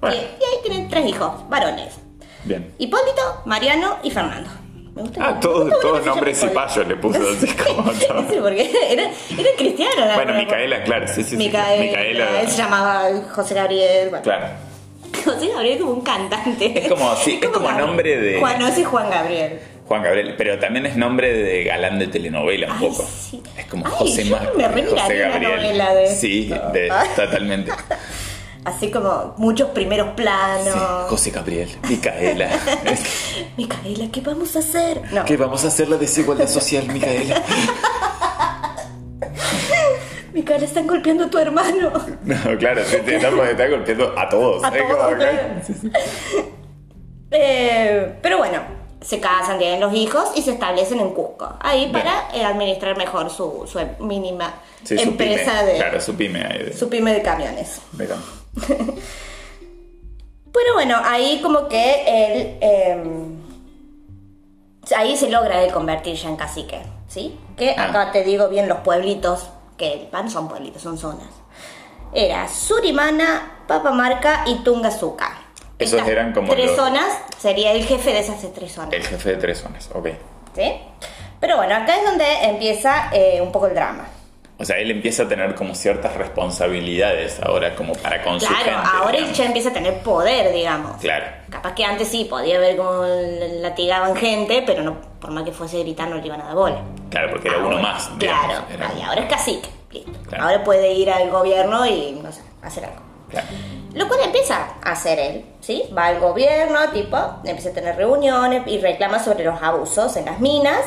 Bueno. 0.00 0.16
Y, 0.16 0.18
y 0.20 0.44
ahí 0.44 0.58
tienen 0.62 0.88
tres 0.88 1.06
hijos, 1.06 1.48
varones. 1.48 1.98
Bien. 2.46 2.72
Hipólito, 2.78 3.42
Mariano 3.44 3.98
y 4.02 4.10
Fernando. 4.10 4.50
Me 4.94 5.02
gusta 5.02 5.20
Ah, 5.28 5.38
todos, 5.40 5.68
se 6.02 6.06
nombres 6.06 6.40
cipayos 6.40 6.86
le 6.88 6.96
puso 6.96 7.20
así 7.30 7.46
como 7.54 7.92
todo. 8.08 8.48
Era, 8.48 9.02
era 9.02 9.50
cristiano. 9.58 9.92
la 10.06 10.14
Bueno, 10.14 10.32
verdad. 10.32 10.36
Micaela, 10.38 10.82
claro, 10.84 11.06
sí, 11.08 11.22
sí, 11.22 11.30
sí. 11.30 11.36
Micaela, 11.36 12.40
él 12.40 12.48
se 12.48 12.56
llamaba 12.56 13.04
José 13.34 13.54
Gabriel. 13.54 14.08
bueno. 14.08 14.22
Claro. 14.24 14.46
José 15.24 15.48
Gabriel 15.48 15.74
es 15.74 15.80
como 15.80 15.92
un 15.92 16.00
cantante. 16.00 16.78
Es 16.86 16.88
como- 16.88 17.14
sí, 17.16 17.38
es 17.42 17.48
como 17.48 17.66
Gabriel. 17.66 17.86
nombre 17.86 18.16
de- 18.16 18.38
Juan, 18.40 18.58
no, 18.58 18.84
Juan 18.84 19.10
Gabriel. 19.10 19.60
Juan 19.86 20.02
Gabriel, 20.02 20.34
pero 20.36 20.58
también 20.58 20.86
es 20.86 20.96
nombre 20.96 21.32
de 21.32 21.62
galán 21.64 21.98
de 21.98 22.06
telenovela 22.08 22.66
un 22.68 22.72
Ay, 22.72 22.88
poco. 22.88 23.04
sí. 23.08 23.40
Es 23.56 23.66
como 23.66 23.86
Ay, 23.86 23.92
José 23.96 24.24
Mar- 24.24 24.50
José 24.52 24.60
Gabriel. 25.18 25.42
novela 25.42 25.94
de 25.94 26.06
Sí, 26.08 26.50
de- 26.72 26.90
totalmente. 27.16 27.70
Así 28.66 28.90
como 28.90 29.34
muchos 29.38 29.70
primeros 29.70 30.08
planos. 30.16 30.74
Sí, 30.74 30.80
José 31.08 31.30
Gabriel, 31.30 31.70
Micaela. 31.88 32.50
Micaela, 33.56 34.08
¿qué 34.12 34.20
vamos 34.20 34.56
a 34.56 34.58
hacer? 34.58 35.00
No. 35.12 35.24
¿Qué 35.24 35.36
vamos 35.36 35.64
a 35.64 35.68
hacer 35.68 35.88
la 35.88 35.96
desigualdad 35.96 36.48
social, 36.48 36.86
Micaela? 36.88 37.40
Micaela, 40.32 40.64
están 40.64 40.86
golpeando 40.86 41.24
a 41.24 41.30
tu 41.30 41.38
hermano. 41.38 41.92
No, 42.24 42.58
claro, 42.58 42.82
te, 42.82 42.98
te, 42.98 43.16
está, 43.16 43.30
te 43.30 43.50
está 43.52 43.68
golpeando 43.68 44.14
a 44.18 44.28
todos. 44.28 44.64
A 44.64 44.68
Es 44.68 44.88
todos. 44.88 45.92
Eh, 47.30 48.14
pero 48.20 48.38
bueno, 48.38 48.60
se 49.00 49.20
casan, 49.20 49.58
tienen 49.58 49.80
los 49.80 49.94
hijos 49.94 50.30
y 50.34 50.42
se 50.42 50.52
establecen 50.52 50.98
en 51.00 51.10
Cusco. 51.10 51.56
Ahí 51.60 51.80
Bien. 51.82 51.92
para 51.92 52.28
eh, 52.34 52.44
administrar 52.44 52.96
mejor 52.96 53.30
su, 53.30 53.64
su 53.70 53.78
mínima 54.04 54.54
Sí, 54.82 54.98
su 54.98 55.04
empresa 55.10 55.52
pyme. 55.60 55.72
de 55.72 55.76
Claro, 55.76 56.00
su 56.00 56.14
pyme 56.16 56.44
ahí 56.44 56.62
de, 56.64 56.72
su 56.76 56.88
pyme 56.88 57.12
de 57.14 57.22
camiones. 57.22 57.80
de 57.92 58.06
campo. 58.06 58.26
Pero 60.52 60.74
bueno, 60.74 60.96
ahí 61.04 61.40
como 61.42 61.68
que 61.68 62.02
él 62.06 62.58
eh, 62.60 63.02
ahí 64.96 65.16
se 65.16 65.28
logra 65.30 65.62
él 65.62 65.72
convertir 65.72 66.16
ya 66.16 66.28
en 66.28 66.36
cacique, 66.36 66.80
¿sí? 67.08 67.38
Que 67.56 67.74
Ah. 67.76 67.86
acá 67.90 68.12
te 68.12 68.24
digo 68.24 68.48
bien 68.48 68.68
los 68.68 68.78
pueblitos, 68.78 69.48
que 69.76 70.08
van 70.10 70.30
son 70.30 70.48
pueblitos, 70.48 70.80
son 70.82 70.96
zonas. 70.96 71.28
Era 72.14 72.48
Surimana, 72.48 73.58
Papamarca 73.66 74.44
y 74.46 74.56
Tungazuca. 74.62 75.38
Esos 75.78 75.94
Estas 75.94 76.08
eran 76.08 76.32
como 76.32 76.50
tres 76.54 76.68
los- 76.68 76.76
zonas, 76.76 77.06
sería 77.38 77.72
el 77.72 77.84
jefe 77.84 78.12
de 78.12 78.20
esas 78.20 78.40
tres 78.54 78.72
zonas. 78.72 78.94
El 78.94 79.02
jefe 79.04 79.30
de 79.30 79.36
tres 79.36 79.58
zonas, 79.58 79.90
ok. 79.94 80.08
¿sí? 80.54 80.72
Pero 81.38 81.58
bueno, 81.58 81.74
acá 81.74 81.96
es 81.98 82.04
donde 82.06 82.24
empieza 82.44 83.10
eh, 83.12 83.42
un 83.42 83.52
poco 83.52 83.66
el 83.66 83.74
drama. 83.74 84.08
O 84.58 84.64
sea, 84.64 84.78
él 84.78 84.90
empieza 84.90 85.24
a 85.24 85.28
tener 85.28 85.54
como 85.54 85.74
ciertas 85.74 86.14
responsabilidades 86.16 87.38
ahora 87.42 87.74
como 87.74 87.92
para 87.94 88.22
con 88.22 88.40
su 88.40 88.46
Claro, 88.46 88.64
gente. 88.64 88.80
ahora 88.94 89.10
él 89.10 89.16
digamos. 89.18 89.36
ya 89.38 89.44
empieza 89.44 89.68
a 89.68 89.72
tener 89.72 89.98
poder, 89.98 90.52
digamos. 90.52 90.96
Claro. 91.00 91.26
Capaz 91.50 91.74
que 91.74 91.84
antes 91.84 92.08
sí, 92.08 92.24
podía 92.24 92.58
ver 92.58 92.76
cómo 92.76 93.04
latigaban 93.60 94.16
gente, 94.16 94.62
pero 94.66 94.82
no, 94.82 94.96
por 95.20 95.30
más 95.30 95.44
que 95.44 95.52
fuese 95.52 95.80
gritar 95.80 96.08
no 96.08 96.16
le 96.16 96.26
iban 96.26 96.40
a 96.40 96.44
dar 96.46 96.54
bola. 96.54 96.80
Claro, 97.10 97.30
porque 97.30 97.48
era 97.48 97.58
uno 97.58 97.78
más. 97.78 98.18
digamos, 98.18 98.44
Claro, 98.46 98.64
era- 98.72 98.92
y 98.98 99.02
ahora 99.02 99.20
es 99.20 99.26
cacique. 99.28 99.68
Listo. 99.90 100.10
Claro. 100.28 100.44
Ahora 100.44 100.64
puede 100.64 100.92
ir 100.92 101.10
al 101.10 101.30
gobierno 101.30 101.86
y, 101.86 102.18
no 102.22 102.32
sé, 102.32 102.40
hacer 102.62 102.86
algo. 102.86 103.00
Claro. 103.30 103.46
Lo 103.94 104.06
cual 104.08 104.20
empieza 104.24 104.68
a 104.82 104.92
hacer 104.92 105.18
él, 105.18 105.44
¿sí? 105.60 105.82
Va 105.96 106.06
al 106.06 106.20
gobierno, 106.20 106.78
tipo, 106.92 107.16
empieza 107.44 107.70
a 107.70 107.72
tener 107.72 107.96
reuniones 107.96 108.62
y 108.66 108.78
reclama 108.78 109.18
sobre 109.22 109.44
los 109.44 109.60
abusos 109.62 110.16
en 110.16 110.26
las 110.26 110.38
minas 110.40 110.80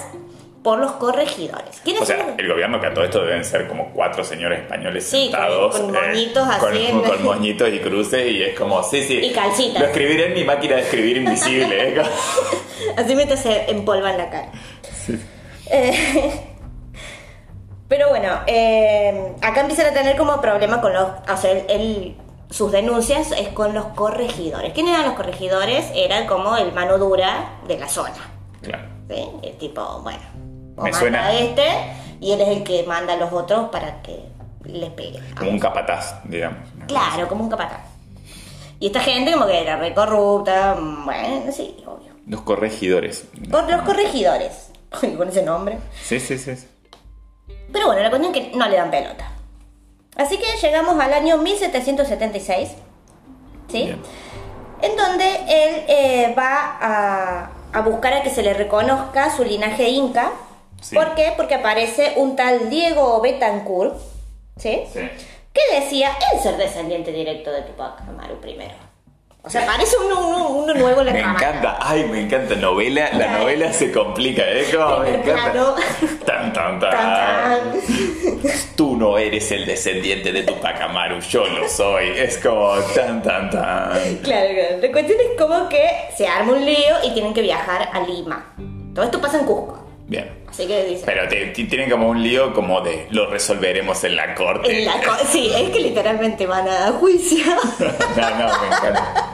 por 0.63 0.77
los 0.79 0.91
corregidores. 0.93 1.79
¿Quiénes 1.83 2.01
O 2.01 2.05
sea, 2.05 2.17
son? 2.25 2.35
el 2.39 2.47
gobierno 2.47 2.81
que 2.81 2.87
a 2.87 2.93
todo 2.93 3.05
esto 3.05 3.23
deben 3.25 3.45
ser 3.45 3.67
como 3.67 3.91
cuatro 3.93 4.23
señores 4.23 4.59
españoles 4.61 5.05
Sí, 5.05 5.29
con- 5.31 5.39
sentados. 5.39 5.77
con 5.79 5.95
eh, 5.95 5.99
moñitos 6.07 6.47
así 6.49 6.89
con 7.07 7.23
moñitos 7.23 7.69
y 7.69 7.79
cruces 7.79 8.31
y 8.31 8.43
es 8.43 8.57
como, 8.59 8.83
sí, 8.83 9.03
sí. 9.03 9.19
Y 9.19 9.31
calcitas. 9.31 9.81
Lo 9.81 9.87
escribiré 9.87 10.27
en 10.27 10.33
mi 10.33 10.43
máquina 10.43 10.75
de 10.75 10.81
escribir 10.81 11.17
invisible. 11.17 11.89
¿eh? 11.99 12.01
Así 12.97 13.15
mientras 13.15 13.41
se 13.41 13.69
empolvan 13.71 14.17
la 14.17 14.29
cara. 14.29 14.51
Eh, 15.71 16.31
pero 17.87 18.09
bueno, 18.09 18.41
eh, 18.47 19.33
acá 19.41 19.61
empiezan 19.61 19.87
a 19.87 19.93
tener 19.93 20.15
como 20.17 20.39
problema 20.41 20.81
con 20.81 20.93
los. 20.93 21.05
O 21.31 21.37
sea, 21.37 21.51
él- 21.51 21.65
él- 21.69 22.15
sus 22.49 22.71
denuncias 22.71 23.31
es 23.31 23.49
con 23.49 23.73
los 23.75 23.85
corregidores. 23.87 24.73
¿Quiénes 24.73 24.93
eran 24.95 25.05
los 25.05 25.13
corregidores? 25.15 25.85
Eran 25.93 26.25
como 26.27 26.57
el 26.57 26.71
mano 26.73 26.97
dura 26.97 27.59
de 27.67 27.77
la 27.77 27.87
zona. 27.87 28.15
Claro. 28.61 28.83
¿sí? 29.07 29.23
El 29.43 29.57
tipo, 29.57 30.01
bueno, 30.03 30.19
o 30.79 30.83
Me 30.83 30.91
manda 30.91 30.99
suena- 30.99 31.25
a 31.27 31.33
este 31.33 31.63
y 32.21 32.31
él 32.31 32.41
es 32.41 32.47
el 32.49 32.63
que 32.63 32.83
manda 32.83 33.13
a 33.13 33.17
los 33.17 33.31
otros 33.33 33.69
para 33.69 34.01
que 34.01 34.23
les 34.65 34.89
peguen. 34.91 35.23
Como 35.37 35.51
un 35.51 35.59
capataz, 35.59 36.21
digamos. 36.25 36.59
Claro, 36.87 37.27
como 37.27 37.43
un 37.43 37.49
capataz. 37.49 37.81
Y 38.79 38.87
esta 38.87 39.01
gente 39.01 39.33
como 39.33 39.45
que 39.45 39.61
era 39.61 39.75
re 39.77 39.93
corrupta, 39.93 40.75
bueno, 40.79 41.51
sí, 41.51 41.75
obvio. 41.85 42.13
Los 42.27 42.41
corregidores. 42.41 43.25
Por 43.51 43.69
los 43.69 43.81
corregidores, 43.81 44.71
con 45.17 45.27
ese 45.29 45.41
nombre. 45.43 45.77
Sí, 46.01 46.19
sí, 46.19 46.37
sí. 46.37 46.55
sí. 46.55 46.67
Pero 47.71 47.87
bueno, 47.87 48.01
la 48.01 48.09
cuestión 48.09 48.33
es 48.35 48.41
que 48.51 48.57
no 48.57 48.67
le 48.67 48.77
dan 48.77 48.89
pelota. 48.91 49.31
Así 50.15 50.37
que 50.37 50.45
llegamos 50.61 50.99
al 50.99 51.13
año 51.13 51.37
1776, 51.37 52.69
¿sí? 53.69 53.83
Bien. 53.83 54.01
En 54.81 54.95
donde 54.95 55.35
él 55.35 55.83
eh, 55.87 56.35
va 56.37 56.77
a, 56.81 57.49
a 57.73 57.81
buscar 57.81 58.13
a 58.13 58.23
que 58.23 58.29
se 58.29 58.41
le 58.43 58.53
reconozca 58.53 59.35
su 59.35 59.43
linaje 59.43 59.89
inca. 59.89 60.31
Sí. 60.81 60.95
¿Por 60.95 61.15
qué? 61.15 61.33
Porque 61.35 61.55
aparece 61.55 62.13
un 62.17 62.35
tal 62.35 62.69
Diego 62.69 63.19
Betancourt, 63.21 63.95
¿sí? 64.57 64.83
Sí. 64.91 64.99
Que 65.53 65.79
decía 65.79 66.11
él 66.33 66.39
ser 66.39 66.57
descendiente 66.57 67.11
directo 67.11 67.51
de 67.51 67.61
Tupac 67.63 68.01
Amaru 68.07 68.39
primero. 68.39 68.73
O 69.41 69.49
sea, 69.49 69.65
parece 69.65 69.95
uno, 70.05 70.27
uno, 70.27 70.49
uno 70.49 70.73
nuevo 70.73 70.99
en 70.99 71.05
la 71.07 71.13
Me 71.13 71.21
cámara. 71.21 71.47
encanta, 71.49 71.77
ay, 71.81 72.03
me 72.03 72.19
encanta. 72.21 72.55
Novela, 72.55 73.09
la 73.13 73.25
Claro. 73.25 73.39
novela 73.39 73.71
se 73.71 73.89
complica, 73.91 74.43
¿eh? 74.45 74.65
Como 74.71 74.97
me 74.99 75.15
encanta. 75.15 75.75
Tan, 76.25 76.51
tan, 76.53 76.79
tan. 76.79 76.91
Tan, 76.91 77.71
tan. 77.71 77.79
Tú 78.75 78.97
no 78.97 79.17
eres 79.17 79.49
el 79.53 79.65
descendiente 79.65 80.33
de 80.33 80.43
Tupac 80.43 80.81
Amaru, 80.81 81.19
yo 81.21 81.45
lo 81.47 81.67
soy. 81.69 82.09
Es 82.17 82.37
como 82.37 82.73
tan, 82.93 83.23
tan, 83.23 83.49
tan. 83.49 84.17
Claro, 84.23 84.47
claro. 84.53 84.77
La 84.81 84.91
cuestión 84.91 85.17
es 85.31 85.41
como 85.41 85.69
que 85.69 85.89
se 86.17 86.27
arma 86.27 86.51
un 86.53 86.65
lío 86.65 86.95
y 87.05 87.11
tienen 87.13 87.33
que 87.33 87.41
viajar 87.41 87.89
a 87.93 88.01
Lima. 88.01 88.53
Todo 88.93 89.05
esto 89.05 89.21
pasa 89.21 89.39
en 89.39 89.45
Cusco. 89.45 89.79
Bien. 90.05 90.38
Así 90.49 90.65
que 90.67 90.83
dicen. 90.85 91.03
Pero 91.05 91.27
te- 91.27 91.45
te- 91.47 91.63
tienen 91.65 91.89
como 91.89 92.09
un 92.09 92.21
lío 92.23 92.53
como 92.53 92.81
de 92.81 93.07
lo 93.11 93.29
resolveremos 93.29 94.03
en 94.03 94.15
la 94.15 94.33
corte. 94.35 94.79
En 94.79 94.85
la 94.85 94.93
co- 95.01 95.15
sí, 95.31 95.51
es 95.55 95.69
que 95.69 95.79
literalmente 95.79 96.45
van 96.47 96.67
a 96.67 96.91
juicio. 96.93 97.45
no, 97.79 98.29
no, 98.31 98.61
me 98.61 98.67
encanta. 98.67 99.33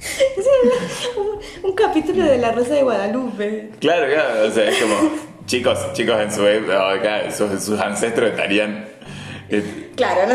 Es 0.00 0.46
un, 1.16 1.68
un 1.70 1.74
capítulo 1.74 2.24
de 2.24 2.38
La 2.38 2.52
Rosa 2.52 2.74
de 2.74 2.82
Guadalupe. 2.82 3.70
Claro, 3.80 4.06
claro, 4.06 4.48
o 4.48 4.50
sea, 4.50 4.64
es 4.68 4.78
como 4.78 4.94
chicos, 5.46 5.78
chicos 5.92 6.18
en 6.20 6.32
su 6.32 6.46
época, 6.46 6.90
acá, 6.92 7.30
sus, 7.30 7.62
sus 7.62 7.78
ancestros 7.78 8.30
estarían. 8.30 8.88
eh, 9.50 9.88
Claro, 9.96 10.22
no. 10.26 10.34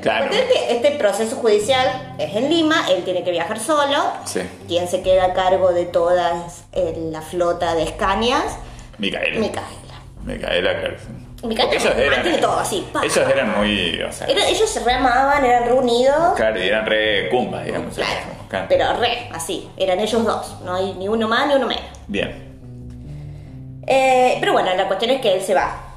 Claro. 0.00 0.24
La 0.24 0.30
cuestión 0.30 0.48
es 0.48 0.66
que 0.68 0.74
Este 0.76 0.90
proceso 0.92 1.36
judicial 1.36 2.14
es 2.18 2.34
en 2.34 2.48
Lima, 2.48 2.86
él 2.90 3.04
tiene 3.04 3.22
que 3.22 3.30
viajar 3.30 3.58
solo. 3.60 3.98
Sí. 4.24 4.40
Quien 4.66 4.88
se 4.88 5.02
queda 5.02 5.26
a 5.26 5.32
cargo 5.34 5.72
de 5.72 5.84
toda 5.84 6.46
la 6.72 7.20
flota 7.22 7.74
de 7.74 7.82
Escañas, 7.82 8.44
Micaela. 9.02 9.40
Micaela. 9.40 9.96
Micaela, 10.24 10.78
claro. 10.80 10.96
sí. 11.00 11.46
Micaela 11.46 11.72
ellos 11.72 11.84
eran. 11.96 12.10
mantiene 12.10 12.38
todo 12.38 12.58
así, 12.60 12.86
pa. 12.92 13.00
Ellos 13.04 13.16
eran 13.18 13.58
muy. 13.58 14.00
O 14.02 14.12
sea, 14.12 14.26
Era- 14.28 14.48
ellos 14.48 14.70
se 14.70 14.80
reamaban, 14.84 15.44
eran 15.44 15.64
reunidos. 15.64 16.34
claro, 16.36 16.58
y 16.62 16.68
eran 16.68 16.86
re 16.86 17.28
cumbas, 17.30 17.64
digamos. 17.64 17.94
Claro, 17.96 18.20
Claro. 18.48 18.66
pero 18.68 18.92
re, 19.00 19.28
así, 19.32 19.68
eran 19.76 19.98
ellos 19.98 20.24
dos, 20.24 20.60
no 20.64 20.74
hay 20.76 20.94
ni 20.94 21.08
uno 21.08 21.26
más 21.26 21.48
ni 21.48 21.54
uno 21.54 21.66
menos. 21.66 21.84
Bien. 22.06 22.50
Eh, 23.86 24.36
pero 24.38 24.52
bueno, 24.52 24.72
la 24.76 24.86
cuestión 24.86 25.10
es 25.10 25.20
que 25.20 25.34
él 25.34 25.40
se 25.42 25.54
va. 25.54 25.91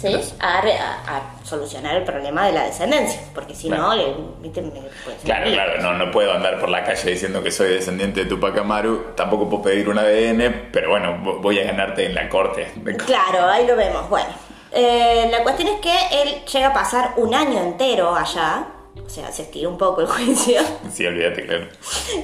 ¿Sí? 0.00 0.34
A, 0.40 0.58
a- 0.58 1.16
a 1.16 1.44
solucionar 1.44 1.96
el 1.96 2.04
problema 2.04 2.46
de 2.46 2.52
la 2.52 2.64
descendencia, 2.64 3.20
porque 3.34 3.54
si 3.54 3.68
Claro. 3.68 3.82
no, 3.82 3.94
le, 3.96 4.14
viste, 4.40 4.62
me- 4.62 4.70
puede 4.70 5.16
ser 5.16 5.24
Claro, 5.24 5.44
lío. 5.46 5.54
claro, 5.54 5.82
no, 5.82 5.92
no 5.94 6.10
puedo 6.10 6.32
andar 6.32 6.58
por 6.60 6.68
la 6.68 6.84
calle 6.84 7.10
diciendo 7.10 7.42
que 7.42 7.50
soy 7.50 7.70
descendiente 7.70 8.20
de 8.24 8.26
Tupac 8.30 8.56
Amaru, 8.58 9.06
tampoco 9.16 9.48
puedo 9.48 9.62
pedir 9.64 9.88
un 9.88 9.98
ADN, 9.98 10.68
pero 10.72 10.90
bueno, 10.90 11.18
vo- 11.22 11.40
voy 11.40 11.58
a 11.60 11.64
ganarte 11.64 12.06
en 12.06 12.14
la 12.14 12.28
corte. 12.28 12.70
Claro, 13.06 13.46
ahí 13.48 13.66
lo 13.66 13.76
vemos. 13.76 14.08
Bueno, 14.08 14.28
eh, 14.72 15.28
la 15.30 15.42
cuestión 15.42 15.68
es 15.68 15.80
que 15.80 15.92
él 16.22 16.44
llega 16.44 16.68
a 16.68 16.72
pasar 16.72 17.12
un 17.16 17.34
año 17.34 17.58
entero 17.60 18.14
allá, 18.14 18.64
o 19.04 19.08
sea, 19.08 19.32
se 19.32 19.42
estiró 19.42 19.70
un 19.70 19.78
poco 19.78 20.00
el 20.02 20.06
juicio, 20.08 20.60
Sí, 20.92 21.04
olvídate, 21.06 21.44
claro. 21.46 21.66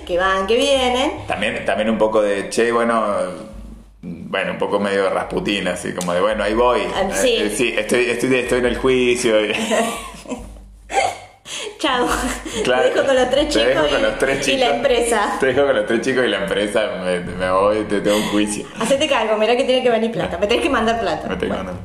que 0.07 0.19
van, 0.19 0.47
que 0.47 0.57
vienen. 0.57 1.27
También, 1.27 1.65
también 1.65 1.91
un 1.91 1.99
poco 1.99 2.23
de, 2.23 2.49
che, 2.51 2.71
bueno, 2.71 3.05
bueno, 4.29 4.53
un 4.53 4.59
poco 4.59 4.79
medio 4.81 5.11
rasputín, 5.11 5.67
así 5.69 5.93
como 5.95 6.13
de, 6.13 6.21
bueno, 6.21 6.45
ahí 6.45 6.55
voy. 6.55 6.83
Ah, 6.95 7.09
sí. 7.13 7.37
Eh, 7.37 7.51
sí, 7.55 7.75
estoy, 7.77 8.07
estoy, 8.11 8.35
estoy 8.37 8.59
en 8.61 8.67
el 8.67 8.77
juicio. 8.79 9.45
y- 9.45 9.53
Chao. 11.79 12.07
Claro, 12.65 12.83
Te 12.83 12.89
dejo 12.95 13.07
con 13.07 13.17
los 13.17 13.31
tres 13.31 13.49
te 13.49 13.53
chicos, 13.53 13.67
dejo 13.69 13.87
y, 13.87 13.91
con 13.91 14.03
los 14.03 14.19
tres 14.19 14.49
y 14.49 14.57
la 14.57 14.69
empresa. 14.77 15.37
Te 15.39 15.47
dejo 15.47 15.67
con 15.67 15.77
los 15.77 15.87
tres 15.87 16.01
chicos 16.01 16.25
y 16.25 16.29
la 16.29 16.39
empresa, 16.39 16.81
me, 17.05 17.21
me 17.21 17.51
voy, 17.51 17.85
te 17.85 18.01
tengo 18.01 18.17
un 18.17 18.29
juicio. 18.31 18.67
Hacete 18.81 19.07
cargo, 19.09 19.37
mirá 19.37 19.57
que 19.57 19.65
tiene 19.65 19.83
que 19.83 19.91
venir 19.91 20.11
plata, 20.11 20.39
me 20.41 20.47
tenés 20.47 20.63
que 20.63 20.71
mandar 20.71 20.99
plata. 21.01 21.29
Me 21.29 21.37
tengo 21.37 21.55
Bueno. 21.55 21.71
una- 21.73 21.81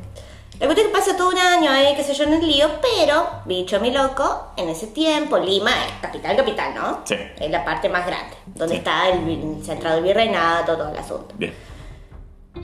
La 0.58 0.66
cuestión 0.66 0.86
es 0.88 0.92
que 0.92 0.98
pasa 0.98 1.16
todo 1.16 1.28
un 1.28 1.38
año 1.38 1.70
ahí, 1.70 1.94
qué 1.96 2.02
sé 2.04 2.14
yo, 2.14 2.24
en 2.24 2.32
el 2.34 2.46
lío, 2.46 2.68
pero, 2.80 3.28
bicho 3.44 3.78
mi 3.80 3.90
loco, 3.90 4.52
en 4.56 4.68
ese 4.70 4.86
tiempo, 4.88 5.38
Lima 5.38 5.70
es 5.86 5.92
capital, 6.00 6.36
capital, 6.36 6.74
¿no? 6.74 7.00
Sí. 7.04 7.16
Es 7.38 7.50
la 7.50 7.64
parte 7.64 7.88
más 7.88 8.06
grande, 8.06 8.34
donde 8.46 8.74
Sí. 8.74 8.78
está 8.78 9.08
el, 9.10 9.62
centrado 9.64 9.98
el 9.98 10.04
virreinato, 10.04 10.76
todo 10.76 10.90
el 10.90 10.98
asunto. 10.98 11.34
Bien. 11.36 11.52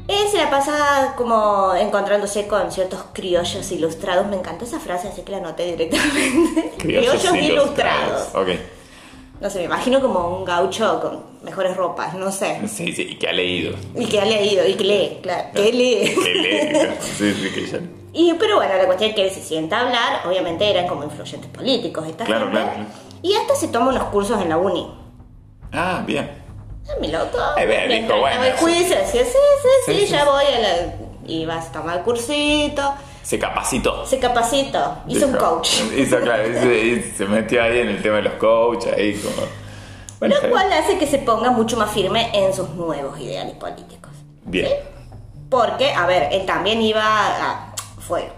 Él 0.06 0.28
se 0.30 0.36
la 0.38 0.50
pasa 0.50 1.14
como 1.16 1.74
encontrándose 1.74 2.46
con 2.46 2.70
ciertos 2.72 3.04
criollos 3.12 3.70
ilustrados. 3.72 4.26
Me 4.26 4.36
encantó 4.36 4.64
esa 4.64 4.80
frase, 4.80 5.08
así 5.08 5.22
que 5.22 5.32
la 5.32 5.38
anoté 5.38 5.64
directamente. 5.66 6.72
Criollos 6.78 7.24
ilustrados. 7.34 8.28
Ok. 8.34 8.48
No 9.40 9.48
sé, 9.48 9.58
me 9.60 9.64
imagino 9.66 10.00
como 10.00 10.36
un 10.38 10.44
gaucho 10.44 11.00
con 11.00 11.22
mejores 11.44 11.76
ropas, 11.76 12.14
no 12.14 12.32
sé. 12.32 12.60
Sí, 12.66 12.92
sí, 12.92 13.02
y 13.10 13.14
que 13.16 13.28
ha 13.28 13.32
leído. 13.32 13.76
Y 13.94 14.06
que 14.06 14.20
ha 14.20 14.24
leído, 14.24 14.66
y 14.66 14.74
que 14.74 14.84
lee, 14.84 15.18
claro, 15.22 15.48
que 15.54 15.72
lee. 15.72 16.14
Que 16.24 16.34
lee. 16.34 16.68
claro. 16.72 16.92
Sí, 17.00 17.32
sí, 17.34 17.50
que 17.54 17.66
ya. 17.66 17.80
Y, 18.12 18.34
pero 18.34 18.56
bueno, 18.56 18.74
la 18.76 18.86
cuestión 18.86 19.10
es 19.10 19.16
que 19.16 19.24
él 19.26 19.30
se 19.30 19.40
sienta 19.42 19.78
a 19.78 19.86
hablar, 19.86 20.26
obviamente 20.26 20.68
eran 20.68 20.88
como 20.88 21.04
influyentes 21.04 21.48
políticos 21.50 22.04
esta 22.08 22.24
Claro, 22.24 22.46
gente. 22.46 22.58
claro, 22.58 22.74
claro. 22.74 22.90
Y 23.22 23.34
hasta 23.34 23.54
se 23.54 23.68
toma 23.68 23.90
unos 23.90 24.04
cursos 24.04 24.40
en 24.42 24.48
la 24.48 24.58
uni. 24.58 24.90
Ah, 25.72 26.02
bien. 26.04 26.28
Mi 27.00 27.08
loco. 27.08 27.38
Eh, 27.56 27.66
Mientras 27.66 27.88
dijo, 28.08 28.20
bueno, 28.20 28.42
sí. 28.58 28.64
sí, 28.66 28.84
sí, 29.12 29.18
sí, 29.22 29.68
Sí, 29.86 30.00
sí, 30.00 30.06
ya 30.06 30.24
voy 30.24 30.44
a 30.44 30.58
la... 30.58 30.68
Y 31.26 31.44
vas 31.44 31.66
a 31.68 31.72
tomar 31.72 31.98
el 31.98 32.02
cursito, 32.04 32.94
Se 33.22 33.38
capacitó. 33.38 34.06
se 34.06 34.18
capacitó, 34.18 34.98
hizo 35.06 35.26
un 35.26 35.32
Dijo- 35.34 35.38
coach. 35.56 35.80
Hizo, 35.96 36.18
claro, 36.20 36.48
hizo- 36.48 36.72
y 36.72 37.02
se 37.16 37.26
metió 37.26 37.62
ahí 37.62 37.80
en 37.80 37.88
el 37.88 38.02
tema 38.02 38.16
de 38.16 38.22
los 38.22 38.34
coaches, 38.34 38.92
ahí 38.96 39.14
como... 39.14 39.46
Bueno, 40.18 40.34
está 40.34 40.48
Lo 40.48 40.54
bien. 40.54 40.68
cual 40.68 40.72
hace 40.82 40.98
que 40.98 41.06
se 41.06 41.18
ponga 41.18 41.50
mucho 41.50 41.76
más 41.76 41.90
firme 41.92 42.30
en 42.32 42.52
sus 42.54 42.70
nuevos 42.70 43.20
ideales 43.20 43.54
políticos. 43.56 44.10
Bien. 44.44 44.68
Porque, 45.50 45.92
a 45.92 46.06
ver, 46.06 46.28
él 46.32 46.44
también 46.46 46.80
iba 46.82 47.02
a... 47.04 47.74
Fue 48.00 48.30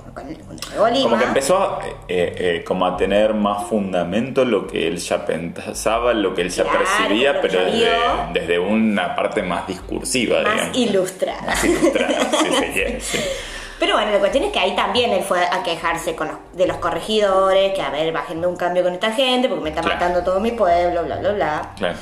Lima... 0.91 1.03
Como 1.03 1.19
que 1.19 1.25
empezó 1.25 1.79
eh, 2.09 2.35
eh, 2.39 2.65
como 2.67 2.87
a 2.87 2.97
tener 2.97 3.35
más 3.35 3.67
fundamento 3.69 4.45
lo 4.45 4.67
que 4.67 4.87
él 4.89 4.97
ya 4.99 5.25
pensaba, 5.25 6.13
lo 6.13 6.35
que 6.35 6.43
él 6.43 6.51
ya 6.51 6.65
Claro, 6.65 6.79
percibía, 6.81 7.41
pero 7.41 7.61
desde, 8.33 8.59
una 8.59 9.15
parte 9.15 9.43
más 9.43 9.67
discursiva, 9.67 10.43
más 10.43 10.55
digamos. 10.73 10.77
ilustrada. 10.77 11.43
Más 11.47 11.65
ilustrada, 11.65 12.31
se 12.31 12.73
quiere, 12.73 13.01
sí. 13.01 13.19
Pero 13.79 13.95
bueno, 13.95 14.11
la 14.11 14.19
cuestión 14.19 14.45
es 14.45 14.53
que 14.53 14.59
ahí 14.59 14.77
también 14.77 15.11
él 15.13 15.23
fue 15.23 15.41
a 15.43 15.63
quejarse 15.63 16.15
con 16.15 16.29
los- 16.29 16.37
de 16.53 16.67
los 16.67 16.77
corregidores, 16.77 17.73
que 17.73 17.81
a 17.81 17.89
ver, 17.91 18.13
bájenme 18.13 18.47
un 18.47 18.57
cambio 18.57 18.83
con 18.83 18.93
esta 18.93 19.13
gente 19.13 19.49
porque 19.49 19.65
me 19.65 19.71
está 19.71 19.81
Claro. 19.81 19.97
matando 19.97 20.23
todo 20.23 20.39
mi 20.41 20.51
pueblo, 20.51 21.03
bla, 21.05 21.17
bla, 21.17 21.33
bla. 21.33 21.71
Claro. 21.79 21.97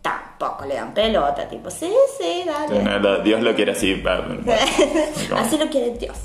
Tampoco 0.00 0.66
le 0.66 0.74
dan 0.74 0.92
pelota, 0.94 1.48
tipo, 1.48 1.70
sí, 1.70 1.90
sí, 2.20 2.44
dale. 2.46 3.22
Dios 3.24 3.40
lo 3.40 3.54
quiere 3.54 3.72
así. 3.72 4.00
Así 5.36 5.58
lo 5.58 5.66
quiere 5.68 5.90
Dios. 5.98 6.16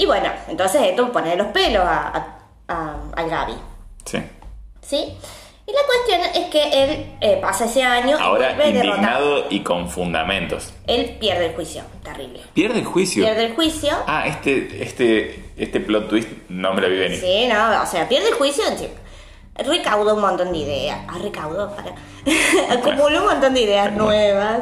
Y 0.00 0.06
bueno, 0.06 0.30
entonces 0.48 0.80
esto 0.82 1.12
pone 1.12 1.36
los 1.36 1.48
pelos 1.48 1.84
a, 1.84 2.08
a- 2.08 2.38
a- 2.68 2.96
al 3.16 3.28
Gaby, 3.28 3.52
Sí. 4.04 4.18
¿sí? 4.80 4.96
Y 5.66 5.72
la 5.72 5.80
cuestión 5.86 6.42
es 6.42 6.50
que 6.50 6.82
él 6.84 7.12
eh, 7.20 7.38
pasa 7.40 7.66
ese 7.66 7.82
año 7.84 8.16
Ahora 8.18 8.52
y 8.52 8.54
vuelve 8.56 8.72
derrotado. 8.72 8.96
indignado 8.96 9.44
y 9.50 9.60
con 9.60 9.88
fundamentos. 9.88 10.72
Él 10.86 11.16
pierde 11.20 11.46
el 11.46 11.54
juicio, 11.54 11.82
terrible. 12.02 12.40
Pierde 12.54 12.78
el 12.80 12.84
juicio. 12.86 13.24
Pierde 13.24 13.44
el 13.44 13.54
juicio. 13.54 13.92
Ah, 14.06 14.24
este, 14.26 14.82
este, 14.82 15.50
este 15.56 15.80
plot 15.80 16.08
twist 16.08 16.28
no 16.48 16.72
me 16.74 16.80
lo 16.80 16.88
vi 16.88 16.96
venir. 16.98 17.20
Sí, 17.20 17.46
no, 17.46 17.82
o 17.82 17.86
sea, 17.86 18.08
pierde 18.08 18.28
el 18.30 18.34
juicio 18.34 18.66
encima. 18.66 18.94
Recauda 19.56 20.14
un 20.14 20.22
montón 20.22 20.50
de 20.52 20.58
ideas. 20.58 20.98
Ah, 21.06 21.18
recaudo, 21.22 21.72
para. 21.76 21.94
Acumula 22.74 23.20
un 23.20 23.26
montón 23.26 23.52
de 23.54 23.60
ideas 23.60 23.92
nuevas. 23.92 24.60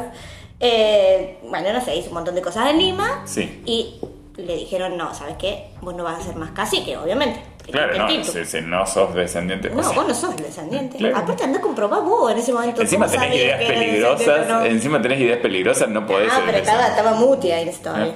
Eh, 0.59 1.39
bueno, 1.43 1.71
no 1.73 1.81
sé, 1.81 1.95
hizo 1.95 2.09
un 2.09 2.15
montón 2.15 2.35
de 2.35 2.41
cosas 2.41 2.69
en 2.69 2.77
Lima. 2.77 3.21
Sí. 3.25 3.63
Y 3.65 3.99
le 4.45 4.55
dijeron, 4.55 4.97
no, 4.97 5.13
¿sabes 5.13 5.35
qué? 5.37 5.69
Vos 5.81 5.93
no 5.95 6.03
vas 6.03 6.19
a 6.19 6.23
ser 6.23 6.35
más 6.35 6.51
cacique, 6.51 6.97
obviamente. 6.97 7.43
Claro, 7.71 7.97
no, 7.99 8.07
Distinto. 8.07 8.31
si, 8.31 8.45
si 8.45 8.61
no 8.65 8.85
sos 8.87 9.13
descendiente. 9.13 9.69
o 9.69 9.75
No, 9.75 9.83
sea, 9.83 9.91
vos 9.93 10.07
no 10.07 10.13
sos 10.15 10.35
descendiente. 10.37 10.97
Claro. 10.97 11.17
Aparte 11.17 11.43
anda 11.43 11.59
a 11.59 11.61
comprobar 11.61 12.01
vos 12.01 12.31
en 12.31 12.39
ese 12.39 12.51
momento. 12.51 12.81
Encima 12.81 13.07
tenés 13.07 13.35
ideas 13.35 13.59
peligrosas, 13.63 14.47
no. 14.47 14.65
encima 14.65 15.01
tenés 15.01 15.19
ideas 15.19 15.37
peligrosas, 15.39 15.89
no 15.89 16.05
podés 16.07 16.31
Ah, 16.33 16.41
pero 16.45 16.57
estaba, 16.57 16.87
estaba 16.87 17.11
muti 17.13 17.51
ahí. 17.51 17.71
Ah. 17.85 18.07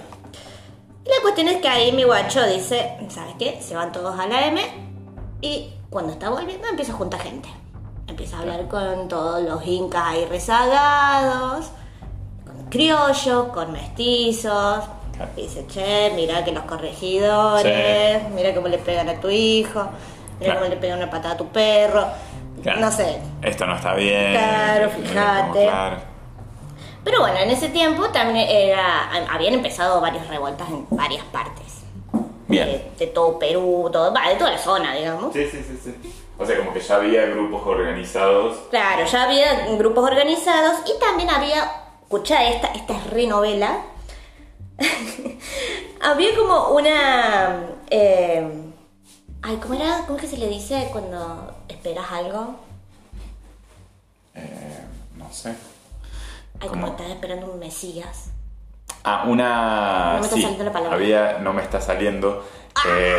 Y 1.06 1.10
la 1.10 1.22
cuestión 1.22 1.50
es 1.50 1.58
que 1.58 1.68
ahí 1.68 1.92
mi 1.92 2.04
guacho 2.04 2.44
dice, 2.48 2.98
¿sabes 3.10 3.36
qué? 3.38 3.60
Se 3.62 3.76
van 3.76 3.92
todos 3.92 4.18
a 4.20 4.26
la 4.26 4.48
M 4.48 4.60
y 5.42 5.70
cuando 5.90 6.14
está 6.14 6.30
volviendo 6.30 6.68
empieza 6.68 6.94
a 6.94 6.96
juntar 6.96 7.20
gente. 7.22 7.50
Empieza 8.08 8.38
a 8.38 8.40
hablar 8.42 8.68
con 8.68 9.08
todos 9.08 9.42
los 9.44 9.66
incas 9.68 10.04
ahí 10.08 10.26
rezagados, 10.26 11.68
con 12.46 12.70
criollos, 12.70 13.48
con 13.54 13.72
mestizos. 13.72 14.84
Claro. 15.16 15.32
Dice, 15.36 15.66
che, 15.68 16.12
mira 16.16 16.44
que 16.44 16.52
los 16.52 16.64
corregidores, 16.64 18.30
mira 18.32 18.54
cómo 18.54 18.68
le 18.68 18.78
pegan 18.80 19.10
a 19.10 19.20
tu 19.20 19.30
hijo, 19.30 19.82
mira 20.40 20.54
Claro. 20.54 20.60
cómo 20.62 20.70
le 20.74 20.78
pegan 20.78 20.98
una 21.00 21.10
patada 21.10 21.36
a 21.36 21.38
tu 21.38 21.48
perro. 21.50 22.06
Claro. 22.62 22.80
No 22.80 22.92
sé, 22.92 23.20
Esto 23.42 23.66
no 23.66 23.76
está 23.76 23.94
bien. 23.96 24.32
Claro, 24.34 24.90
fíjate. 24.90 25.64
claro. 25.64 25.98
Pero 27.04 27.20
bueno, 27.20 27.38
en 27.40 27.52
ese 27.52 27.68
tiempo 27.70 28.08
también 28.10 28.48
era, 28.50 29.10
habían 29.30 29.54
empezado 29.56 30.00
varias 30.00 30.26
revueltas 30.28 30.70
en 30.70 30.86
varias 30.90 31.26
partes. 31.26 31.82
Bien. 32.48 32.66
De, 32.68 32.92
de 33.00 33.08
todo 33.08 33.38
Perú, 33.40 33.90
todo, 33.92 34.12
de 34.12 34.36
toda 34.36 34.52
la 34.52 34.58
zona, 34.58 34.94
digamos. 34.96 35.34
Sí, 35.34 35.46
sí, 35.52 35.62
sí, 35.68 35.80
sí. 35.84 36.14
O 36.38 36.46
sea, 36.46 36.58
como 36.58 36.74
que 36.74 36.80
ya 36.80 36.96
había 36.96 37.26
grupos 37.26 37.62
organizados. 37.66 38.58
Claro, 38.70 39.06
ya 39.06 39.24
había 39.24 39.66
grupos 39.78 40.06
organizados 40.10 40.78
y 40.86 41.00
también 41.00 41.30
había, 41.30 41.70
escuchá, 42.04 42.44
esta, 42.46 42.68
esta 42.68 42.94
es 42.98 43.10
re 43.10 43.28
novela. 43.28 43.78
había 46.02 46.36
como 46.36 46.70
una... 46.70 47.62
eh, 47.90 48.48
ay, 49.42 49.58
¿cómo 49.62 49.74
era? 49.76 50.04
¿Cómo 50.06 50.18
es 50.18 50.22
que 50.24 50.30
se 50.30 50.38
le 50.38 50.48
dice 50.48 50.90
cuando 50.92 51.54
esperas 51.68 52.12
algo? 52.12 52.56
Eh, 54.36 54.80
no 55.16 55.32
sé. 55.32 55.50
Ay, 56.60 56.68
¿Cómo? 56.70 56.82
como 56.82 56.88
estás 56.88 57.10
esperando 57.10 57.52
un 57.52 57.60
Mesías. 57.60 58.30
Ah, 59.04 59.26
una. 59.28 60.14
No 60.14 60.20
me 60.20 60.26
está 60.26 60.36
sí, 60.36 60.42
saliendo 60.42 60.64
la 60.66 60.72
palabra. 60.72 60.96
Había, 60.96 61.38
no 61.40 61.54
me 61.54 61.62
está 61.62 61.82
saliendo. 61.82 62.46
Eh, 62.88 63.16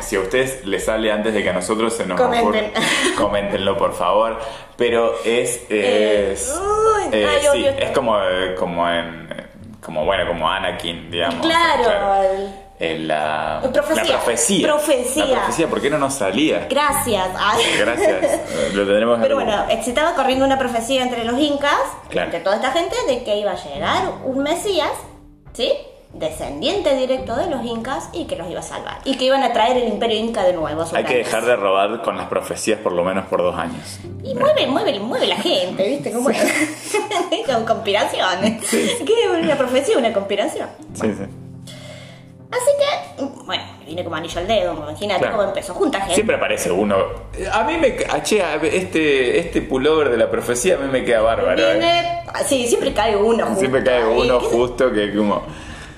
si 0.00 0.16
a 0.16 0.20
ustedes 0.20 0.64
les 0.66 0.84
sale 0.84 1.12
antes 1.12 1.32
de 1.32 1.42
que 1.42 1.50
a 1.50 1.52
nosotros 1.52 1.94
se 1.94 2.06
nos 2.06 2.20
Comenten. 2.20 2.70
ocurra, 2.72 2.86
coméntenlo 3.16 3.76
por 3.76 3.92
favor. 3.94 4.38
Pero 4.76 5.14
es. 5.24 5.62
es 5.68 6.58
uy, 6.58 7.02
eh, 7.12 7.26
ay, 7.28 7.40
sí, 7.42 7.46
odio. 7.48 7.68
es 7.70 7.90
como, 7.92 8.18
como 8.58 8.88
en. 8.88 9.25
Como 9.86 10.04
bueno, 10.04 10.26
como 10.26 10.50
Anakin, 10.50 11.10
digamos. 11.12 11.46
Claro, 11.46 12.22
el- 12.22 12.50
En 12.78 13.08
la, 13.08 13.60
Profecía. 13.72 14.02
la 14.02 14.10
profecía. 14.20 14.66
Profecía. 14.68 15.24
La 15.26 15.34
profecía, 15.44 15.66
¿por 15.68 15.80
qué 15.80 15.88
no 15.88 15.96
nos 15.96 16.12
salía? 16.12 16.66
Gracias. 16.68 17.28
Ay. 17.38 17.62
Gracias. 17.78 18.22
eh, 18.24 18.70
Lo 18.74 18.84
tendremos 18.84 19.18
Pero 19.22 19.36
bueno, 19.36 19.64
se 19.82 19.88
estaba 19.90 20.14
corriendo 20.14 20.44
una 20.44 20.58
profecía 20.58 21.02
entre 21.02 21.24
los 21.24 21.38
incas, 21.38 21.78
Claro. 22.10 22.26
entre 22.26 22.40
toda 22.40 22.56
esta 22.56 22.72
gente, 22.72 22.94
de 23.06 23.24
que 23.24 23.36
iba 23.38 23.52
a 23.52 23.54
llegar 23.54 24.02
un 24.24 24.42
Mesías, 24.42 24.90
¿sí? 25.54 25.72
Descendiente 26.18 26.96
directo 26.96 27.36
de 27.36 27.46
los 27.50 27.62
incas 27.64 28.08
y 28.12 28.24
que 28.24 28.36
los 28.36 28.48
iba 28.50 28.60
a 28.60 28.62
salvar. 28.62 28.98
Y 29.04 29.16
que 29.16 29.24
iban 29.26 29.42
a 29.42 29.52
traer 29.52 29.76
el 29.76 29.88
imperio 29.88 30.16
inca 30.18 30.44
de 30.44 30.52
nuevo 30.54 30.82
a 30.82 30.86
su 30.86 30.96
Hay 30.96 31.04
que 31.04 31.18
dejar 31.18 31.44
de 31.44 31.56
robar 31.56 32.00
con 32.02 32.16
las 32.16 32.26
profecías 32.28 32.78
por 32.80 32.92
lo 32.92 33.04
menos 33.04 33.26
por 33.26 33.42
dos 33.42 33.54
años. 33.58 33.98
Y 34.24 34.34
mueve, 34.34 34.66
mueve, 34.66 34.98
mueve 34.98 35.26
la 35.26 35.36
gente, 35.36 35.86
¿viste? 35.88 36.12
Cómo 36.12 36.30
es? 36.30 36.38
Con 37.46 37.64
conspiraciones. 37.66 38.64
¿Qué 38.70 38.86
es 39.24 39.44
una 39.44 39.56
profecía? 39.58 39.98
Una 39.98 40.12
conspiración. 40.12 40.68
Sí, 40.94 41.12
sí. 41.16 41.24
Así 42.50 42.70
que, 42.78 43.24
bueno, 43.44 43.62
viene 43.84 44.04
como 44.04 44.16
anillo 44.16 44.38
al 44.40 44.46
dedo, 44.46 44.72
imagínate 44.72 45.20
Claro. 45.20 45.36
cómo 45.36 45.48
empezó. 45.48 45.74
Junta 45.74 45.98
gente. 45.98 46.14
Siempre 46.14 46.36
aparece 46.36 46.70
uno. 46.70 46.96
A 47.52 47.64
mí 47.64 47.76
me. 47.76 47.96
Che, 48.22 48.42
este, 48.72 49.38
este 49.40 49.62
pullover 49.62 50.08
de 50.10 50.16
la 50.16 50.30
profecía 50.30 50.76
a 50.76 50.78
mí 50.78 50.88
me 50.90 51.04
queda 51.04 51.20
bárbaro. 51.22 51.60
¿eh? 51.72 52.22
Sí, 52.46 52.66
siempre 52.68 52.92
cae 52.94 53.16
uno 53.16 53.44
justo 53.46 53.60
Siempre 53.60 53.82
cae 53.84 54.04
uno 54.06 54.38
¿Qué- 54.38 54.46
justo 54.46 54.92
que 54.92 55.14
como. 55.14 55.42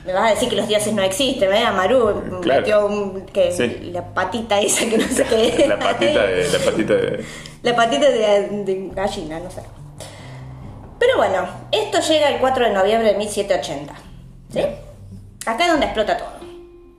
Me 0.09 0.15
vas 0.15 0.29
a 0.29 0.31
decir 0.35 0.49
que 0.49 0.57
los 0.57 0.67
dioses 0.67 0.95
no 0.95 1.03
existen, 1.03 1.53
¿eh? 1.53 1.65
Amaru 1.67 2.41
Claro. 2.41 2.61
metió 2.63 2.87
un, 2.87 3.27
que, 3.27 3.53
Sí. 3.53 3.91
la 3.93 4.03
patita 4.15 4.59
esa 4.59 4.89
que 4.89 4.97
no 4.97 5.07
sé 5.07 5.23
qué. 5.25 5.67
La 5.69 5.79
patita 5.79 6.23
de. 6.27 6.49
La 6.49 6.59
patita 6.65 6.95
de. 6.95 7.25
La 7.63 7.77
patita 7.77 8.09
de, 8.09 8.49
de 8.65 8.91
gallina, 8.95 9.39
no 9.39 9.51
sé. 9.51 9.61
Pero 10.99 11.19
bueno, 11.19 11.47
esto 11.71 12.01
llega 12.01 12.31
el 12.31 12.39
4 12.41 12.65
de 12.65 12.73
noviembre 12.73 13.13
de 13.13 13.19
1780. 13.19 13.93
¿Sí? 14.51 14.61
Acá 15.47 15.65
es 15.67 15.71
donde 15.73 15.85
explota 15.87 16.17
todo. 16.17 16.29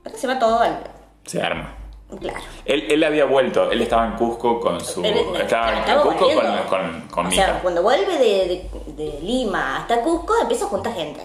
Acá 0.05 0.15
se 0.15 0.27
va 0.27 0.37
todo 0.37 0.59
al. 0.59 0.77
Se 1.25 1.41
arma. 1.41 1.75
Claro. 2.19 2.39
Él, 2.65 2.85
él 2.91 3.03
había 3.03 3.25
vuelto, 3.25 3.71
él 3.71 3.81
estaba 3.81 4.05
en 4.05 4.13
Cusco 4.13 4.59
con 4.59 4.79
su. 4.85 5.03
Él- 5.03 5.17
estaba 5.41 5.83
en 5.85 5.99
Cusco 6.01 6.27
con, 6.33 6.57
con, 6.69 7.01
con 7.09 7.25
O 7.27 7.31
sea, 7.31 7.59
cuando 7.61 7.81
vuelve 7.81 8.17
de, 8.19 8.47
de- 8.47 8.93
de 9.03 9.19
Lima 9.21 9.77
hasta 9.77 10.01
Cusco, 10.01 10.33
empieza 10.41 10.65
a 10.65 10.67
juntar 10.69 10.93
gente. 10.93 11.21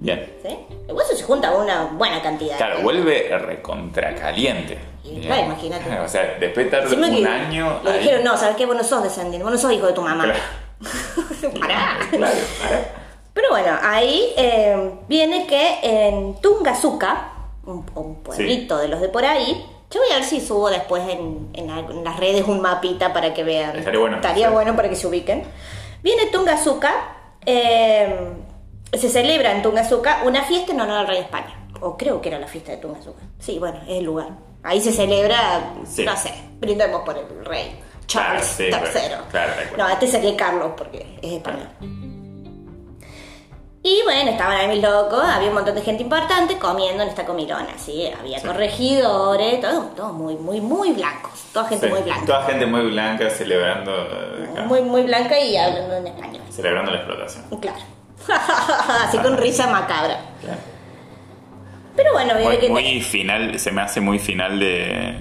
Bien. 0.00 0.32
¿Sí? 0.42 0.56
El 0.88 0.94
hueso 0.94 1.14
se 1.14 1.22
junta 1.24 1.52
una 1.52 1.84
buena 1.84 2.20
cantidad. 2.22 2.56
Claro, 2.56 2.80
vuelve 2.82 3.28
recontra 3.38 4.14
caliente. 4.14 4.78
Y, 5.04 5.20
claro, 5.20 5.42
imagínate. 5.44 5.98
O 6.04 6.08
sea, 6.08 6.36
después 6.40 6.66
de 6.70 6.76
un 6.96 7.24
que 7.24 7.26
año. 7.26 7.80
Le 7.84 7.90
ahí- 7.90 7.98
dijeron, 8.00 8.24
no, 8.24 8.36
¿sabes 8.36 8.56
qué? 8.56 8.66
Vos 8.66 8.76
no 8.76 8.82
sos 8.84 9.02
descendiente, 9.02 9.42
vos 9.44 9.52
no 9.52 9.58
sos 9.58 9.72
hijo 9.72 9.86
de 9.86 9.92
tu 9.92 10.02
mamá. 10.02 10.24
Claro. 10.24 10.40
Pará. 11.60 11.98
Claro. 12.10 12.34
Pero 13.32 13.48
bueno, 13.50 13.78
ahí 13.82 14.32
eh, 14.36 14.90
viene 15.08 15.46
que 15.46 15.78
en 15.82 16.34
Tungazuca, 16.40 17.28
un, 17.64 17.86
un 17.94 18.16
pueblito 18.22 18.76
de 18.78 18.88
los 18.88 19.00
de 19.00 19.08
por 19.08 19.24
ahí, 19.24 19.64
yo 19.90 20.00
voy 20.00 20.10
a 20.12 20.16
ver 20.16 20.24
si 20.24 20.40
subo 20.40 20.68
después 20.70 21.02
en, 21.08 21.48
en 21.54 21.66
la- 21.68 21.78
en 21.80 22.02
las 22.04 22.18
redes 22.18 22.44
un 22.48 22.60
mapita 22.60 23.12
para 23.12 23.32
que 23.32 23.44
vean. 23.44 23.76
Estaría 23.78 24.00
bueno, 24.00 24.16
Estaría 24.16 24.48
sí. 24.48 24.52
bueno 24.52 24.74
para 24.76 24.88
que 24.88 24.96
se 24.96 25.06
ubiquen. 25.06 25.44
Viene 26.02 26.26
Tungazuca, 26.26 26.92
eh, 27.46 28.32
se 28.92 29.08
celebra 29.08 29.52
en 29.52 29.62
Tungazuca 29.62 30.22
una 30.24 30.42
fiesta 30.42 30.72
en 30.72 30.80
honor 30.80 30.98
al 30.98 31.06
rey 31.06 31.16
de 31.18 31.22
España. 31.24 31.56
O 31.80 31.96
creo 31.96 32.20
que 32.20 32.28
era 32.28 32.38
la 32.38 32.46
fiesta 32.46 32.72
de 32.72 32.78
Tungazuca. 32.78 33.22
Sí, 33.38 33.58
bueno, 33.58 33.78
es 33.86 33.98
el 33.98 34.04
lugar. 34.04 34.28
Ahí 34.62 34.80
se 34.80 34.92
celebra, 34.92 35.72
Sí. 35.86 36.04
no 36.04 36.16
sé, 36.16 36.32
brindemos 36.58 37.02
por 37.02 37.16
el 37.16 37.44
rey. 37.44 37.78
Charles 38.06 38.54
Claro, 38.56 38.56
sí, 38.56 38.62
III. 38.64 38.70
claro, 39.06 39.24
claro, 39.30 39.52
de 39.56 39.62
acuerdo. 39.64 39.76
no, 39.84 39.88
este 39.90 40.06
sería 40.08 40.36
Carlos 40.36 40.72
porque 40.76 41.18
es 41.22 41.32
español. 41.32 41.68
Y 43.82 44.02
bueno, 44.04 44.30
estaban 44.32 44.58
ahí 44.58 44.68
mis 44.68 44.82
locos, 44.82 45.24
había 45.24 45.48
un 45.48 45.54
montón 45.54 45.74
de 45.74 45.80
gente 45.80 46.02
importante 46.02 46.58
comiendo 46.58 47.02
en 47.02 47.08
esta 47.08 47.24
comilona, 47.24 47.68
¿sí? 47.78 48.10
Había 48.18 48.38
Sí. 48.38 48.46
corregidores, 48.46 49.58
todo, 49.62 49.84
todo 49.96 50.12
muy, 50.12 50.34
muy, 50.36 50.60
muy 50.60 50.92
blancos, 50.92 51.32
toda 51.54 51.64
gente 51.66 51.86
Sí, 51.86 51.92
muy 51.94 52.02
blanca. 52.02 52.26
Toda 52.26 52.42
gente 52.42 52.66
muy 52.66 52.90
blanca 52.90 53.30
celebrando. 53.30 53.90
eh, 53.96 54.48
acá, 54.52 54.62
Muy, 54.64 54.82
muy 54.82 55.02
blanca 55.04 55.38
y 55.40 55.56
hablando 55.56 55.94
en 55.96 56.06
español. 56.08 56.42
Celebrando 56.50 56.90
la 56.90 56.98
explotación. 56.98 57.44
Claro. 57.58 57.78
Así 59.08 59.18
con 59.18 59.36
risa 59.36 59.66
macabra. 59.66 60.18
Claro. 60.40 60.58
Pero 61.96 62.12
bueno, 62.12 62.34
Muy, 62.42 62.58
que 62.58 62.68
muy 62.68 63.00
final, 63.02 63.58
se 63.58 63.70
me 63.72 63.82
hace 63.82 64.00
muy 64.00 64.18
final 64.18 64.58
de. 64.58 65.16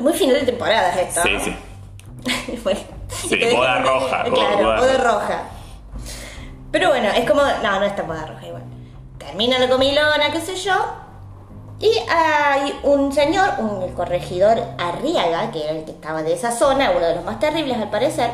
muy 0.00 0.12
final 0.14 0.36
de 0.40 0.46
temporada 0.46 0.90
es 0.94 1.08
esto. 1.08 1.20
Sí, 1.22 1.38
sí. 1.40 1.56
Bueno, 2.64 2.80
Sí, 3.08 3.38
boda 3.54 3.78
roja, 3.80 4.24
Claro, 4.24 4.56
boda- 4.58 4.76
boda 4.80 4.96
roja. 4.98 5.42
Pero 6.72 6.88
bueno, 6.90 7.08
es 7.08 7.28
como. 7.28 7.42
No, 7.42 7.80
no 7.80 7.84
está 7.84 8.02
boda 8.02 8.26
roja 8.26 8.46
igual. 8.46 8.62
Termina 9.18 9.58
la 9.58 9.68
comilona, 9.68 10.30
qué 10.32 10.40
sé 10.40 10.54
yo. 10.56 10.74
Y 11.80 11.90
hay 12.10 12.78
un 12.82 13.10
señor, 13.12 13.48
un 13.58 13.82
el 13.82 13.94
corregidor 13.94 14.58
Arriaga, 14.78 15.50
que 15.50 15.62
era 15.64 15.72
el 15.72 15.84
que 15.84 15.92
estaba 15.92 16.22
de 16.22 16.34
esa 16.34 16.52
zona, 16.52 16.90
uno 16.90 17.06
de 17.06 17.14
los 17.16 17.24
más 17.24 17.38
terribles 17.40 17.78
al 17.78 17.90
parecer. 17.90 18.30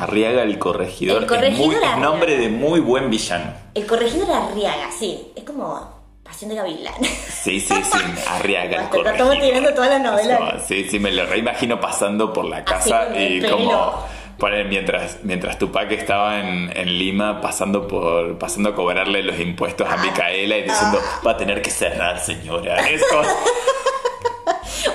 Arriaga 0.00 0.42
el 0.42 0.58
corregidor. 0.58 1.22
El 1.22 1.28
corregidor 1.28 1.74
es, 1.74 1.80
muy- 1.80 1.90
es 1.92 1.98
nombre 1.98 2.36
de 2.36 2.48
muy 2.48 2.80
buen 2.80 3.10
villano. 3.10 3.52
El 3.74 3.86
corregidor 3.86 4.30
Arriaga, 4.30 4.90
sí. 4.98 5.32
Es 5.36 5.44
como 5.44 6.00
Pasión 6.22 6.50
de 6.50 6.56
Gavilán. 6.56 6.94
Sí, 7.04 7.60
sí, 7.60 7.74
sí. 7.82 7.98
Arriaga 8.28 8.82
el 8.84 8.88
corregidor. 8.88 9.12
estamos 9.14 9.38
tirando 9.40 9.74
toda 9.74 9.88
la 9.88 9.98
novela. 9.98 10.62
Sí, 10.66 10.86
sí, 10.88 10.98
me 10.98 11.10
lo 11.12 11.26
reimagino 11.26 11.80
pasando 11.80 12.32
por 12.32 12.44
la 12.44 12.64
casa 12.64 13.08
y 13.18 13.40
como. 13.42 14.20
Poner, 14.38 14.68
mientras, 14.68 15.18
mientras 15.22 15.58
Tupac 15.58 15.90
estaba 15.92 16.40
en, 16.40 16.74
en 16.74 16.98
Lima 16.98 17.42
pasando 17.42 17.86
por 17.86 18.38
pasando 18.38 18.70
a 18.70 18.74
cobrarle 18.74 19.22
los 19.22 19.38
impuestos 19.38 19.86
a 19.86 19.98
Micaela 19.98 20.56
y 20.56 20.62
diciendo 20.62 20.98
Ah. 20.98 21.20
va 21.26 21.32
a 21.32 21.36
tener 21.36 21.60
que 21.60 21.68
cerrar 21.68 22.18
señora 22.18 22.76
es 22.88 23.02
como, 23.10 23.20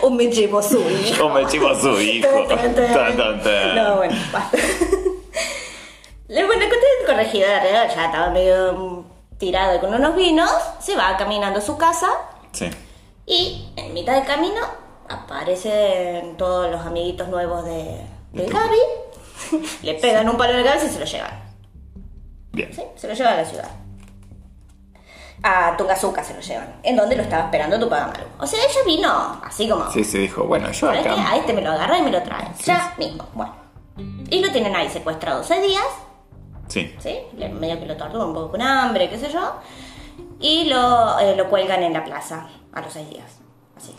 o 0.01 0.09
me 0.09 0.27
llevo 0.27 0.61
su 0.61 0.79
hijo. 0.79 1.37
el 1.37 1.47
chivo 1.47 1.69
a 1.69 1.79
su 1.79 1.99
hijo 1.99 2.27
Tan, 2.47 2.73
tan, 2.75 3.41
tan. 3.43 3.75
No, 3.75 3.95
bueno, 3.97 4.15
basta. 4.31 4.57
Le- 6.27 6.45
Bueno, 6.45 6.63
el 6.65 7.05
corregidor 7.05 7.49
Arriaga 7.49 7.93
ya 7.93 8.05
estaba 8.05 8.29
medio 8.29 9.05
tirado 9.37 9.79
con 9.79 9.93
unos 9.93 10.15
vinos, 10.15 10.49
se 10.79 10.95
va 10.95 11.15
caminando 11.17 11.59
a 11.59 11.61
su 11.61 11.77
casa 11.77 12.07
sí 12.51 12.69
y 13.27 13.69
en 13.75 13.93
mitad 13.93 14.13
del 14.15 14.25
camino 14.25 14.61
aparecen 15.09 16.37
todos 16.37 16.69
los 16.71 16.81
amiguitos 16.85 17.27
nuevos 17.27 17.65
de, 17.65 18.01
de 18.33 18.45
Gaby, 18.45 19.61
le 19.83 19.93
pegan 19.95 20.29
un 20.29 20.37
palo 20.37 20.53
en 20.53 20.63
la 20.63 20.71
cabeza 20.71 20.85
y 20.85 20.89
se 20.89 20.99
lo 20.99 21.05
llevan. 21.05 21.43
bien 22.53 22.73
¿sí? 22.73 22.81
Se 22.95 23.07
lo 23.07 23.13
llevan 23.13 23.33
a 23.33 23.37
la 23.37 23.45
ciudad. 23.45 23.69
A 25.47 25.77
Tungazuca 25.77 26.23
se 26.23 26.33
lo 26.33 26.39
llevan, 26.41 26.67
en 26.81 26.95
donde 26.95 27.15
lo 27.15 27.21
estaba 27.21 27.43
esperando 27.43 27.79
Tupac 27.79 28.01
Amaru. 28.01 28.23
O 28.39 28.47
sea, 28.47 28.57
ella 28.59 28.79
vino 28.83 29.39
así 29.43 29.69
como... 29.69 29.91
sí 29.91 30.03
se 30.03 30.17
dijo 30.17 30.43
bueno 30.45 30.71
yo 30.71 30.87
¿Sabes 30.87 31.03
qué? 31.03 31.09
A 31.09 31.13
acá 31.13 31.35
este 31.37 31.53
me 31.53 31.61
lo 31.61 31.71
agarra 31.71 31.99
y 31.99 32.01
me 32.01 32.09
lo 32.11 32.23
trae. 32.23 32.47
Ya 32.63 32.93
mismo. 32.97 33.25
Bueno. 33.33 33.53
Y 34.31 34.43
lo 34.43 34.51
tienen 34.51 34.75
ahí 34.75 34.89
secuestrado 34.89 35.43
seis 35.43 35.61
días. 35.61 35.83
sí 36.67 36.95
¿Sí? 36.99 37.19
Le- 37.37 37.49
Medio 37.49 37.79
que 37.79 37.85
lo 37.85 37.95
torturan 37.95 38.27
un 38.29 38.33
poco 38.33 38.51
con 38.51 38.61
hambre, 38.63 39.07
qué 39.07 39.19
sé 39.19 39.29
yo. 39.31 39.53
Y 40.39 40.63
lo, 40.65 41.19
eh, 41.19 41.35
lo 41.35 41.47
cuelgan 41.47 41.83
en 41.83 41.93
la 41.93 42.03
plaza 42.03 42.47
a 42.73 42.81
los 42.81 42.91
seis 42.91 43.07
días. 43.09 43.37
Así. 43.77 43.95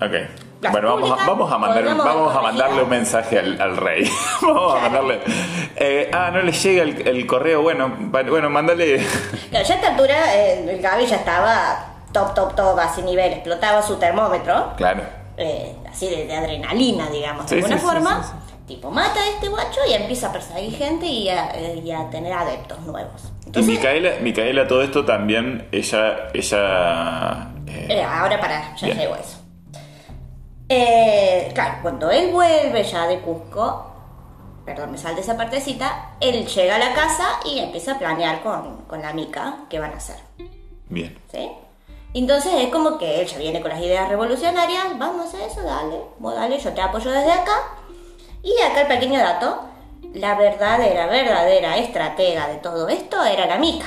Ok 0.00 0.12
Las 0.60 0.72
bueno 0.72 0.94
vamos 0.94 1.10
a, 1.20 1.26
vamos 1.26 1.52
a 1.52 1.58
mandar 1.58 1.84
vamos 1.96 2.36
a 2.36 2.40
mandarle 2.40 2.82
un 2.82 2.88
mensaje 2.88 3.38
al, 3.38 3.60
al 3.60 3.76
rey 3.76 4.10
vamos 4.42 4.74
a 4.76 4.80
mandarle 4.80 5.20
eh, 5.76 6.10
ah 6.12 6.30
no 6.32 6.42
le 6.42 6.52
llega 6.52 6.82
el, 6.82 7.06
el 7.06 7.26
correo 7.26 7.62
bueno 7.62 7.94
bueno 8.10 8.50
mándale 8.50 9.04
Claro, 9.50 9.64
ya 9.66 9.74
a 9.74 9.76
esta 9.76 9.88
altura 9.90 10.34
eh, 10.36 10.66
el 10.70 10.80
Gaby 10.82 11.06
ya 11.06 11.16
estaba 11.16 11.86
top, 12.12 12.34
top, 12.34 12.54
top, 12.54 12.78
así 12.78 13.02
nivel. 13.02 13.32
Explotaba 13.32 13.82
su 13.82 13.96
termómetro. 13.96 14.72
claro 14.76 15.02
eh, 15.36 15.74
así 15.90 16.08
de, 16.08 16.26
de 16.26 16.34
adrenalina, 16.36 17.08
digamos, 17.10 17.46
Sí, 17.48 17.56
de 17.56 17.62
alguna 17.62 17.78
sí, 17.80 17.84
forma. 17.86 18.22
sí, 18.22 18.54
Tipo, 18.68 18.90
mata 18.90 19.20
a 19.20 19.28
este 19.28 19.48
guacho 19.48 19.80
y 19.90 19.92
empieza 19.94 20.28
a 20.28 20.32
perseguir 20.32 20.74
gente 20.76 21.04
y 21.06 21.28
a, 21.28 21.50
eh, 21.54 21.82
y 21.84 21.90
a 21.90 22.08
tener 22.10 22.32
adeptos 22.32 22.78
nuevos. 22.80 23.30
Y 23.52 23.62
Micaela, 23.62 24.12
Micaela, 24.22 24.66
todo 24.66 24.82
esto 24.82 25.04
también, 25.04 25.66
ella, 25.72 26.28
ella, 26.32 27.48
ahora 28.20 28.40
para, 28.40 28.74
ya 28.76 28.88
llegó 28.94 29.16
eso. 29.16 29.38
Eh, 30.76 31.52
claro, 31.54 31.78
cuando 31.82 32.10
él 32.10 32.32
vuelve 32.32 32.82
ya 32.82 33.06
de 33.06 33.20
Cusco, 33.20 33.86
perdón, 34.64 34.90
me 34.90 34.98
salte 34.98 35.20
esa 35.20 35.36
partecita, 35.36 36.16
él 36.18 36.44
llega 36.48 36.74
a 36.74 36.78
la 36.80 36.92
casa 36.94 37.38
y 37.44 37.60
empieza 37.60 37.92
a 37.92 37.98
planear 37.98 38.42
con, 38.42 38.78
con 38.88 39.00
la 39.00 39.12
mica 39.12 39.58
qué 39.70 39.78
van 39.78 39.92
a 39.92 39.98
hacer. 39.98 40.16
bien, 40.88 41.16
¿Sí? 41.30 41.48
Entonces 42.12 42.52
es 42.56 42.70
como 42.70 42.98
que 42.98 43.20
él 43.20 43.26
ya 43.28 43.38
viene 43.38 43.60
con 43.60 43.70
las 43.70 43.80
ideas 43.80 44.08
revolucionarias, 44.08 44.98
vamos 44.98 45.26
a 45.26 45.28
hacer 45.28 45.48
eso, 45.48 45.62
dale, 45.62 46.00
vos 46.18 46.34
dale, 46.34 46.58
yo 46.58 46.72
te 46.72 46.80
apoyo 46.80 47.12
desde 47.12 47.30
acá. 47.30 47.56
Y 48.42 48.60
acá 48.60 48.80
el 48.80 48.88
pequeño 48.88 49.20
dato, 49.20 49.60
la 50.12 50.34
verdadera, 50.34 51.06
verdadera 51.06 51.76
estratega 51.76 52.48
de 52.48 52.56
todo 52.56 52.88
esto 52.88 53.24
era 53.24 53.46
la 53.46 53.58
mica. 53.58 53.86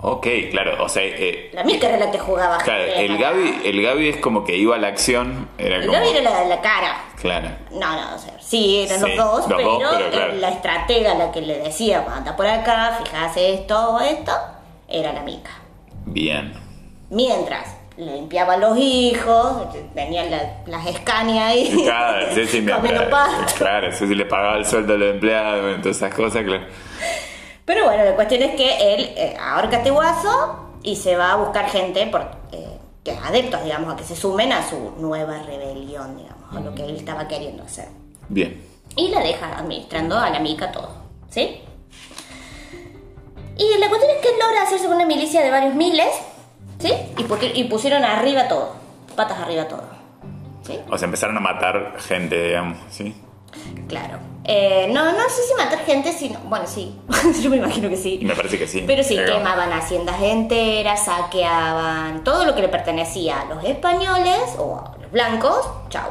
Ok, 0.00 0.26
claro, 0.50 0.84
o 0.84 0.88
sea, 0.88 1.02
eh, 1.04 1.50
La 1.52 1.64
mica 1.64 1.88
era 1.88 1.98
la 1.98 2.10
que 2.10 2.18
jugaba. 2.18 2.58
claro, 2.58 2.84
el. 2.84 3.18
Gaby, 3.18 3.60
el 3.64 3.82
Gaby 3.82 4.08
es 4.10 4.16
como 4.18 4.44
que 4.44 4.56
iba 4.56 4.76
a 4.76 4.78
la 4.78 4.88
acción, 4.88 5.48
era 5.58 5.76
El 5.76 5.86
como, 5.86 5.98
Gaby 5.98 6.08
era 6.16 6.20
la, 6.30 6.44
la 6.44 6.60
cara. 6.60 7.04
claro, 7.20 7.48
No, 7.72 7.80
no, 7.96 8.14
o 8.14 8.18
sea, 8.18 8.34
sí, 8.40 8.84
eran 8.86 9.00
Sí, 9.00 9.06
los 9.14 9.16
dos, 9.16 9.48
los 9.48 9.56
pero, 9.58 9.72
dos, 9.78 9.82
pero 9.98 10.10
claro. 10.10 10.32
la 10.34 10.48
estratega, 10.50 11.14
la 11.14 11.32
que 11.32 11.40
le 11.42 11.58
decía, 11.58 12.04
anda 12.14 12.36
por 12.36 12.46
acá, 12.46 13.00
fijase 13.04 13.54
esto 13.54 13.90
o 13.94 14.00
esto, 14.00 14.32
era 14.88 15.12
la 15.12 15.22
mica. 15.22 15.50
bien, 16.06 16.52
Mientras 17.10 17.74
le 17.96 18.12
limpiaba 18.14 18.56
los 18.58 18.76
hijos, 18.78 19.66
tenían 19.94 20.30
la- 20.30 20.58
las 20.66 20.86
escanias 20.86 21.48
ahí, 21.50 21.82
claro, 21.84 22.26
sí, 22.34 22.46
sí, 22.46 22.60
me- 22.62 22.72
claro, 23.56 23.90
sí, 23.92 24.06
sí, 24.06 24.14
le 24.14 24.24
pagaba 24.26 24.58
el 24.58 24.64
sueldo 24.66 24.94
a 24.94 24.96
los 24.98 25.10
empleados, 25.14 25.80
todas 25.82 25.96
esas 25.96 26.14
cosas, 26.14 26.44
claro, 26.44 26.64
Pero 27.68 27.84
bueno, 27.84 28.02
la 28.02 28.14
cuestión 28.14 28.42
es 28.42 28.54
que 28.54 28.94
él 28.94 29.12
eh, 29.14 29.36
ahorca 29.38 29.76
a 29.76 29.78
este 29.80 29.90
guaso 29.90 30.70
y 30.82 30.96
se 30.96 31.16
va 31.16 31.32
a 31.32 31.36
buscar 31.36 31.68
gente, 31.68 32.06
por, 32.06 32.22
eh, 32.50 32.78
que 33.04 33.10
adeptos, 33.10 33.62
digamos, 33.62 33.92
a 33.92 33.96
que 33.96 34.04
se 34.04 34.16
sumen 34.16 34.54
a 34.54 34.66
su 34.66 34.94
nueva 34.98 35.42
rebelión, 35.42 36.16
digamos, 36.16 36.56
a 36.56 36.60
lo 36.60 36.74
que 36.74 36.86
él 36.86 36.96
estaba 36.96 37.28
queriendo 37.28 37.64
hacer. 37.64 37.88
bien, 38.30 38.64
Y 38.96 39.08
la 39.08 39.20
deja 39.20 39.58
administrando 39.58 40.18
a 40.18 40.30
la 40.30 40.40
mica 40.40 40.72
todo, 40.72 40.88
¿sí? 41.28 41.60
Y 43.58 43.78
la 43.78 43.90
cuestión 43.90 44.12
es 44.16 44.22
que 44.22 44.28
él 44.28 44.38
logra 44.42 44.62
hacerse 44.62 44.88
una 44.88 45.04
milicia 45.04 45.42
de 45.42 45.50
varios 45.50 45.74
miles, 45.74 46.08
¿sí? 46.78 46.90
Y, 47.18 47.60
y 47.60 47.64
pusieron 47.64 48.02
arriba 48.02 48.48
todo, 48.48 48.76
patas 49.14 49.40
arriba 49.40 49.68
todo, 49.68 49.84
¿sí? 50.62 50.80
o 50.90 50.96
sea, 50.96 51.04
empezaron 51.04 51.36
a 51.36 51.40
matar 51.40 51.96
gente, 51.98 52.44
digamos, 52.44 52.78
¿sí? 52.88 53.14
Claro. 53.88 54.18
Eh, 54.44 54.88
no, 54.92 55.04
no 55.12 55.28
sé 55.28 55.42
si 55.48 55.54
matar 55.54 55.80
gente, 55.84 56.12
sino. 56.12 56.38
Bueno, 56.40 56.66
sí. 56.66 56.94
Yo 57.42 57.50
me 57.50 57.56
imagino 57.56 57.88
que 57.88 57.96
sí. 57.96 58.20
me 58.22 58.34
parece 58.34 58.58
que 58.58 58.66
sí. 58.66 58.84
Pero 58.86 59.02
sí, 59.02 59.14
Pero- 59.16 59.36
quemaban 59.36 59.72
haciendas 59.72 60.20
enteras, 60.22 61.04
saqueaban 61.04 62.24
todo 62.24 62.44
lo 62.44 62.54
que 62.54 62.62
le 62.62 62.68
pertenecía 62.68 63.42
a 63.42 63.44
los 63.46 63.64
españoles 63.64 64.54
o 64.58 64.76
a 64.76 64.96
los 65.00 65.10
blancos. 65.10 65.68
Chau. 65.90 66.10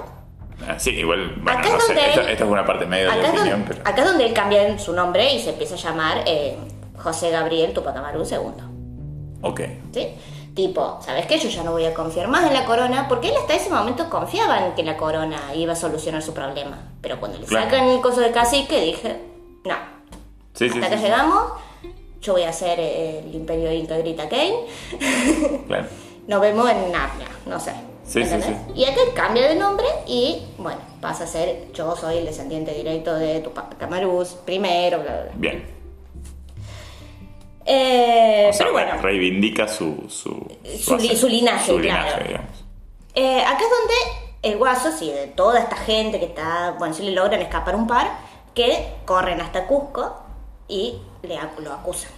Ah, 0.68 0.78
Sí, 0.80 0.90
igual, 0.92 1.36
bueno, 1.42 1.60
Acá 1.60 1.70
no 1.70 1.78
es 1.78 1.84
sé, 1.84 1.94
donde 1.94 2.10
esta, 2.10 2.32
esta 2.32 2.44
es 2.44 2.50
una 2.50 2.66
parte 2.66 2.86
medio 2.88 3.12
de 3.12 3.22
es, 3.22 3.30
opinión, 3.30 3.60
donde, 3.60 3.76
pero... 3.76 3.82
acá 3.90 4.02
es 4.02 4.08
donde 4.08 4.26
él 4.26 4.34
cambia 4.34 4.80
su 4.80 4.92
nombre 4.94 5.32
y 5.34 5.40
se 5.40 5.52
empieza 5.52 5.76
a 5.76 5.78
llamar 5.78 6.24
eh, 6.26 6.58
José 6.98 7.30
Gabriel 7.30 7.74
Tupac 7.74 7.96
Amaru 7.96 8.24
II. 8.30 8.64
Ok, 9.44 9.62
¿Sí? 9.94 10.08
Tipo, 10.58 10.98
¿sabes 11.06 11.28
qué? 11.28 11.38
Yo 11.38 11.50
ya 11.50 11.62
no 11.62 11.72
voy 11.72 11.86
a 11.86 11.94
confiar 11.94 12.28
más 12.30 12.48
en 12.48 12.54
la 12.56 12.66
corona, 12.66 13.08
porque 13.08 13.28
él 13.30 13.36
hasta 13.40 13.54
ese 13.54 13.70
momento 13.70 14.10
confiaba 14.10 14.66
en 14.66 14.74
que 14.74 14.82
la 14.82 14.98
corona 14.98 15.40
iba 15.54 15.74
a 15.74 15.76
solucionar 15.76 16.24
su 16.24 16.34
problema. 16.34 16.80
Pero 17.00 17.20
cuando 17.20 17.38
le 17.38 17.46
Claro. 17.46 17.66
sacan 17.70 17.88
el 17.90 18.02
coso 18.02 18.22
de 18.22 18.32
cacique, 18.32 18.82
dije, 18.82 19.22
no, 19.66 19.76
sí, 20.56 20.66
hasta 20.66 20.74
sí, 20.82 20.90
que 20.90 20.98
sí, 20.98 21.04
llegamos, 21.04 21.44
yo 22.24 22.34
voy 22.34 22.42
a 22.42 22.50
hacer 22.50 22.80
eh, 22.80 23.20
el 23.20 23.36
imperio 23.36 23.72
Inca 23.72 24.00
Grita 24.00 24.28
Kane, 24.28 24.56
claro. 25.68 25.86
nos 26.28 26.42
vemos 26.42 26.68
en 26.72 26.92
Narnia, 26.92 27.28
no 27.46 27.60
sé. 27.60 27.74
Sí, 28.04 28.24
sí, 28.26 28.42
sí. 28.42 28.56
Y 28.74 28.86
acá 28.86 29.02
cambia 29.14 29.48
de 29.48 29.54
nombre 29.58 29.86
y, 30.08 30.42
bueno, 30.58 30.80
pasa 31.02 31.26
a 31.26 31.28
ser, 31.28 31.72
yo 31.72 31.96
soy 31.96 32.18
el 32.18 32.26
descendiente 32.26 32.74
directo 32.74 33.14
de 33.14 33.42
Tupac 33.42 33.78
Camaruz, 33.78 34.30
primero, 34.44 35.02
bla, 35.04 35.12
bla, 35.12 35.22
bla. 35.26 35.32
Bien. 35.36 35.77
Eh, 37.70 38.48
O 38.50 38.54
sea, 38.54 38.66
pero 38.66 38.72
bueno, 38.72 39.02
reivindica 39.02 39.68
su... 39.68 40.06
Su, 40.10 40.48
Su 40.80 41.28
linaje, 41.28 41.72
su 41.72 41.78
claro. 41.80 42.24
linaje. 42.24 42.40
Eh, 43.14 43.42
acá 43.42 43.60
es 43.64 43.70
donde 43.70 43.94
el 44.44 44.58
guaso, 44.58 44.92
sí, 44.98 45.10
de 45.12 45.28
toda 45.28 45.60
esta 45.60 45.76
gente 45.76 46.20
que 46.20 46.26
está, 46.26 46.76
bueno, 46.80 46.94
si 46.94 47.04
le 47.04 47.12
logran 47.12 47.42
escapar 47.42 47.76
un 47.76 47.86
par, 47.88 48.08
que 48.54 48.88
corren 49.06 49.42
hasta 49.42 49.66
Cusco 49.68 50.16
y 50.68 50.96
le, 51.24 51.38
lo 51.62 51.74
acusan. 51.74 52.12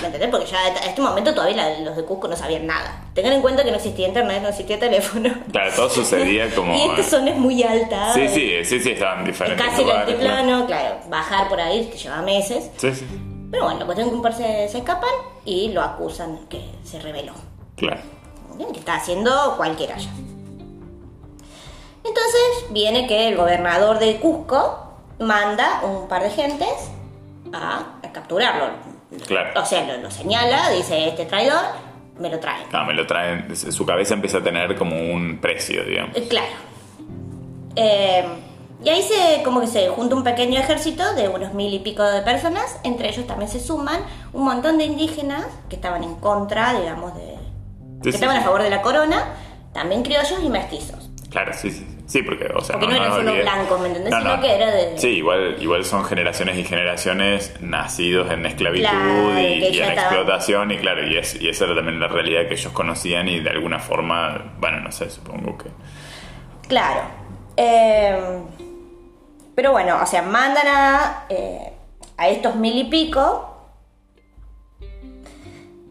¿Me 0.00 0.06
entendés? 0.06 0.28
Porque 0.30 0.46
ya 0.46 0.58
a 0.58 0.86
este 0.86 1.00
momento 1.00 1.34
todavía 1.34 1.80
los 1.80 1.96
de 1.96 2.04
Cusco 2.04 2.28
no 2.28 2.36
sabían 2.36 2.64
nada. 2.66 3.02
Tengan 3.12 3.32
en 3.32 3.42
cuenta 3.42 3.64
que 3.64 3.70
no 3.70 3.76
existía 3.76 4.06
internet, 4.06 4.40
no 4.40 4.48
existía 4.48 4.78
teléfono. 4.78 5.30
Claro, 5.50 5.72
todo 5.74 5.90
sucedía 5.90 6.48
como... 6.54 6.74
y 6.74 6.82
esta 6.90 7.02
zona 7.02 7.30
es 7.32 7.36
muy 7.36 7.62
alta. 7.64 8.14
Sí, 8.14 8.28
sí, 8.28 8.64
sí, 8.64 8.80
sí, 8.80 8.90
estaban 8.92 9.20
en 9.20 9.26
Es 9.26 9.32
diferentes 9.32 9.66
casi 9.66 9.82
el 9.82 9.90
altiplano, 9.90 10.66
claro. 10.66 10.96
Bajar 11.08 11.48
por 11.48 11.60
ahí 11.60 11.88
te 11.90 11.98
lleva 11.98 12.22
meses. 12.22 12.70
Sí, 12.76 12.94
sí, 12.94 13.04
Pero 13.50 13.64
bueno, 13.64 13.80
la 13.80 13.86
cuestión 13.86 14.06
es 14.08 14.12
que 14.12 14.16
un 14.16 14.22
par 14.22 14.32
se, 14.34 14.68
se 14.68 14.78
escapan 14.78 15.10
y 15.44 15.72
lo 15.72 15.82
acusan 15.82 16.46
que 16.48 16.64
se 16.84 17.00
rebeló. 17.00 17.32
claro. 17.76 18.00
Que 18.72 18.78
está 18.78 18.96
haciendo 18.96 19.54
cualquiera 19.56 19.96
ya. 19.96 20.10
Entonces 22.04 22.66
viene 22.70 23.06
que 23.06 23.28
el 23.28 23.36
gobernador 23.36 23.98
de 23.98 24.16
Cusco 24.16 24.94
manda 25.18 25.80
un 25.82 26.06
par 26.08 26.22
de 26.22 26.30
gentes 26.30 26.90
a, 27.52 27.98
a 28.02 28.12
capturarlo. 28.12 28.66
Claro. 29.26 29.60
O 29.60 29.64
sea, 29.64 29.84
lo, 29.86 29.96
lo 29.98 30.10
señala, 30.10 30.70
dice, 30.70 31.08
este 31.08 31.26
traidor, 31.26 31.62
me 32.18 32.28
lo 32.30 32.38
traen. 32.38 32.64
No, 32.72 32.84
me 32.84 32.94
lo 32.94 33.06
traen, 33.06 33.56
su 33.56 33.84
cabeza 33.86 34.14
empieza 34.14 34.38
a 34.38 34.42
tener 34.42 34.76
como 34.76 34.94
un 34.96 35.38
precio, 35.40 35.84
digamos. 35.84 36.16
Eh, 36.16 36.26
Claro. 36.28 36.52
Eh, 37.76 38.24
y 38.82 38.88
ahí 38.88 39.02
se, 39.02 39.42
como 39.42 39.60
que 39.60 39.66
se 39.66 39.88
junta 39.88 40.14
un 40.14 40.24
pequeño 40.24 40.58
ejército 40.58 41.14
de 41.14 41.28
unos 41.28 41.52
mil 41.54 41.72
y 41.72 41.78
pico 41.80 42.02
de 42.02 42.22
personas. 42.22 42.78
Entre 42.82 43.08
ellos 43.08 43.26
también 43.26 43.50
se 43.50 43.60
suman 43.60 44.00
un 44.32 44.44
montón 44.44 44.78
de 44.78 44.84
indígenas 44.84 45.46
que 45.68 45.76
estaban 45.76 46.02
en 46.02 46.14
contra, 46.16 46.78
digamos, 46.78 47.14
de... 47.14 47.34
que 48.02 48.10
sí, 48.10 48.16
estaban 48.16 48.36
sí. 48.36 48.42
a 48.42 48.44
favor 48.44 48.62
de 48.62 48.70
la 48.70 48.82
corona. 48.82 49.24
También 49.72 50.02
criollos 50.02 50.40
y 50.42 50.48
mestizos. 50.48 51.10
Claro, 51.30 51.52
sí, 51.54 51.70
sí. 51.70 51.86
Sí, 52.06 52.22
porque, 52.22 52.46
o 52.52 52.60
sea, 52.60 52.76
Porque 52.76 52.96
no 52.96 53.04
eran 53.04 53.12
solo 53.12 53.34
blancos, 53.34 53.80
¿me 53.80 53.86
entendés? 53.86 54.12
Sino 54.12 54.40
que 54.40 54.52
era 54.52 54.66
de- 54.72 54.98
Sí, 54.98 55.08
igual, 55.10 55.56
igual 55.60 55.84
son 55.84 56.04
generaciones 56.04 56.58
y 56.58 56.64
generaciones 56.64 57.54
nacidos 57.60 58.32
en 58.32 58.46
esclavitud 58.46 58.88
Claro, 58.88 59.40
y, 59.40 59.78
en 59.78 59.90
explotación, 59.92 60.72
y 60.72 60.78
claro, 60.78 61.06
y, 61.06 61.16
es, 61.18 61.40
y 61.40 61.48
esa 61.48 61.66
era 61.66 61.76
también 61.76 62.00
la 62.00 62.08
realidad 62.08 62.48
que 62.48 62.54
ellos 62.54 62.72
conocían 62.72 63.28
y 63.28 63.38
de 63.38 63.50
alguna 63.50 63.78
forma, 63.78 64.54
bueno, 64.58 64.80
no 64.80 64.90
sé, 64.90 65.08
supongo 65.08 65.56
que... 65.56 65.70
Claro. 66.66 67.02
Eh, 67.56 68.18
pero 69.60 69.72
bueno, 69.72 69.98
o 70.02 70.06
sea, 70.06 70.22
mandan 70.22 70.66
a, 70.66 71.26
eh, 71.28 71.70
a 72.16 72.28
estos 72.30 72.56
mil 72.56 72.78
y 72.78 72.84
pico. 72.84 73.46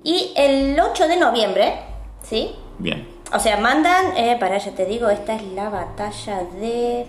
Y 0.04 0.34
el 0.36 0.80
8 0.80 1.08
de 1.08 1.18
noviembre, 1.18 1.76
¿sí? 2.24 2.56
Bien, 2.80 3.08
O 3.32 3.38
sea, 3.40 3.58
mandan, 3.58 4.18
eh, 4.18 4.38
para 4.40 4.58
ya 4.58 4.72
te 4.72 4.88
digo, 4.88 5.08
esta 5.12 5.36
es 5.36 5.44
la 5.44 5.70
batalla 5.70 6.46
de... 6.60 7.06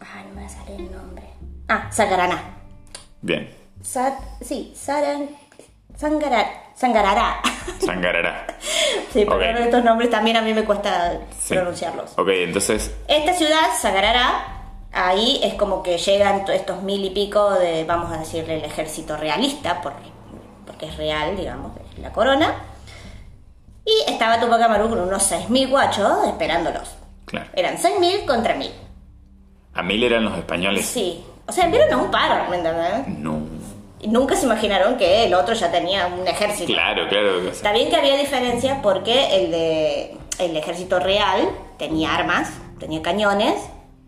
Ay, 0.00 0.24
no 0.34 0.38
me 0.42 0.46
salir 0.50 0.80
el 0.82 0.92
nombre. 0.92 1.24
Ah, 1.66 1.88
Sangaraná. 1.90 2.38
bien. 3.22 3.48
Sa- 3.80 4.18
sí, 4.42 4.74
Saran... 4.76 5.30
Sangara, 5.96 6.44
Sangarará. 6.74 7.40
Sangarará. 7.78 8.46
sí, 9.14 9.24
pero 9.26 9.36
Ok. 9.36 9.60
estos 9.60 9.82
nombres 9.82 10.10
también 10.10 10.36
a 10.36 10.42
mí 10.42 10.52
me 10.52 10.64
cuesta 10.66 11.20
Sí. 11.40 11.54
pronunciarlos. 11.54 12.12
Ok, 12.18 12.28
entonces, 12.32 12.94
Esta 13.08 13.32
ciudad, 13.32 13.70
Sagarará, 13.80 14.58
ahí 14.92 15.40
es 15.42 15.54
como 15.54 15.82
que 15.82 15.98
llegan 15.98 16.44
to- 16.44 16.52
estos 16.52 16.82
mil 16.82 17.04
y 17.04 17.10
pico 17.10 17.50
de, 17.54 17.84
vamos 17.84 18.12
a 18.12 18.18
decirle, 18.18 18.56
el 18.58 18.64
ejército 18.64 19.16
realista, 19.16 19.80
por- 19.80 19.94
porque 20.66 20.86
es 20.86 20.96
real, 20.96 21.36
digamos, 21.36 21.72
la 21.98 22.12
corona. 22.12 22.54
Y 23.84 24.10
estaba 24.10 24.38
Tupac 24.38 24.60
Amaru 24.62 24.88
con 24.88 25.00
unos 25.00 25.22
6.000 25.30 25.68
guachos 25.68 26.26
esperándolos. 26.28 26.90
claro. 27.24 27.46
Eran 27.54 27.76
6.000 27.78 28.24
contra 28.26 28.54
1.000. 28.56 28.70
A 29.74 29.82
mil 29.82 30.02
eran 30.04 30.24
los 30.24 30.36
españoles. 30.36 30.84
Sí. 30.86 31.24
O 31.48 31.52
sea, 31.52 31.66
vieron 31.68 31.90
a 31.92 31.96
un 31.96 32.10
par, 32.10 32.48
¿me 32.50 32.56
entendés? 32.58 33.08
No. 33.18 33.40
Y 34.00 34.08
nunca 34.08 34.36
se 34.36 34.44
imaginaron 34.44 34.96
que 34.98 35.24
el 35.24 35.32
otro 35.34 35.54
ya 35.54 35.70
tenía 35.72 36.06
un 36.08 36.26
ejército. 36.28 36.72
Claro, 36.72 37.08
claro. 37.08 37.38
o 37.38 37.40
sea, 37.42 37.50
Está 37.52 37.72
bien 37.72 37.88
que 37.88 37.96
había 37.96 38.16
diferencias 38.16 38.78
porque 38.82 39.36
el 39.36 39.50
de 39.50 40.16
el 40.38 40.56
ejército 40.56 40.98
real 41.00 41.48
tenía 41.78 42.14
armas, 42.14 42.50
tenía 42.78 43.00
cañones 43.00 43.54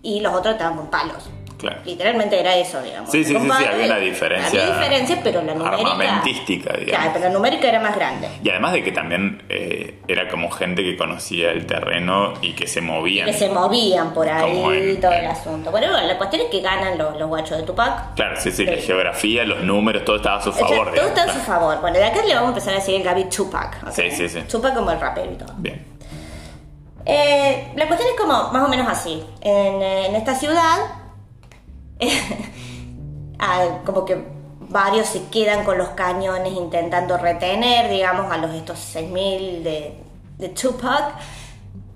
y 0.04 0.20
los 0.20 0.32
otros 0.32 0.52
estaban 0.54 0.76
con 0.76 0.88
palos. 0.90 1.28
Claro. 1.56 1.78
Literalmente 1.86 2.38
era 2.38 2.54
eso, 2.56 2.82
digamos. 2.82 3.10
Sí, 3.10 3.24
sí, 3.24 3.32
sí, 3.34 3.40
sí, 3.40 3.64
había 3.64 3.86
una 3.86 3.96
diferencia 3.96 4.60
Había 4.62 4.74
diferencias, 4.76 5.20
pero 5.24 5.40
la 5.40 5.54
numérica. 5.54 5.92
armamentística, 5.92 6.72
digamos. 6.74 6.90
Claro, 6.90 7.10
pero 7.14 7.24
la 7.26 7.30
numérica 7.30 7.68
era 7.68 7.80
más 7.80 7.94
grande. 7.96 8.28
Y 8.42 8.50
además 8.50 8.72
de 8.74 8.82
que 8.82 8.92
también 8.92 9.42
eh, 9.48 9.98
era 10.06 10.28
como 10.28 10.50
gente 10.50 10.82
que 10.82 10.94
conocía 10.98 11.52
el 11.52 11.64
terreno 11.64 12.34
y 12.42 12.52
que 12.52 12.66
se 12.66 12.82
movían. 12.82 13.24
Que 13.26 13.32
se 13.32 13.48
movían 13.48 14.12
por 14.12 14.28
ahí 14.28 14.62
en- 14.90 15.00
todo 15.00 15.12
en- 15.12 15.24
el 15.24 15.30
asunto. 15.30 15.70
Bueno, 15.70 15.86
bueno, 15.90 16.06
la 16.06 16.18
cuestión 16.18 16.42
es 16.42 16.48
que 16.50 16.60
ganan 16.60 16.98
los, 16.98 17.16
los 17.18 17.28
guachos 17.28 17.56
de 17.56 17.62
Tupac. 17.62 18.14
Claro, 18.14 18.38
sí, 18.38 18.50
sí, 18.52 18.66
la 18.66 18.76
geografía, 18.76 19.44
los 19.44 19.62
números, 19.62 20.04
todo 20.04 20.16
estaba 20.16 20.38
a 20.38 20.42
su 20.42 20.50
O 20.50 20.52
sea, 20.52 20.66
favor. 20.68 20.86
todo 20.88 20.92
digamos. 20.92 21.18
está 21.18 21.30
a 21.30 21.34
su 21.34 21.40
favor. 21.40 21.80
Bueno, 21.80 21.96
de 21.96 22.04
acá 22.04 22.20
le 22.26 22.34
vamos 22.34 22.48
a 22.48 22.50
empezar 22.50 22.74
a 22.74 22.76
decir 22.76 22.96
el 22.96 23.02
Gaby 23.04 23.24
Tupac. 23.30 23.90
Sí, 23.90 24.10
sí, 24.10 24.28
sí. 24.28 24.40
Tupac 24.42 24.74
como 24.74 24.90
el 24.90 25.00
rapero 25.00 25.32
y 25.32 25.36
todo. 25.36 25.54
Bien. 25.56 25.93
Eh, 27.06 27.72
la 27.76 27.86
cuestión 27.86 28.10
es 28.10 28.20
como 28.20 28.32
más 28.52 28.64
o 28.64 28.68
menos 28.68 28.88
así. 28.88 29.24
En, 29.40 29.82
eh, 29.82 30.06
en 30.06 30.16
esta 30.16 30.34
ciudad, 30.34 30.78
ah, 33.38 33.80
como 33.84 34.04
que 34.04 34.24
varios 34.60 35.08
se 35.08 35.26
quedan 35.28 35.64
con 35.64 35.78
los 35.78 35.90
cañones 35.90 36.52
intentando 36.52 37.16
retener, 37.16 37.90
digamos, 37.90 38.32
a 38.32 38.38
los 38.38 38.54
estos 38.54 38.78
6.000 38.94 39.62
de, 39.62 40.02
de 40.38 40.48
Tupac. 40.50 41.14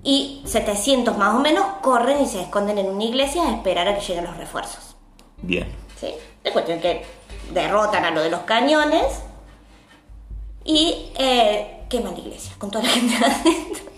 Y 0.01 0.41
700 0.45 1.17
más 1.17 1.35
o 1.35 1.39
menos 1.39 1.65
corren 1.81 2.21
y 2.21 2.25
se 2.25 2.41
esconden 2.41 2.77
en 2.77 2.87
una 2.87 3.03
iglesia 3.03 3.43
a 3.43 3.51
esperar 3.51 3.87
a 3.87 3.95
que 3.95 4.01
lleguen 4.01 4.23
los 4.23 4.37
refuerzos. 4.37 4.95
Bien. 5.41 5.67
¿sí? 5.99 6.13
La 6.43 6.53
cuestión 6.53 6.77
es 6.77 6.83
que 6.83 7.05
derrotan 7.53 8.05
a 8.05 8.11
lo 8.11 8.21
de 8.21 8.29
los 8.29 8.41
cañones 8.41 9.21
y 10.63 11.11
eh, 11.17 11.85
queman 11.89 12.13
la 12.13 12.19
iglesia 12.19 12.53
con 12.57 12.71
toda 12.71 12.85
la 12.85 12.89
gente 12.91 13.15
adentro. 13.25 13.88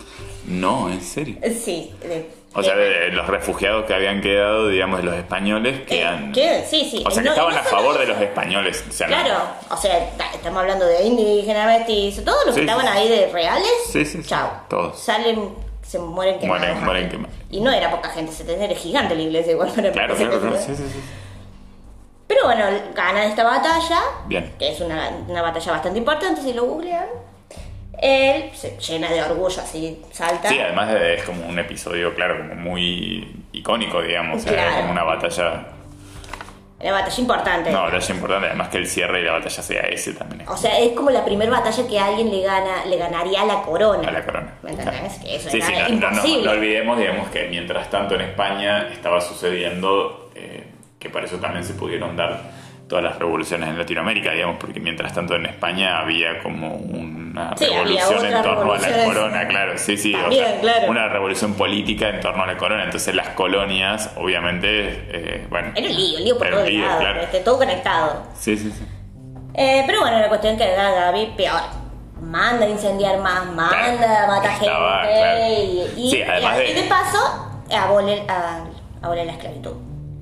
No, 0.52 0.90
en 0.90 1.00
serio. 1.00 1.36
Sí, 1.62 1.92
de- 2.02 2.30
O 2.54 2.62
sea, 2.62 2.74
de- 2.76 2.88
de 2.90 3.08
los 3.12 3.26
refugiados 3.26 3.86
que 3.86 3.94
habían 3.94 4.20
quedado, 4.20 4.68
digamos, 4.68 4.98
de 4.98 5.04
los 5.04 5.14
españoles, 5.14 5.80
que 5.86 6.02
Eh. 6.02 6.66
Sí, 6.68 6.86
sí. 6.90 7.02
O 7.06 7.10
sea, 7.10 7.22
que 7.22 7.28
No- 7.30 7.34
estaban 7.34 7.54
no 7.54 7.60
a 7.60 7.64
favor 7.64 7.98
de 7.98 8.06
los 8.06 8.20
españoles. 8.20 8.84
O 8.88 8.92
sea, 8.92 9.06
no- 9.08 9.14
Claro, 9.14 9.40
o 9.70 9.76
sea, 9.78 10.10
ta- 10.18 10.30
estamos 10.34 10.60
hablando 10.60 10.84
de 10.86 11.02
indígenas, 11.04 11.66
mestizos, 11.78 12.24
todos 12.24 12.44
los 12.46 12.54
que 12.54 12.60
estaban 12.60 12.84
sí. 12.86 12.92
ahí 12.92 13.08
de 13.08 13.28
reales. 13.32 13.70
Sí, 13.90 14.04
sí, 14.04 14.22
Chao. 14.22 14.50
todos. 14.68 14.98
Salen, 15.00 15.48
se 15.82 15.98
mueren 15.98 16.38
quemados. 16.38 16.62
Mueren- 16.62 16.84
mueren 16.84 17.08
quemados. 17.08 17.34
Y 17.50 17.60
no 17.60 17.70
era 17.72 17.90
poca 17.90 18.10
gente, 18.10 18.32
se 18.32 18.44
tenía 18.44 18.66
era 18.66 18.74
gigante 18.74 19.14
la 19.14 19.22
iglesia 19.22 19.52
igual 19.52 19.70
para 19.70 19.90
Claro, 19.90 20.14
claro, 20.14 20.38
claro. 20.40 20.56
Sí, 20.58 20.74
sí, 20.76 20.84
sí. 20.92 21.00
Pero 22.26 22.44
bueno, 22.44 22.64
ganan 22.94 23.24
esta 23.30 23.44
batalla, 23.44 24.00
Bien. 24.26 24.54
que 24.58 24.72
es 24.72 24.80
una, 24.80 25.10
una 25.28 25.42
batalla 25.42 25.72
bastante 25.72 25.98
importante, 25.98 26.40
si 26.42 26.52
lo 26.52 26.64
googlean. 26.64 27.06
Él 28.00 28.50
se 28.54 28.76
llena 28.78 29.10
de 29.10 29.22
orgullo, 29.22 29.60
así 29.62 30.00
salta. 30.12 30.48
Sí, 30.48 30.58
además 30.58 30.92
de- 30.92 31.14
es 31.14 31.22
como 31.24 31.46
un 31.46 31.58
episodio, 31.58 32.14
claro, 32.14 32.38
como 32.38 32.54
muy 32.54 33.44
icónico, 33.52 34.02
digamos. 34.02 34.44
Claro. 34.44 34.76
como 34.76 34.92
una 34.92 35.04
batalla. 35.04 35.66
Una 36.80 36.92
batalla 36.92 37.20
importante. 37.20 37.70
No, 37.70 37.82
batalla 37.82 38.12
importante, 38.14 38.46
además 38.48 38.68
que 38.70 38.78
el 38.78 38.86
cierre 38.88 39.20
y 39.20 39.24
la 39.24 39.32
batalla 39.34 39.62
sea 39.62 39.82
ese 39.82 40.14
también. 40.14 40.42
O 40.48 40.56
sea, 40.56 40.76
es 40.80 40.90
como 40.94 41.10
la 41.10 41.24
primera 41.24 41.48
batalla 41.48 41.86
que 41.86 41.96
alguien 41.96 42.28
le 42.28 42.42
gana, 42.42 42.84
le 42.86 42.96
ganaría 42.96 43.42
a 43.42 43.44
la 43.46 43.62
corona. 43.62 44.08
A 44.08 44.10
la 44.10 44.24
corona. 44.24 44.54
¿Me 44.64 44.70
entendés? 44.70 45.12
Que 45.20 45.36
eso 45.36 45.48
Sí, 45.48 45.58
era 45.58 45.66
sí, 45.66 45.72
no, 45.74 45.78
no, 45.80 46.10
no, 46.10 46.16
imposible. 46.16 46.44
no 46.44 46.50
olvidemos, 46.50 46.98
digamos, 46.98 47.28
que 47.30 47.46
mientras 47.48 47.88
tanto 47.88 48.16
en 48.16 48.22
España 48.22 48.88
estaba 48.92 49.20
sucediendo, 49.20 50.32
eh, 50.34 50.64
que 50.98 51.08
para 51.08 51.26
eso 51.26 51.36
también 51.36 51.64
se 51.64 51.74
pudieron 51.74 52.16
dar 52.16 52.40
todas 52.92 53.04
las 53.06 53.18
revoluciones 53.18 53.70
en 53.70 53.78
Latinoamérica, 53.78 54.32
digamos, 54.32 54.56
porque 54.60 54.78
mientras 54.78 55.14
tanto 55.14 55.34
en 55.34 55.46
España 55.46 55.98
había 56.00 56.42
como 56.42 56.74
una 56.74 57.56
Sí, 57.56 57.64
revolución 57.64 58.26
en 58.26 58.42
torno 58.42 58.74
a 58.74 58.78
la 58.78 59.04
corona, 59.06 59.48
claro, 59.48 59.78
sí, 59.78 59.96
sí, 59.96 60.12
También, 60.12 60.44
o 60.44 60.46
sea, 60.50 60.60
claro. 60.60 60.90
una 60.90 61.08
revolución 61.08 61.54
política 61.54 62.10
en 62.10 62.20
torno 62.20 62.42
a 62.42 62.46
la 62.46 62.58
corona, 62.58 62.84
entonces 62.84 63.14
las 63.14 63.28
colonias, 63.30 64.10
obviamente, 64.18 64.68
eh, 65.08 65.46
bueno... 65.48 65.72
Era 65.74 65.88
un 65.88 65.96
lío, 65.96 66.18
un 66.18 66.24
lío 66.24 66.36
por 66.36 66.50
todos 66.50 66.70
lados, 66.70 67.00
claro. 67.00 67.20
este, 67.22 67.40
todo 67.40 67.56
conectado. 67.56 68.22
Sí, 68.38 68.58
sí, 68.58 68.70
sí. 68.70 68.84
Eh, 69.54 69.84
pero 69.86 70.00
bueno, 70.02 70.18
la 70.18 70.28
cuestión 70.28 70.58
que 70.58 70.68
da 70.70 70.90
Gaby, 70.90 71.32
peor. 71.34 71.60
Manda 72.20 72.66
a 72.66 72.68
incendiar 72.68 73.18
más, 73.20 73.46
manda 73.46 74.24
a 74.24 74.26
matar 74.26 74.50
gente. 74.50 74.66
claro. 74.66 75.48
Y, 75.48 75.82
y- 75.96 76.10
Sí, 76.10 76.22
además 76.22 76.58
y- 76.58 76.70
y 76.70 76.74
de- 76.74 76.82
de 76.82 76.88
paso, 76.90 77.62
abole, 77.74 78.22
a- 78.28 78.64
abole 79.00 79.24
la 79.24 79.32
esclavitud. 79.32 79.72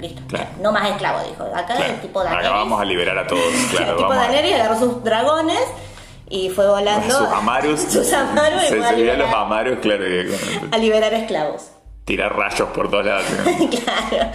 Listo. 0.00 0.22
Claro. 0.28 0.48
No 0.60 0.72
más 0.72 0.88
esclavo, 0.90 1.20
dijo. 1.28 1.44
Acá 1.54 1.74
Claro. 1.76 1.92
el 1.94 2.00
tipo 2.00 2.22
de 2.22 2.28
Acá 2.30 2.50
vamos 2.50 2.80
a 2.80 2.84
liberar 2.84 3.18
a 3.18 3.26
todos, 3.26 3.42
claro. 3.70 3.90
el 3.92 3.96
tipo 3.98 4.12
a- 4.12 4.16
Daenerys 4.16 4.54
agarró 4.54 4.78
sus 4.78 5.04
dragones 5.04 5.60
y 6.28 6.48
fue 6.50 6.66
volando. 6.68 7.14
sus 7.18 7.28
amarus. 7.28 7.80
sus 7.90 8.12
amarus 8.12 8.62
Se 8.62 8.82
subían 8.82 9.18
los 9.18 9.32
amarus, 9.32 9.78
claro, 9.80 10.04
a 10.72 10.78
liberar 10.78 11.12
esclavos. 11.14 11.70
tirar 12.04 12.34
rayos 12.36 12.68
por 12.70 12.90
todos 12.90 13.04
lados. 13.06 13.24
claro. 13.84 14.30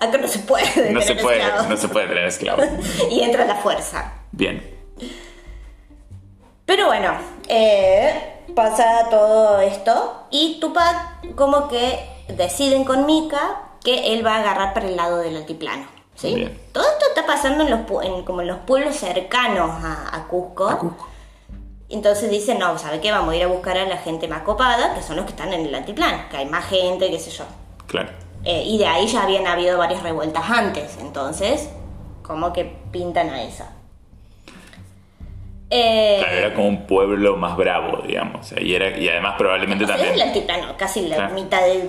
Acá 0.00 0.16
no 0.18 0.26
se 0.28 0.38
puede. 0.40 0.90
No 0.92 1.00
se 1.02 1.14
puede, 1.16 1.40
esclavos. 1.40 1.68
no 1.68 1.76
se 1.76 1.88
puede 1.88 2.06
tener 2.08 2.24
esclavos. 2.24 2.64
y 3.10 3.20
entra 3.20 3.44
la 3.44 3.56
fuerza. 3.56 4.12
Bien. 4.32 4.70
Pero 6.66 6.86
bueno, 6.86 7.12
eh, 7.48 8.40
pasa 8.54 9.08
todo 9.10 9.60
esto 9.60 10.26
y 10.30 10.58
Tupac 10.60 11.34
como 11.34 11.68
que 11.68 11.98
deciden 12.28 12.84
con 12.84 13.04
Mika 13.04 13.60
que 13.84 14.12
él 14.14 14.26
va 14.26 14.36
a 14.36 14.40
agarrar 14.40 14.74
para 14.74 14.88
el 14.88 14.96
lado 14.96 15.18
del 15.18 15.36
altiplano. 15.36 15.86
¿sí? 16.16 16.34
Bien. 16.34 16.58
Todo 16.72 16.84
esto 16.84 17.06
está 17.08 17.26
pasando 17.26 17.62
en 17.64 17.70
los, 17.70 17.80
en, 18.04 18.24
como 18.24 18.40
en 18.40 18.48
los 18.48 18.58
pueblos 18.60 18.96
cercanos 18.96 19.70
a, 19.84 20.16
a 20.16 20.26
Cusco. 20.26 20.68
A 20.68 20.78
Cusco. 20.78 21.08
Entonces 21.90 22.30
dicen, 22.30 22.58
no, 22.58 22.76
¿sabe 22.78 23.00
qué? 23.00 23.12
Vamos 23.12 23.34
a 23.34 23.36
ir 23.36 23.44
a 23.44 23.46
buscar 23.46 23.76
a 23.76 23.84
la 23.86 23.98
gente 23.98 24.26
más 24.26 24.42
copada, 24.42 24.94
que 24.94 25.02
son 25.02 25.16
los 25.16 25.26
que 25.26 25.32
están 25.32 25.52
en 25.52 25.66
el 25.66 25.74
altiplano, 25.74 26.24
que 26.30 26.38
hay 26.38 26.46
más 26.46 26.64
gente, 26.66 27.10
qué 27.10 27.18
sé 27.20 27.30
yo. 27.30 27.44
Claro. 27.86 28.08
Eh, 28.42 28.62
y 28.66 28.78
de 28.78 28.86
ahí 28.86 29.06
ya 29.06 29.22
habían 29.22 29.46
habido 29.46 29.78
varias 29.78 30.02
revueltas 30.02 30.48
antes, 30.50 30.96
entonces, 31.00 31.68
como 32.22 32.52
que 32.52 32.64
pintan 32.90 33.30
a 33.30 33.42
esa. 33.42 33.70
Eh, 35.70 36.16
Claro, 36.20 36.36
era 36.38 36.54
como 36.54 36.68
un 36.68 36.86
pueblo 36.86 37.36
más 37.36 37.56
bravo, 37.56 38.02
digamos. 38.06 38.52
y, 38.60 38.74
era, 38.74 38.96
y 38.98 39.08
además 39.08 39.34
probablemente 39.38 39.86
también. 39.86 40.14
el 40.14 40.22
altiplano, 40.22 40.76
casi 40.76 41.06
la 41.08 41.16
Claro. 41.16 41.34
mitad 41.34 41.62
de, 41.62 41.88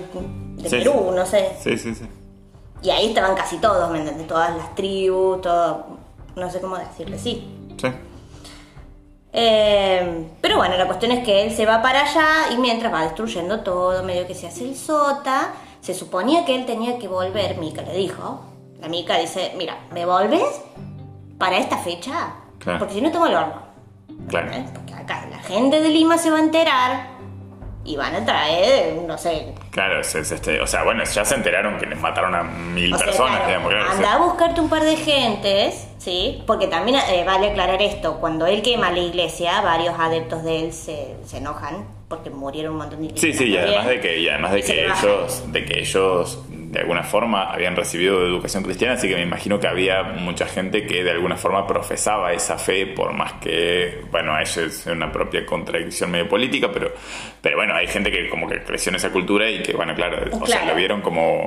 de 0.56 0.68
Sí, 0.68 0.76
Perú, 0.78 0.92
sí. 1.10 1.14
no 1.16 1.26
sé. 1.26 1.52
Sí, 1.62 1.78
sí, 1.78 1.94
sí. 1.94 2.06
Y 2.82 2.90
ahí 2.90 3.08
estaban 3.08 3.34
casi 3.34 3.58
todos, 3.58 3.90
¿me 3.90 3.98
entiendes? 3.98 4.26
Todas 4.26 4.56
las 4.56 4.74
tribus, 4.74 5.40
todo, 5.40 5.86
no 6.36 6.50
sé 6.50 6.60
cómo 6.60 6.76
decirle, 6.76 7.18
sí. 7.18 7.48
Sí. 7.80 7.88
Eh, 9.32 10.26
pero 10.40 10.56
bueno, 10.56 10.76
la 10.76 10.86
cuestión 10.86 11.12
es 11.12 11.24
que 11.24 11.44
él 11.44 11.52
se 11.54 11.66
va 11.66 11.82
para 11.82 12.02
allá 12.02 12.52
y 12.52 12.58
mientras 12.58 12.92
va 12.92 13.02
destruyendo 13.02 13.60
todo, 13.60 14.02
medio 14.02 14.26
que 14.26 14.34
se 14.34 14.46
hace 14.46 14.64
el 14.64 14.76
sota, 14.76 15.52
se 15.80 15.94
suponía 15.94 16.44
que 16.44 16.54
él 16.54 16.64
tenía 16.66 16.98
que 16.98 17.08
volver, 17.08 17.58
Mika 17.58 17.82
le 17.82 17.94
dijo. 17.94 18.40
La 18.80 18.88
Mika 18.88 19.18
dice, 19.18 19.52
mira, 19.56 19.78
¿me 19.92 20.06
volves 20.06 20.42
para 21.38 21.58
esta 21.58 21.76
fecha? 21.78 22.34
Claro. 22.58 22.78
Porque 22.78 22.94
si 22.94 23.00
no 23.00 23.10
tomo 23.10 23.26
el 23.26 23.34
horno. 23.34 23.62
Claro. 24.28 24.50
¿eh? 24.52 24.64
Porque 24.72 24.94
acá 24.94 25.26
la 25.30 25.38
gente 25.38 25.80
de 25.80 25.88
Lima 25.90 26.16
se 26.18 26.30
va 26.30 26.38
a 26.38 26.40
enterar 26.40 27.15
y 27.86 27.96
van 27.96 28.14
a 28.14 28.24
traer, 28.24 28.94
no 29.06 29.16
sé, 29.18 29.54
Claro, 29.70 30.00
es- 30.00 30.14
es 30.14 30.32
este, 30.32 30.60
o 30.60 30.66
sea, 30.66 30.82
bueno, 30.84 31.04
ya 31.04 31.24
se 31.24 31.34
enteraron 31.34 31.78
que 31.78 31.86
les 31.86 31.98
mataron 32.00 32.34
a 32.34 32.42
mil 32.42 32.92
O 32.94 32.98
sea, 32.98 33.06
personas, 33.06 33.40
claro, 33.44 33.68
digamos, 33.68 33.90
anda 33.94 34.14
a 34.14 34.18
buscarte 34.18 34.60
un 34.60 34.68
par 34.68 34.82
de 34.82 34.96
gentes, 34.96 35.86
¿sí? 35.98 36.42
Porque 36.46 36.66
también 36.66 36.98
eh, 37.10 37.24
vale 37.26 37.50
aclarar 37.50 37.80
esto, 37.82 38.18
cuando 38.20 38.46
él 38.46 38.62
quema 38.62 38.90
la 38.90 38.98
iglesia, 39.00 39.60
varios 39.60 39.94
adeptos 39.98 40.42
de 40.44 40.64
él 40.66 40.72
se, 40.72 41.14
se 41.24 41.38
enojan 41.38 41.86
porque 42.08 42.30
murieron 42.30 42.72
un 42.72 42.78
montón 42.78 43.06
de 43.06 43.18
Sí, 43.18 43.32
sí, 43.32 43.46
y 43.50 43.56
además 43.56 43.86
de 43.88 44.00
que, 44.00 44.18
y 44.20 44.28
además 44.28 44.52
de 44.52 44.62
que 44.62 44.84
ellos, 44.86 45.42
de 45.52 45.64
que 45.64 45.80
ellos 45.80 46.38
de 46.76 46.82
alguna 46.82 47.02
forma 47.02 47.50
habían 47.52 47.74
recibido 47.74 48.24
educación 48.26 48.62
cristiana, 48.62 48.94
así 48.94 49.08
que 49.08 49.14
me 49.14 49.22
imagino 49.22 49.58
que 49.58 49.66
había 49.66 50.02
mucha 50.02 50.46
gente 50.46 50.86
que 50.86 51.02
de 51.02 51.10
alguna 51.10 51.36
forma 51.36 51.66
profesaba 51.66 52.32
esa 52.32 52.58
fe, 52.58 52.86
por 52.86 53.12
más 53.14 53.32
que, 53.34 54.02
bueno, 54.10 54.38
eso 54.38 54.60
es 54.62 54.86
una 54.86 55.10
propia 55.10 55.46
contradicción 55.46 56.10
medio 56.10 56.28
política, 56.28 56.70
pero, 56.72 56.92
pero 57.40 57.56
bueno, 57.56 57.74
hay 57.74 57.86
gente 57.86 58.10
que 58.10 58.28
como 58.28 58.46
que 58.48 58.62
creció 58.62 58.90
en 58.90 58.96
esa 58.96 59.10
cultura 59.10 59.50
y 59.50 59.62
que, 59.62 59.72
bueno, 59.72 59.94
claro, 59.94 60.18
o 60.40 60.46
sea, 60.46 60.64
lo 60.66 60.74
vieron 60.74 61.00
como, 61.00 61.40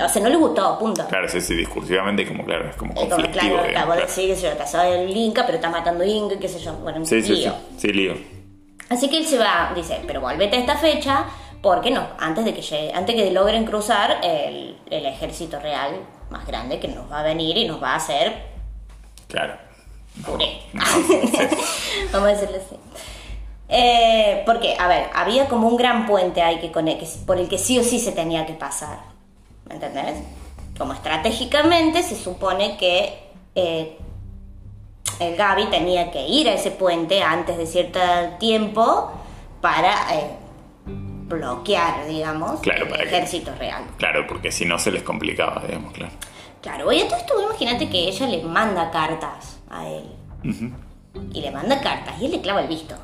O 0.00 0.08
sea, 0.08 0.22
no 0.22 0.28
les 0.28 0.38
gustó, 0.38 0.78
punto. 0.78 1.06
claro, 1.08 1.28
sí, 1.28 1.40
sí, 1.40 1.54
discursivamente 1.56 2.26
como, 2.26 2.44
claro, 2.44 2.68
es 2.70 2.76
como 2.76 2.92
Es 2.92 2.98
como, 3.00 3.10
conflictivo. 3.10 3.54
claro, 3.54 3.68
digamos, 3.68 3.94
claro. 3.94 4.06
decir 4.08 4.28
que 4.28 4.36
se 4.36 4.50
lo 4.50 4.56
casaba 4.56 4.88
el 4.88 5.16
Inca, 5.16 5.44
pero 5.44 5.56
está 5.56 5.70
matando 5.70 6.04
Inca, 6.04 6.38
qué 6.38 6.48
sé 6.48 6.60
yo. 6.60 6.72
Bueno, 6.74 7.04
Sí, 7.04 7.20
sí, 7.20 7.34
sí, 7.34 7.42
lío. 7.42 7.54
sí, 7.76 7.88
lío. 7.92 8.14
Así 8.88 9.08
que 9.08 9.18
él 9.18 9.24
se 9.26 9.38
va, 9.38 9.72
dice, 9.74 10.00
pero 10.06 10.20
volvete 10.20 10.56
a 10.56 10.60
esta 10.60 10.76
fecha, 10.76 11.24
porque 11.62 11.90
no, 11.90 12.06
antes 12.18 12.44
de 12.44 12.52
que 12.52 12.60
llegue, 12.62 12.92
antes 12.92 13.14
que 13.14 13.30
logren 13.30 13.64
cruzar 13.64 14.18
el, 14.22 14.76
el 14.90 15.06
ejército 15.06 15.58
real 15.60 16.00
más 16.30 16.46
grande 16.46 16.80
que 16.80 16.88
nos 16.88 17.10
va 17.10 17.20
a 17.20 17.22
venir 17.22 17.56
y 17.56 17.66
nos 17.66 17.82
va 17.82 17.92
a 17.92 17.96
hacer 17.96 18.50
Claro. 19.28 19.54
puré. 20.26 20.60
No. 20.72 20.82
Vamos 22.12 22.28
a 22.28 22.32
decirlo 22.32 22.56
así. 22.56 22.76
Eh, 23.68 24.42
porque, 24.44 24.76
a 24.78 24.86
ver, 24.88 25.08
había 25.14 25.46
como 25.48 25.68
un 25.68 25.76
gran 25.76 26.06
puente 26.06 26.42
ahí 26.42 26.58
que, 26.58 26.70
que 26.70 27.06
por 27.24 27.38
el 27.38 27.48
que 27.48 27.56
sí 27.56 27.78
o 27.78 27.84
sí 27.84 27.98
se 27.98 28.12
tenía 28.12 28.44
que 28.44 28.52
pasar. 28.52 28.98
¿Me 29.66 29.74
entendés? 29.76 30.18
Como 30.76 30.92
estratégicamente 30.92 32.02
se 32.02 32.16
supone 32.16 32.76
que 32.76 33.18
eh, 33.54 33.96
el 35.20 35.36
Gaby 35.36 35.66
tenía 35.66 36.10
que 36.10 36.26
ir 36.26 36.48
a 36.48 36.54
ese 36.54 36.70
puente 36.72 37.22
antes 37.22 37.56
de 37.56 37.66
cierto 37.66 38.00
tiempo 38.38 39.10
para 39.62 39.92
eh, 40.16 40.30
bloquear, 41.32 42.06
digamos, 42.06 42.60
Claro, 42.60 42.84
el 42.84 42.90
para 42.90 43.02
que- 43.04 43.08
ejército 43.08 43.52
real. 43.58 43.82
Claro, 43.98 44.26
porque 44.28 44.50
si 44.52 44.64
no 44.64 44.78
se 44.78 44.90
les 44.90 45.02
complicaba, 45.02 45.62
digamos, 45.66 45.92
claro. 45.92 46.12
Claro, 46.60 46.86
oye, 46.88 47.04
todo 47.06 47.16
esto, 47.18 47.34
imagínate 47.42 47.88
que 47.90 48.08
ella 48.08 48.26
le 48.28 48.42
manda 48.44 48.90
cartas 48.90 49.58
a 49.70 49.88
él. 49.88 50.04
Y 51.32 51.40
le 51.40 51.50
manda 51.50 51.80
cartas 51.80 52.14
y 52.20 52.26
él 52.26 52.30
le 52.32 52.40
clava 52.40 52.60
el 52.62 52.68
visto. 52.68 52.94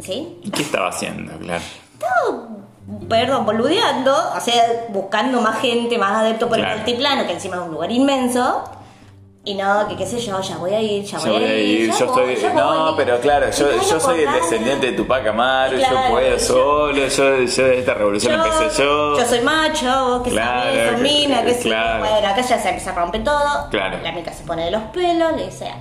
¿Sí? 0.00 0.38
¿Y 0.42 0.50
qué 0.50 0.62
estaba 0.62 0.88
haciendo? 0.88 1.32
Claro. 1.38 1.62
Perdón, 3.08 3.46
boludeando, 3.46 4.12
o 4.36 4.40
sea, 4.40 4.86
buscando 4.88 5.40
más 5.40 5.60
gente, 5.60 5.96
más 5.98 6.12
adeptos 6.18 6.48
por 6.48 6.58
Claro. 6.58 6.72
el 6.74 6.78
altiplano, 6.80 7.26
que 7.26 7.32
encima 7.34 7.56
es 7.56 7.62
un 7.62 7.70
lugar 7.70 7.92
inmenso. 7.92 8.64
Y 9.44 9.54
no, 9.54 9.88
que 9.88 9.96
qué 9.96 10.06
sé 10.06 10.20
yo, 10.20 10.40
ya 10.40 10.56
voy 10.58 10.72
a 10.72 10.80
ir, 10.80 11.02
ya, 11.04 11.18
Yo 11.18 11.32
voy 11.32 11.42
a 11.44 11.58
ir, 11.58 11.90
yo 11.92 12.06
voy, 12.12 12.32
estoy. 12.34 12.52
No, 12.54 12.84
voy. 12.84 12.94
pero 12.96 13.18
claro, 13.20 13.50
yo, 13.50 13.72
yo 13.82 13.98
soy 13.98 14.22
el 14.22 14.32
descendiente 14.32 14.86
de 14.92 14.92
Tupac 14.92 15.26
Amaru, 15.26 15.78
yo 15.78 15.88
Claro, 15.88 16.10
puedo 16.14 16.30
yo- 16.30 16.38
solo, 16.38 16.92
yo, 17.08 17.42
yo 17.42 17.66
esta 17.66 17.94
revolución 17.94 18.38
la 18.38 18.46
empecé 18.46 18.82
yo. 18.84 19.18
Yo 19.18 19.26
soy 19.26 19.40
macho, 19.40 19.86
vos 20.10 20.22
que 20.22 20.30
Claro, 20.30 20.62
sabés, 20.72 20.90
que- 20.94 21.02
mina, 21.02 21.42
que 21.42 21.54
yo. 21.54 21.60
claro. 21.60 21.98
Bueno, 22.08 22.28
acá 22.28 22.40
ya 22.42 22.56
se 22.58 22.68
empieza 22.68 22.90
a 22.92 22.94
romper 22.94 23.24
todo. 23.24 23.68
Claro. 23.70 23.98
La 24.00 24.12
mica 24.12 24.32
se 24.32 24.44
pone 24.44 24.64
de 24.66 24.70
los 24.70 24.82
pelos, 24.92 25.32
le 25.36 25.46
dice, 25.46 25.72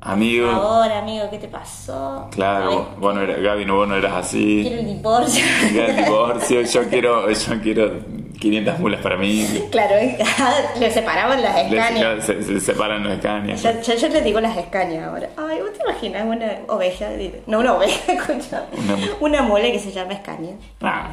Amigo, 0.00 0.48
ahora 0.48 0.98
amigo, 1.00 1.24
¿qué 1.28 1.38
te 1.38 1.48
pasó? 1.48 2.28
claro, 2.30 2.70
vos, 2.70 2.86
vos 2.98 3.14
no 3.16 3.22
eras, 3.22 3.40
Gaby, 3.42 3.64
no, 3.64 3.74
vos 3.78 3.88
no 3.88 3.96
eras 3.96 4.12
así. 4.14 4.60
Quiero 4.62 4.78
el 4.80 4.86
divorcio. 4.86 5.44
Quiero 5.72 5.86
el 5.88 5.96
divorcio, 6.04 6.60
yo 6.62 6.82
quiero, 6.88 7.28
yo 7.32 7.60
quiero 7.60 7.92
500 8.40 8.78
mulas 8.78 9.00
para 9.00 9.16
mí. 9.16 9.46
claro, 9.70 9.94
le 10.80 10.90
separaban 10.90 11.42
las 11.42 11.56
escañas. 11.58 12.24
se, 12.24 12.42
se 12.42 12.60
separan 12.60 13.02
los 13.02 13.12
escaños. 13.14 13.62
Yo, 13.62 13.70
yo, 13.82 13.94
yo 13.94 14.08
le 14.08 14.20
digo 14.22 14.40
las 14.40 14.56
escañas 14.56 15.06
ahora. 15.08 15.28
Ay, 15.36 15.60
¿vos 15.60 15.72
te 15.72 15.82
imaginas 15.82 16.24
una 16.26 16.52
oveja? 16.74 17.08
No, 17.46 17.60
una 17.60 17.74
oveja, 17.74 18.12
escucha. 18.12 18.64
Una 18.76 18.96
mu- 18.96 19.06
Una 19.20 19.42
mula 19.42 19.64
que 19.72 19.78
se 19.78 19.92
llama 19.92 20.12
escaña. 20.14 20.56
Ah, 20.82 21.10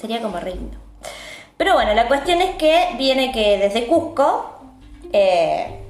Sería 0.00 0.20
como 0.20 0.38
re 0.38 0.54
lindo. 0.54 0.76
Pero 1.56 1.72
bueno, 1.74 1.94
la 1.94 2.06
cuestión 2.06 2.40
es 2.42 2.56
que 2.56 2.88
viene 2.98 3.32
que 3.32 3.58
desde 3.58 3.86
Cusco. 3.86 4.60
eh, 5.12 5.80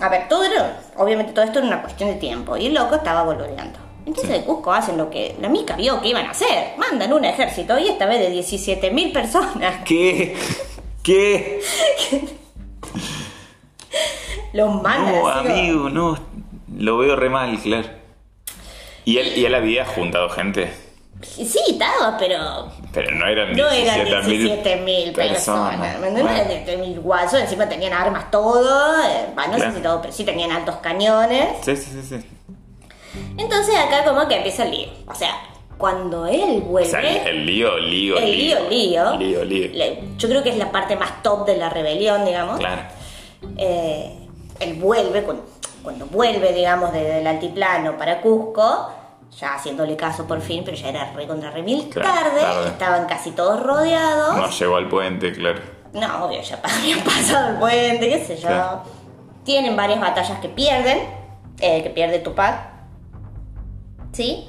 a 0.00 0.08
ver, 0.08 0.28
todo 0.28 0.44
era. 0.44 0.80
Obviamente 0.96 1.32
todo 1.32 1.44
esto 1.44 1.58
era 1.58 1.66
una 1.66 1.80
cuestión 1.82 2.10
de 2.10 2.16
tiempo. 2.16 2.56
Y 2.56 2.66
el 2.66 2.74
loco 2.74 2.94
estaba 2.94 3.22
boludeando. 3.24 3.78
Entonces 4.08 4.32
de 4.32 4.42
Cusco 4.44 4.72
hacen 4.72 4.96
lo 4.96 5.10
que 5.10 5.36
la 5.40 5.48
mica 5.50 5.76
vio 5.76 6.00
que 6.00 6.08
iban 6.08 6.24
a 6.26 6.30
hacer. 6.30 6.72
Mandan 6.78 7.12
un 7.12 7.24
ejército 7.26 7.78
y 7.78 7.88
esta 7.88 8.06
vez 8.06 8.20
de 8.20 8.32
17.000 8.34 9.12
personas. 9.12 9.82
¿Qué? 9.84 10.34
¿Qué? 11.02 11.60
Los 14.54 14.82
mandan 14.82 15.20
No, 15.20 15.28
amigo, 15.28 15.90
no. 15.90 16.18
Lo 16.76 16.96
veo 16.98 17.16
re 17.16 17.28
mal, 17.28 17.58
claro. 17.58 17.88
¿Y 19.04 19.18
él, 19.18 19.36
¿Y 19.36 19.44
él 19.44 19.54
había 19.54 19.84
juntado 19.84 20.28
gente? 20.30 20.72
Sí, 21.20 21.58
estaba, 21.68 22.16
pero 22.16 22.70
Pero 22.92 23.10
no 23.14 23.26
eran 23.26 23.52
no 23.54 23.68
eran 23.68 24.06
17.000 24.06 24.62
17.000 24.62 25.12
personas. 25.14 26.00
De- 26.00 26.64
de 26.64 26.76
mil 26.76 27.00
guasos, 27.00 27.40
encima 27.40 27.68
tenían 27.68 27.92
armas 27.92 28.30
todo, 28.30 29.02
eh, 29.02 29.26
no 29.36 29.42
Claro. 29.56 29.70
sé 29.72 29.76
si 29.76 29.82
todo, 29.82 30.00
pero 30.00 30.12
sí 30.14 30.24
tenían 30.24 30.52
altos 30.52 30.76
cañones. 30.76 31.48
Sí, 31.62 31.76
sí, 31.76 31.90
sí, 31.90 32.02
sí. 32.08 32.24
Entonces 33.38 33.74
acá 33.76 34.04
como 34.04 34.26
que 34.28 34.36
empieza 34.36 34.64
el 34.64 34.72
lío. 34.72 34.88
O 35.06 35.14
sea, 35.14 35.34
cuando 35.78 36.26
él 36.26 36.62
O 36.66 36.70
vuelve... 36.70 36.90
sea, 36.90 37.00
el, 37.00 37.26
el 37.26 37.46
lío, 37.46 37.78
lío, 37.78 38.18
el 38.18 38.30
lío, 38.36 38.68
lío. 38.68 39.16
Lío, 39.16 39.44
lío. 39.44 39.70
le- 39.72 40.02
yo 40.18 40.28
creo 40.28 40.42
que 40.42 40.50
es 40.50 40.56
la 40.58 40.70
parte 40.72 40.96
más 40.96 41.22
top 41.22 41.46
de 41.46 41.56
la 41.56 41.70
rebelión, 41.70 42.24
digamos. 42.24 42.58
Claro. 42.58 42.82
Eh, 43.56 44.18
él 44.60 44.74
vuelve, 44.74 45.22
cuando, 45.22 45.44
cuando 45.82 46.06
vuelve, 46.06 46.52
digamos, 46.52 46.92
desde 46.92 47.20
el 47.20 47.26
altiplano 47.26 47.96
para 47.96 48.20
Cusco, 48.20 48.90
ya 49.38 49.54
haciéndole 49.54 49.94
caso 49.94 50.26
por 50.26 50.40
fin, 50.40 50.62
pero 50.64 50.76
ya 50.76 50.88
era 50.88 51.12
re 51.12 51.26
contra 51.28 51.50
re 51.52 51.62
mil 51.62 51.88
Claro, 51.90 52.08
tarde, 52.12 52.40
tarde. 52.40 52.68
estaban 52.68 53.06
casi 53.06 53.30
todos 53.30 53.62
rodeados. 53.62 54.36
No 54.36 54.50
llegó 54.50 54.76
al 54.76 54.88
puente, 54.88 55.32
claro. 55.32 55.60
No, 55.92 56.24
obvio, 56.24 56.40
ya 56.42 56.58
habían 56.80 57.00
pasado 57.00 57.50
el 57.50 57.56
puente, 57.58 58.08
qué 58.08 58.24
sé 58.24 58.36
yo. 58.36 58.48
Claro. 58.48 58.82
Tienen 59.44 59.76
varias 59.76 60.00
batallas 60.00 60.40
que 60.40 60.48
pierden, 60.48 60.98
eh, 61.60 61.82
que 61.84 61.90
pierde 61.90 62.18
Tupac. 62.18 62.77
¿Sí? 64.12 64.48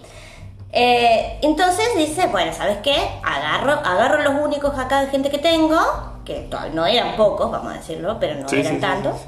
Eh, 0.71 1.39
entonces 1.41 1.87
dice, 1.97 2.27
bueno, 2.27 2.53
¿sabes 2.53 2.77
qué? 2.83 2.95
Agarro, 3.23 3.71
agarro 3.73 4.21
los 4.21 4.33
únicos 4.43 4.77
acá 4.77 5.01
de 5.01 5.07
gente 5.09 5.29
que 5.29 5.39
tengo, 5.39 5.79
que 6.25 6.47
no 6.73 6.85
eran 6.85 7.15
pocos, 7.15 7.49
vamos 7.51 7.73
a 7.73 7.77
decirlo, 7.77 8.17
pero 8.19 8.35
no 8.35 8.47
Sí, 8.47 8.57
eran 8.59 8.75
sí, 8.75 8.79
tantos. 8.79 9.17
sí. 9.21 9.27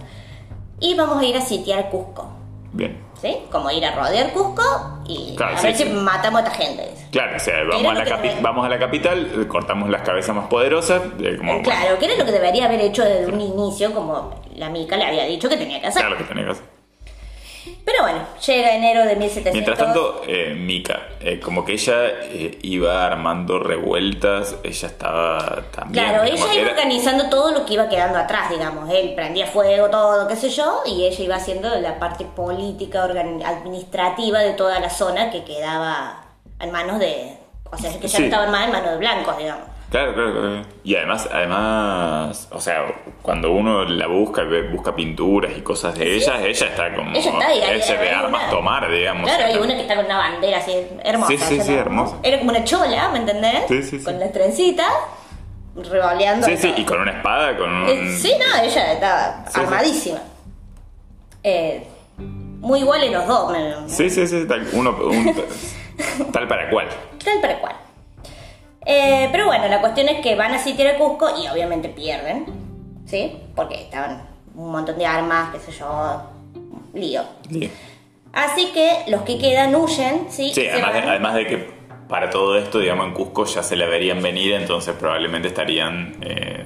Y 0.81 0.95
vamos 0.95 1.19
a 1.21 1.25
ir 1.25 1.35
a 1.37 1.41
sitiar 1.41 1.89
Cusco. 1.89 2.29
Bien. 2.73 2.99
¿Sí? 3.21 3.37
Como 3.51 3.69
ir 3.71 3.85
a 3.85 3.91
rodear 3.95 4.31
Cusco 4.33 4.63
y 5.07 5.35
Claro, 5.35 5.57
a 5.57 5.61
ver 5.61 5.75
si 5.75 5.85
matamos 5.85 6.41
a 6.41 6.45
esta 6.45 6.55
gente. 6.57 6.89
Claro, 7.11 7.35
o 7.35 7.39
sea, 7.39 7.55
vamos, 7.69 7.91
a 7.91 7.93
la, 7.93 8.05
capi- 8.05 8.41
vamos 8.41 8.65
a 8.65 8.69
la 8.69 8.79
capital, 8.79 9.47
cortamos 9.47 9.89
las 9.89 10.01
cabezas 10.03 10.35
más 10.35 10.47
poderosas, 10.47 11.01
eh, 11.19 11.35
como, 11.37 11.61
Claro, 11.61 11.99
que 11.99 12.05
era 12.05 12.15
lo 12.15 12.25
que 12.25 12.31
debería 12.31 12.65
haber 12.65 12.79
hecho 12.81 13.03
desde 13.03 13.27
un 13.31 13.41
inicio, 13.41 13.93
como 13.93 14.35
la 14.55 14.69
Mica 14.69 14.95
le 14.95 15.05
había 15.05 15.25
dicho 15.25 15.49
que 15.49 15.57
tenía 15.57 15.81
que 15.81 15.87
hacer. 15.87 16.01
claro 16.03 16.17
que 16.17 16.23
tenía 16.23 16.45
que 16.45 16.51
hacer. 16.51 16.65
Pero 17.85 18.03
bueno, 18.03 18.19
llega 18.45 18.75
enero 18.75 19.05
de 19.05 19.15
1700. 19.15 19.53
Mientras 19.53 19.77
tanto, 19.77 20.21
eh, 20.27 20.53
Mika, 20.55 21.09
eh, 21.19 21.39
como 21.39 21.63
que 21.63 21.73
ella 21.73 22.05
eh, 22.23 22.57
iba 22.63 23.05
armando 23.05 23.59
revueltas, 23.59 24.55
ella 24.63 24.87
estaba 24.87 25.63
también. 25.75 26.03
Claro, 26.05 26.23
ella 26.23 26.35
iba 26.53 26.53
era- 26.53 26.69
organizando 26.71 27.29
todo 27.29 27.51
lo 27.51 27.65
que 27.65 27.73
iba 27.73 27.87
quedando 27.89 28.17
atrás, 28.17 28.49
digamos. 28.49 28.89
Él 28.89 29.13
prendía 29.15 29.45
fuego, 29.47 29.89
todo, 29.89 30.27
qué 30.27 30.35
sé 30.35 30.49
yo, 30.49 30.81
y 30.85 31.05
ella 31.05 31.23
iba 31.23 31.35
haciendo 31.35 31.69
la 31.79 31.99
parte 31.99 32.25
política, 32.25 33.03
administrativa 33.03 34.39
de 34.39 34.53
toda 34.53 34.79
la 34.79 34.89
zona 34.89 35.29
que 35.31 35.43
quedaba 35.43 36.23
en 36.59 36.71
manos 36.71 36.99
de. 36.99 37.37
O 37.71 37.77
sea, 37.77 37.91
que 37.99 38.07
ya 38.07 38.17
Sí. 38.17 38.23
estaba 38.25 38.45
en 38.45 38.51
manos 38.51 38.83
de 38.91 38.97
blancos, 38.97 39.37
digamos. 39.37 39.67
Claro, 39.91 40.13
claro, 40.13 40.31
claro. 40.31 40.61
Y 40.85 40.95
además, 40.95 41.29
además, 41.33 42.47
o 42.51 42.61
sea, 42.61 42.85
cuando 43.21 43.51
uno 43.51 43.83
la 43.83 44.07
busca, 44.07 44.43
busca 44.71 44.95
pinturas 44.95 45.51
y 45.57 45.61
cosas 45.61 45.95
de 45.99 46.15
ella, 46.15 46.41
ella 46.41 46.67
está 46.67 46.95
como 46.95 47.11
Ella 47.11 47.29
está 47.31 47.47
ahí, 47.47 47.61
ese 47.73 47.97
de 47.97 48.09
armas 48.09 48.41
una- 48.43 48.49
tomar, 48.49 48.89
digamos. 48.89 49.29
Claro, 49.29 49.45
hay 49.47 49.57
una 49.57 49.75
que 49.75 49.81
está 49.81 49.97
con 49.97 50.05
una 50.05 50.17
bandera 50.17 50.59
así, 50.59 50.71
hermosa. 51.03 51.27
Sí, 51.33 51.37
sí, 51.37 51.61
sí, 51.61 51.73
la- 51.73 51.79
hermosa. 51.81 52.15
Era 52.23 52.37
como 52.39 52.51
una 52.51 52.63
chola, 52.63 53.09
¿me 53.09 53.19
entendés? 53.19 53.63
Sí, 53.67 53.83
sí, 53.83 53.99
sí. 53.99 54.05
Con 54.05 54.17
las 54.17 54.31
trencitas, 54.31 54.87
revoleando. 55.75 56.47
Sí, 56.47 56.55
sí, 56.55 56.69
todo. 56.69 56.79
y 56.81 56.85
con 56.85 57.01
una 57.01 57.11
espada, 57.11 57.57
con 57.57 57.69
un... 57.69 57.89
Eh, 57.89 58.15
sí, 58.17 58.33
no, 58.39 58.63
ella 58.63 58.93
estaba 58.93 59.43
Sí, 59.47 59.51
sí. 59.53 59.59
armadísima. 59.59 60.19
Eh, 61.43 61.85
muy 62.17 62.79
iguales 62.79 63.11
los 63.11 63.27
dos, 63.27 63.51
me- 63.51 63.89
Sí, 63.89 64.09
sí, 64.09 64.25
sí, 64.25 64.45
tal, 64.47 64.65
uno, 64.71 64.91
un- 64.91 65.35
tal 66.31 66.47
para 66.47 66.69
cual. 66.69 66.87
tal 67.23 67.41
para 67.41 67.59
cual. 67.59 67.75
Eh, 68.85 69.29
pero 69.31 69.45
bueno, 69.45 69.67
la 69.67 69.79
cuestión 69.79 70.09
es 70.09 70.21
que 70.21 70.35
van 70.35 70.53
a 70.53 70.59
sitiar 70.59 70.95
a 70.95 70.97
Cusco 70.97 71.29
y 71.41 71.47
obviamente 71.47 71.89
pierden, 71.89 72.45
¿sí? 73.05 73.37
Porque 73.55 73.75
estaban 73.75 74.23
un 74.55 74.71
montón 74.71 74.97
de 74.97 75.05
armas, 75.05 75.53
qué 75.53 75.59
sé 75.59 75.71
yo, 75.77 76.21
lío. 76.93 77.21
Sí, 77.49 77.69
Así 78.33 78.71
que 78.73 79.03
los 79.07 79.21
que 79.23 79.37
quedan 79.37 79.75
huyen, 79.75 80.27
¿sí? 80.29 80.51
Sí, 80.53 80.67
además, 80.67 80.93
de, 80.93 80.99
además 81.01 81.33
de 81.35 81.47
que 81.47 81.69
para 82.07 82.29
todo 82.29 82.57
esto, 82.57 82.79
digamos, 82.79 83.07
en 83.07 83.13
Cusco 83.13 83.45
ya 83.45 83.61
se 83.61 83.75
la 83.75 83.85
verían 83.87 84.21
venir, 84.21 84.53
entonces 84.53 84.95
probablemente 84.97 85.49
estarían... 85.49 86.15
eh, 86.21 86.65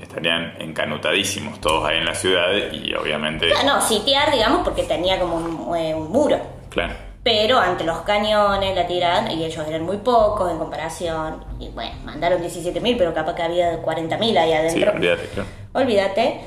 estarían 0.00 0.54
encanutadísimos 0.60 1.58
todos 1.60 1.88
ahí 1.88 1.96
en 1.98 2.04
la 2.04 2.14
ciudad 2.14 2.50
y 2.70 2.92
obviamente... 2.94 3.50
Ah, 3.58 3.62
No, 3.64 3.80
sitiar, 3.80 4.30
digamos, 4.30 4.62
porque 4.62 4.82
tenía 4.82 5.18
como 5.18 5.36
un, 5.36 5.76
eh, 5.76 5.94
un 5.94 6.10
muro. 6.12 6.38
Claro. 6.68 6.92
Pero 7.24 7.58
ante 7.58 7.84
los 7.84 7.98
cañones 8.00 8.74
la 8.74 8.86
tiraron 8.86 9.30
y 9.30 9.44
ellos 9.44 9.64
eran 9.68 9.82
muy 9.82 9.98
pocos 9.98 10.50
en 10.50 10.58
comparación. 10.58 11.44
Y 11.60 11.68
bueno, 11.68 11.92
mandaron 12.04 12.42
17.000, 12.42 12.96
pero 12.98 13.14
capaz 13.14 13.34
que 13.36 13.42
había 13.42 13.80
40.000 13.80 14.36
ahí 14.38 14.48
Sí, 14.50 14.54
adentro. 14.82 14.92
olvídate, 14.92 15.28
claro. 15.28 15.48
Olvídate. 15.74 16.40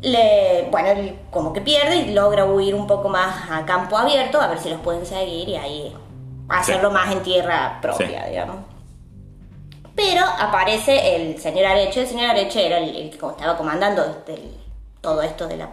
Le, 0.00 0.68
bueno, 0.70 0.88
él 0.88 1.18
como 1.30 1.52
que 1.52 1.60
pierde 1.60 1.96
y 1.96 2.12
logra 2.14 2.44
huir 2.46 2.74
un 2.74 2.86
poco 2.86 3.08
más 3.08 3.50
a 3.50 3.64
campo 3.66 3.96
abierto, 3.96 4.40
a 4.40 4.48
ver 4.48 4.58
si 4.58 4.68
los 4.70 4.80
pueden 4.80 5.04
seguir 5.06 5.48
y 5.48 5.56
ahí 5.56 5.94
hacerlo 6.48 6.88
Sí. 6.88 6.94
más 6.94 7.12
en 7.12 7.22
tierra 7.22 7.78
propia, 7.82 8.24
Sí. 8.24 8.30
digamos. 8.30 8.56
Pero 9.94 10.24
aparece 10.38 11.16
el 11.16 11.38
señor 11.40 11.66
Areche. 11.66 12.00
El 12.02 12.06
señor 12.06 12.30
Areche 12.30 12.66
era 12.66 12.78
el, 12.78 12.88
el 12.96 13.10
que 13.10 13.16
estaba 13.16 13.56
comandando 13.56 14.04
este, 14.04 14.34
el- 14.34 14.56
todo 15.00 15.22
esto 15.22 15.46
de 15.46 15.56
la- 15.58 15.70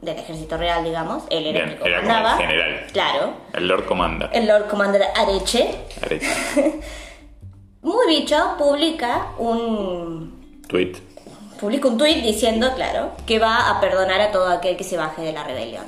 del 0.00 0.18
ejército 0.18 0.56
real, 0.56 0.82
digamos. 0.84 1.24
Él 1.30 1.46
era 1.46 1.58
Bien, 1.64 1.70
el 1.70 1.78
que 1.82 1.88
era 1.88 2.00
como 2.02 2.28
el 2.28 2.36
general. 2.38 2.86
Claro. 2.92 3.32
El 3.52 3.68
Lord 3.68 3.86
Commander. 3.86 4.30
El 4.32 4.46
Lord 4.46 4.68
Commander 4.68 5.02
Areche, 5.16 5.74
Arecha. 6.02 6.28
muy 7.82 8.06
bicho, 8.08 8.54
publica 8.58 9.26
un 9.38 10.62
Tweet. 10.68 10.92
publica 11.60 11.88
un 11.88 11.98
tuit 11.98 12.22
diciendo, 12.22 12.72
claro, 12.74 13.12
que 13.26 13.38
va 13.38 13.70
a 13.70 13.80
perdonar 13.80 14.20
a 14.20 14.30
todo 14.32 14.48
aquel 14.48 14.76
que 14.76 14.84
se 14.84 14.96
baje 14.96 15.22
de 15.22 15.32
la 15.32 15.44
rebelión. 15.44 15.84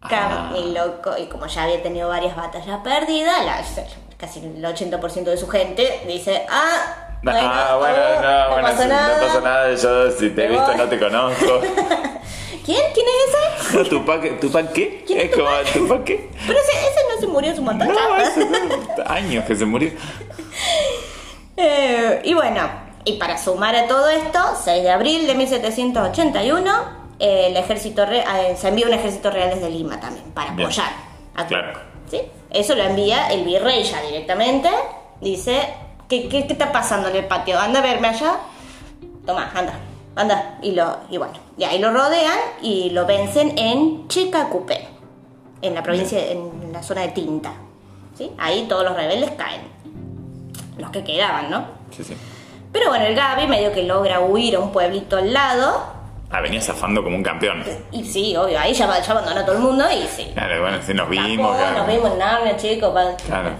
Acá, 0.00 0.28
Ah. 0.30 0.50
mi 0.52 0.72
loco, 0.72 1.16
y 1.18 1.26
como 1.26 1.46
ya 1.46 1.64
había 1.64 1.82
tenido 1.82 2.08
varias 2.08 2.36
batallas 2.36 2.78
perdidas, 2.84 3.40
casi 4.16 4.40
el 4.40 4.64
80% 4.64 5.24
de 5.30 5.36
su 5.36 5.48
gente 5.48 6.00
dice, 6.06 6.46
ah, 6.48 7.18
bueno, 7.22 7.38
ah, 7.42 7.76
bueno, 7.78 7.96
no, 7.96 8.48
bueno, 8.52 8.68
pasa 8.68 8.84
no 8.86 9.26
pasa 9.26 9.40
nada. 9.40 9.74
Yo 9.74 10.10
si 10.12 10.30
te 10.30 10.44
he 10.44 10.48
visto 10.48 10.74
no 10.76 10.84
te 10.84 10.98
conozco. 10.98 11.60
¿Quién? 12.66 12.82
¿Quién 12.92 13.06
es 13.06 13.70
ese? 13.70 13.84
¿Tupac, 13.90 14.40
¿Tupac 14.40 14.72
qué? 14.72 15.04
¿Quién 15.06 15.20
es 15.20 15.24
es 15.30 15.34
como 15.36 15.48
¿Tupac 15.72 16.04
qué? 16.04 16.28
Pero 16.46 16.58
ese, 16.58 16.72
ese 16.72 17.00
no 17.14 17.20
se 17.20 17.26
murió 17.28 17.50
en 17.50 17.56
su 17.56 17.62
montón. 17.62 17.88
No, 17.88 17.94
no, 17.94 19.04
años 19.10 19.44
que 19.46 19.56
se 19.56 19.64
murió. 19.64 19.90
Eh, 21.58 22.20
y 22.24 22.34
bueno, 22.34 22.68
y 23.04 23.14
para 23.14 23.38
sumar 23.38 23.74
a 23.74 23.86
todo 23.86 24.08
esto, 24.10 24.38
6 24.62 24.82
de 24.82 24.90
abril 24.90 25.26
de 25.26 25.34
1781, 25.34 26.70
eh, 27.18 27.46
el 27.48 27.56
ejército 27.56 28.04
re- 28.04 28.24
eh, 28.50 28.56
se 28.60 28.68
envía 28.68 28.86
un 28.86 28.92
ejército 28.92 29.30
real 29.30 29.50
desde 29.54 29.70
Lima 29.70 29.98
también, 29.98 30.30
para 30.32 30.50
Bien. 30.52 30.66
apoyar 30.68 30.90
a 31.34 31.46
Claro. 31.46 31.72
Cusco, 31.72 31.86
¿sí? 32.10 32.20
Eso 32.50 32.74
lo 32.74 32.82
envía 32.82 33.28
el 33.32 33.44
virrey 33.44 33.82
ya 33.84 34.02
directamente. 34.02 34.68
Dice, 35.22 35.62
¿qué, 36.10 36.28
qué, 36.28 36.46
qué 36.46 36.52
está 36.52 36.70
pasando 36.72 37.08
en 37.08 37.16
el 37.16 37.24
patio? 37.24 37.58
Anda 37.58 37.78
a 37.78 37.82
verme 37.82 38.08
allá. 38.08 38.36
Toma, 39.24 39.50
anda, 39.54 39.72
anda. 40.16 40.58
Y, 40.62 40.72
lo, 40.72 40.98
y 41.10 41.18
bueno, 41.18 41.34
y 41.56 41.64
ahí 41.64 41.78
lo 41.78 41.92
rodean 41.92 42.38
y 42.62 42.90
lo 42.90 43.06
vencen 43.06 43.56
en 43.58 44.08
Chicacupé, 44.08 44.88
en 45.62 45.74
la 45.74 45.82
provincia, 45.82 46.18
en 46.30 46.72
la 46.72 46.82
zona 46.82 47.02
de 47.02 47.08
Tinta. 47.08 47.52
¿sí? 48.16 48.32
Ahí 48.38 48.66
todos 48.68 48.84
los 48.84 48.96
rebeldes 48.96 49.30
caen. 49.32 49.62
Los 50.78 50.90
que 50.90 51.04
quedaban, 51.04 51.50
¿no? 51.50 51.64
Sí, 51.96 52.04
sí. 52.04 52.16
Pero 52.72 52.88
bueno, 52.90 53.06
el 53.06 53.14
Gaby 53.14 53.46
medio 53.46 53.72
que 53.72 53.82
logra 53.84 54.20
huir 54.20 54.56
a 54.56 54.60
un 54.60 54.70
pueblito 54.72 55.16
al 55.16 55.32
lado. 55.32 55.94
Ah, 56.30 56.40
venía 56.40 56.60
zafando 56.60 57.02
como 57.04 57.16
un 57.16 57.22
campeón. 57.22 57.62
Y 57.92 58.04
sí, 58.04 58.36
obvio, 58.36 58.58
ahí 58.58 58.74
ya, 58.74 59.00
ya 59.00 59.12
abandonó 59.12 59.40
a 59.40 59.44
todo 59.46 59.54
el 59.56 59.62
mundo 59.62 59.84
y 59.90 60.06
sí. 60.08 60.28
Claro, 60.34 60.60
bueno, 60.60 60.78
sí 60.84 60.92
nos 60.92 61.08
vimos. 61.08 61.56
claro. 61.56 61.78
Nos 61.78 61.86
vimos 61.86 62.10
en 62.12 62.18
Narnia, 62.18 62.56
chicos. 62.56 62.92
Pa, 62.92 63.16
Claro. 63.24 63.50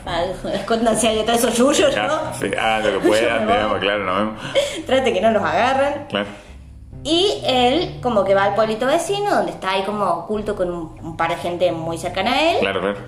escóndanse 0.53 1.09
ahí 1.09 1.17
detrás 1.17 1.39
esos 1.39 1.57
yuyos, 1.57 1.95
Ya, 1.95 2.07
¿no? 2.09 2.35
sí, 2.39 2.51
ah, 2.61 2.81
lo 2.85 3.01
que 3.01 3.09
puedan, 3.09 3.47
digamos, 3.47 3.79
claro, 3.79 4.05
nos 4.05 4.17
vemos. 4.19 4.41
Trate 4.85 5.13
que 5.15 5.21
no 5.21 5.31
los 5.31 5.43
agarren. 5.45 6.07
Claro. 6.09 6.27
Y 7.07 7.41
él 7.45 8.01
como 8.03 8.25
que 8.25 8.35
va 8.35 8.43
al 8.43 8.55
pueblito 8.57 8.85
vecino, 8.85 9.31
donde 9.33 9.53
está 9.53 9.71
ahí 9.71 9.85
como 9.85 10.05
oculto 10.07 10.57
con 10.57 10.69
un, 10.73 10.99
un 11.01 11.17
par 11.17 11.31
de 11.31 11.37
gente 11.37 11.71
muy 11.71 11.99
cercana 11.99 12.33
a 12.33 12.51
él. 12.51 12.59
Claro, 12.59 12.81
claro. 12.81 12.99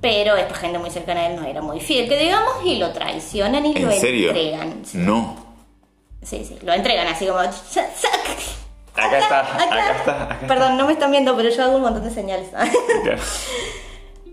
Pero 0.00 0.36
esta 0.36 0.54
gente 0.54 0.78
muy 0.78 0.90
cercana 0.90 1.22
a 1.22 1.26
él 1.26 1.34
no 1.34 1.44
era 1.44 1.60
muy 1.60 1.80
fiel, 1.80 2.08
que 2.08 2.16
digamos, 2.16 2.54
y 2.64 2.76
lo 2.76 2.92
traicionan 2.92 3.66
y 3.66 3.74
lo 3.74 3.90
¿En 3.90 4.00
serio? 4.00 4.28
entregan. 4.28 4.82
No. 4.94 5.34
Sí, 6.22 6.44
sí, 6.44 6.58
lo 6.62 6.72
entregan 6.72 7.08
así 7.08 7.26
como... 7.26 7.40
Acá 7.40 7.50
está, 9.18 9.40
acá 9.40 9.64
está, 9.64 9.64
acá 9.64 9.96
está. 9.96 10.38
Perdón, 10.46 10.76
no 10.76 10.86
me 10.86 10.92
están 10.92 11.10
viendo, 11.10 11.36
pero 11.36 11.48
yo 11.48 11.64
hago 11.64 11.74
un 11.76 11.82
montón 11.82 12.04
de 12.04 12.10
señales. 12.10 12.50
Claro. 13.02 13.20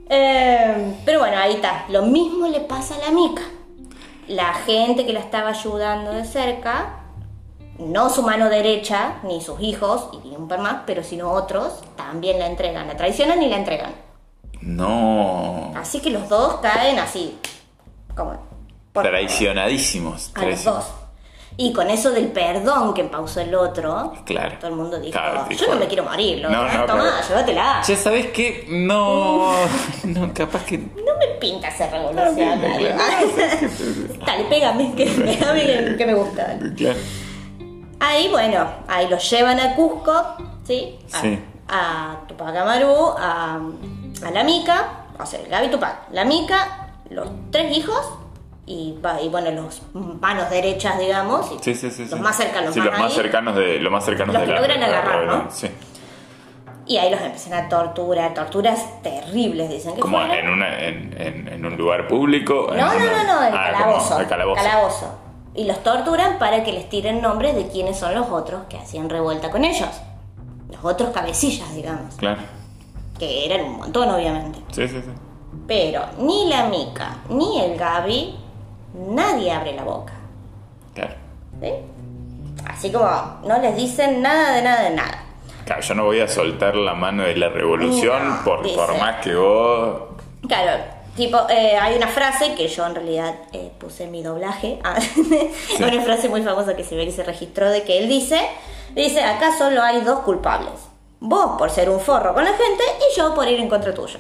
Eh, 0.08 0.94
pero 1.04 1.20
bueno, 1.20 1.38
ahí 1.38 1.54
está. 1.54 1.86
Lo 1.90 2.04
mismo 2.04 2.48
le 2.48 2.60
pasa 2.60 2.94
a 2.94 3.00
la 3.00 3.10
mica. 3.10 3.42
La 4.28 4.54
gente 4.54 5.06
que 5.06 5.14
la 5.14 5.20
estaba 5.20 5.50
ayudando 5.50 6.12
de 6.12 6.26
cerca, 6.26 7.05
no 7.80 8.10
su 8.10 8.22
mano 8.24 8.50
derecha, 8.50 9.16
ni 9.24 9.42
sus 9.42 9.60
hijos, 9.62 10.10
y 10.24 10.36
un 10.36 10.48
par 10.48 10.60
más, 10.60 10.84
pero 10.86 11.04
sino 11.04 11.32
otros, 11.32 11.82
también 11.96 12.40
la 12.40 12.48
entregan. 12.48 12.88
La 12.88 12.96
traicionan 12.98 13.42
y 13.44 13.50
la 13.50 13.58
entregan. 13.58 13.94
No. 14.62 15.72
Así 15.76 16.00
que 16.00 16.10
los 16.10 16.28
dos 16.30 16.56
caen 16.62 17.00
así, 17.00 17.38
como... 18.16 18.34
por- 18.94 19.04
Traicionadísimos. 19.04 20.32
a 20.36 20.46
los 20.46 20.64
dos. 20.64 20.86
Y 21.58 21.72
con 21.72 21.90
eso 21.90 22.12
del 22.12 22.28
perdón 22.34 22.94
que 22.94 23.06
pausó 23.06 23.40
el 23.40 23.56
otro, 23.56 24.12
Claro. 24.26 24.58
todo 24.60 24.70
el 24.72 24.76
mundo 24.76 25.00
dijo, 25.00 25.14
Claro, 25.18 25.48
yo 25.50 25.68
no 25.74 25.80
me 25.80 25.88
quiero 25.88 26.04
morir, 26.04 26.40
lo 26.40 26.50
No, 26.50 26.64
no, 26.64 26.86
toma, 26.86 27.04
claro. 27.04 27.28
llévatela. 27.30 27.82
Ya 27.82 27.96
sabes 27.96 28.26
que 28.32 28.66
no. 28.70 29.54
No, 30.04 30.34
capaz 30.34 30.66
que. 30.66 30.78
No 30.80 31.16
me 31.18 31.28
pinta 31.40 31.72
ser 31.72 31.92
revolucionario. 31.92 32.90
Dale, 34.26 34.44
pégame, 34.50 34.94
que, 34.96 35.06
pégame 35.06 35.66
que, 35.66 35.96
que 35.98 36.06
me 36.06 36.14
gusta. 36.14 36.58
Claro. 36.76 37.00
Ahí, 38.00 38.28
bueno, 38.30 38.68
ahí 38.88 39.08
los 39.08 39.30
llevan 39.30 39.60
a 39.60 39.76
Cusco, 39.76 40.36
¿sí? 40.64 41.00
A, 41.14 41.20
Sí. 41.22 41.40
a 41.70 42.18
Tupac 42.28 42.56
Amaru, 42.56 43.14
a, 43.18 43.60
a 44.26 44.32
la 44.32 44.44
Mica, 44.44 45.06
o 45.20 45.26
sea, 45.26 45.40
Gaby 45.50 45.70
Tupac, 45.70 46.10
la 46.12 46.26
Mica, 46.26 46.90
los 47.10 47.28
tres 47.52 47.76
hijos 47.78 48.02
y, 48.66 48.96
y 49.24 49.30
bueno, 49.30 49.52
los 49.52 49.82
manos 49.94 50.50
derechas, 50.50 51.00
digamos, 51.00 51.52
y 51.52 51.60
Sí, 51.64 51.74
sí, 51.76 51.90
sí. 51.92 52.06
los 52.06 52.20
más 52.20 52.36
cercanos 52.36 52.76
más 52.76 52.86
los 52.86 53.00
más 53.00 53.12
ahí. 53.12 53.16
cercanos 53.16 53.56
de. 53.56 53.80
Los 53.80 53.92
más 53.92 54.04
cercanos 54.06 54.34
Los 54.34 54.42
de 54.42 54.48
que 54.48 54.54
la. 54.54 54.60
logran 54.60 54.80
la 54.82 54.88
agarrar, 54.88 55.26
¿no? 55.26 55.52
Sí. 55.52 55.70
Y 56.88 56.98
ahí 56.98 57.10
los 57.10 57.20
empiezan 57.22 57.54
a 57.54 57.68
torturar, 57.70 58.34
torturas 58.36 59.02
terribles, 59.02 59.70
dicen 59.70 59.96
que 59.96 60.02
Como 60.02 60.22
en, 60.22 60.50
una, 60.50 60.80
en, 60.84 61.16
en, 61.20 61.48
en 61.48 61.66
un 61.66 61.76
lugar 61.78 62.08
público. 62.08 62.72
en 62.74 62.80
No, 62.80 62.90
no, 62.92 62.96
una- 62.98 63.24
no, 63.24 63.34
no, 63.42 63.48
el 63.48 63.54
Ah, 63.56 63.72
calabozo. 63.72 64.28
calabozo. 64.30 64.62
Calabozo. 64.64 65.20
Y 65.56 65.64
los 65.64 65.82
torturan 65.84 66.38
para 66.38 66.64
que 66.64 66.74
les 66.74 66.90
tiren 66.90 67.22
nombres 67.22 67.56
de 67.56 67.68
quiénes 67.68 67.98
son 67.98 68.14
los 68.14 68.30
otros 68.30 68.64
que 68.70 68.78
hacían 68.78 69.10
revuelta 69.10 69.50
con 69.50 69.64
ellos. 69.64 69.90
Los 70.70 70.84
otros 70.84 71.12
cabecillas, 71.12 71.74
digamos. 71.74 72.16
Claro. 72.16 72.42
Que 73.18 73.46
eran 73.46 73.66
un 73.66 73.78
montón, 73.78 74.10
obviamente. 74.10 74.60
Sí, 74.72 74.88
sí, 74.88 75.02
sí. 75.02 75.12
Pero 75.68 76.02
ni 76.20 76.50
la 76.50 76.68
Mica 76.68 77.18
ni 77.30 77.62
el 77.62 77.78
Gaby, 77.78 78.36
nadie 79.10 79.52
abre 79.52 79.74
la 79.74 79.84
boca. 79.84 80.14
Claro. 80.94 81.14
¿sí? 81.62 81.70
Así 82.68 82.92
como 82.92 83.08
no 83.46 83.58
les 83.62 83.76
dicen 83.76 84.22
nada 84.22 84.56
de 84.56 84.62
nada 84.62 84.84
de 84.84 84.96
nada. 84.96 85.24
Claro, 85.66 85.82
yo 85.82 85.96
no 85.96 86.04
voy 86.06 86.20
a 86.20 86.28
soltar 86.28 86.76
la 86.76 86.94
mano 86.94 87.24
de 87.24 87.36
la 87.38 87.50
revolución 87.50 88.30
No, 88.30 88.44
por, 88.44 88.62
por 88.76 89.00
más 89.00 89.24
que 89.24 89.36
vos. 89.36 90.02
Claro, 90.48 90.84
tipo, 91.16 91.38
eh, 91.50 91.78
hay 91.80 91.96
una 91.96 92.08
frase 92.08 92.56
que 92.56 92.68
yo 92.68 92.86
en 92.86 92.96
realidad 92.96 93.34
eh, 93.54 93.72
puse 93.80 94.04
en 94.06 94.12
mi 94.12 94.22
doblaje. 94.24 94.80
Ah, 94.84 94.98
una 95.80 96.02
frase 96.02 96.30
muy 96.30 96.42
famosa 96.42 96.76
que 96.76 96.84
se 96.84 96.96
ve 96.96 97.06
que 97.06 97.12
se 97.12 97.24
registró 97.24 97.70
de 97.70 97.84
que 97.84 97.98
él 98.00 98.08
dice, 98.10 98.40
dice, 98.94 99.22
acá 99.24 99.58
solo 99.58 99.82
hay 99.82 100.02
dos 100.02 100.20
culpables. 100.20 100.74
Vos 101.20 101.58
por 101.58 101.70
ser 101.72 101.90
un 101.90 102.00
forro 102.00 102.34
con 102.34 102.44
la 102.44 102.52
gente 102.52 102.84
y 103.12 103.18
yo 103.18 103.34
por 103.34 103.48
ir 103.48 103.60
en 103.60 103.70
contra 103.70 103.94
tuyo. 103.94 104.20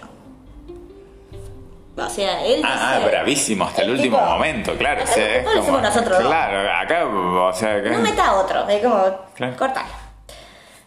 O 1.97 2.09
sea, 2.09 2.43
él 2.45 2.61
Ah, 2.65 2.77
ah, 2.91 2.97
dice, 2.97 3.09
bravísimo 3.09 3.63
hasta 3.65 3.81
el 3.83 3.91
último 3.91 4.17
tipo, 4.17 4.29
momento, 4.29 4.75
claro. 4.77 5.03
o 5.03 5.07
sea, 5.07 5.35
es 5.37 5.47
hacemos 5.47 5.81
nosotros. 5.81 6.19
Claro, 6.19 6.69
acá, 6.77 7.05
o 7.05 7.53
sea, 7.53 7.75
acá. 7.77 7.89
No 7.91 7.99
meta 7.99 8.35
otro, 8.35 8.67
es 8.67 8.83
como, 8.83 9.01
Claro. 9.33 9.55
cortalo. 9.57 9.87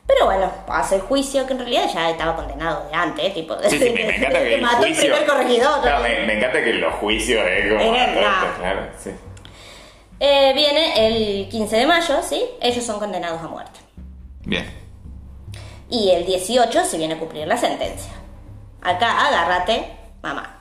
Pero 0.08 0.24
bueno, 0.24 0.50
hace 0.68 0.96
el 0.96 1.02
juicio 1.02 1.46
que 1.46 1.52
en 1.52 1.58
realidad 1.58 1.84
ya 1.92 2.10
estaba 2.10 2.34
condenado 2.34 2.88
de 2.88 2.94
antes, 2.96 3.34
tipo. 3.34 3.54
Sí, 3.68 3.78
sí, 3.78 3.90
me, 3.90 4.04
me 4.04 4.16
encanta 4.16 4.38
que 4.40 4.54
el 4.54 4.62
mató 4.62 4.76
el 4.78 4.94
juicio. 4.94 5.02
primer 5.14 5.26
corregidor. 5.28 5.80
Me, 6.02 6.26
me 6.26 6.38
encanta 6.38 6.64
que 6.64 6.72
los 6.72 6.94
juicios 6.94 7.46
es 7.46 7.72
como. 7.72 7.92
Claro, 8.58 8.88
sí. 8.98 9.10
Eh, 10.20 10.52
viene 10.54 11.06
el 11.06 11.48
15 11.48 11.76
de 11.76 11.86
mayo, 11.86 12.22
¿sí? 12.22 12.42
Ellos 12.60 12.84
son 12.84 12.98
condenados 12.98 13.40
a 13.42 13.48
muerte. 13.48 13.78
Bien. 14.44 14.66
Y 15.90 16.10
el 16.10 16.24
18 16.26 16.84
se 16.84 16.96
viene 16.98 17.14
a 17.14 17.18
cumplir 17.18 17.46
la 17.46 17.56
sentencia. 17.56 18.12
Acá, 18.82 19.26
agárrate, 19.28 19.92
mamá. 20.22 20.57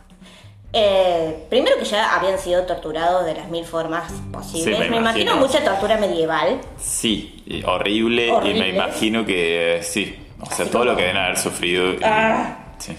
Eh, 0.74 1.46
primero 1.50 1.78
que 1.78 1.86
ya 1.86 2.16
habían 2.16 2.38
sido 2.38 2.64
torturados 2.64 3.26
de 3.26 3.34
las 3.36 3.50
mil 3.50 3.66
formas 3.66 4.12
posibles. 4.32 4.76
Sí, 4.78 4.84
me 4.84 4.90
me, 4.90 4.98
imagino. 4.98 5.32
imagino. 5.32 5.36
mucha 5.38 5.64
tortura 5.64 5.98
medieval. 5.98 6.60
Sí, 6.78 7.42
y 7.46 7.64
horrible, 7.64 8.28
y 8.44 8.54
me 8.54 8.70
imagino 8.70 9.26
que 9.26 9.78
eh, 9.78 9.84
sí. 9.84 10.18
O 10.40 10.46
sea, 10.46 10.66
Así 10.66 10.72
todo 10.72 10.86
lo 10.86 10.96
que 10.96 11.02
deben 11.04 11.18
haber 11.18 11.38
sufrido. 11.38 11.94
y- 11.94 12.00
Ah. 12.04 12.60
Sí. 12.78 12.96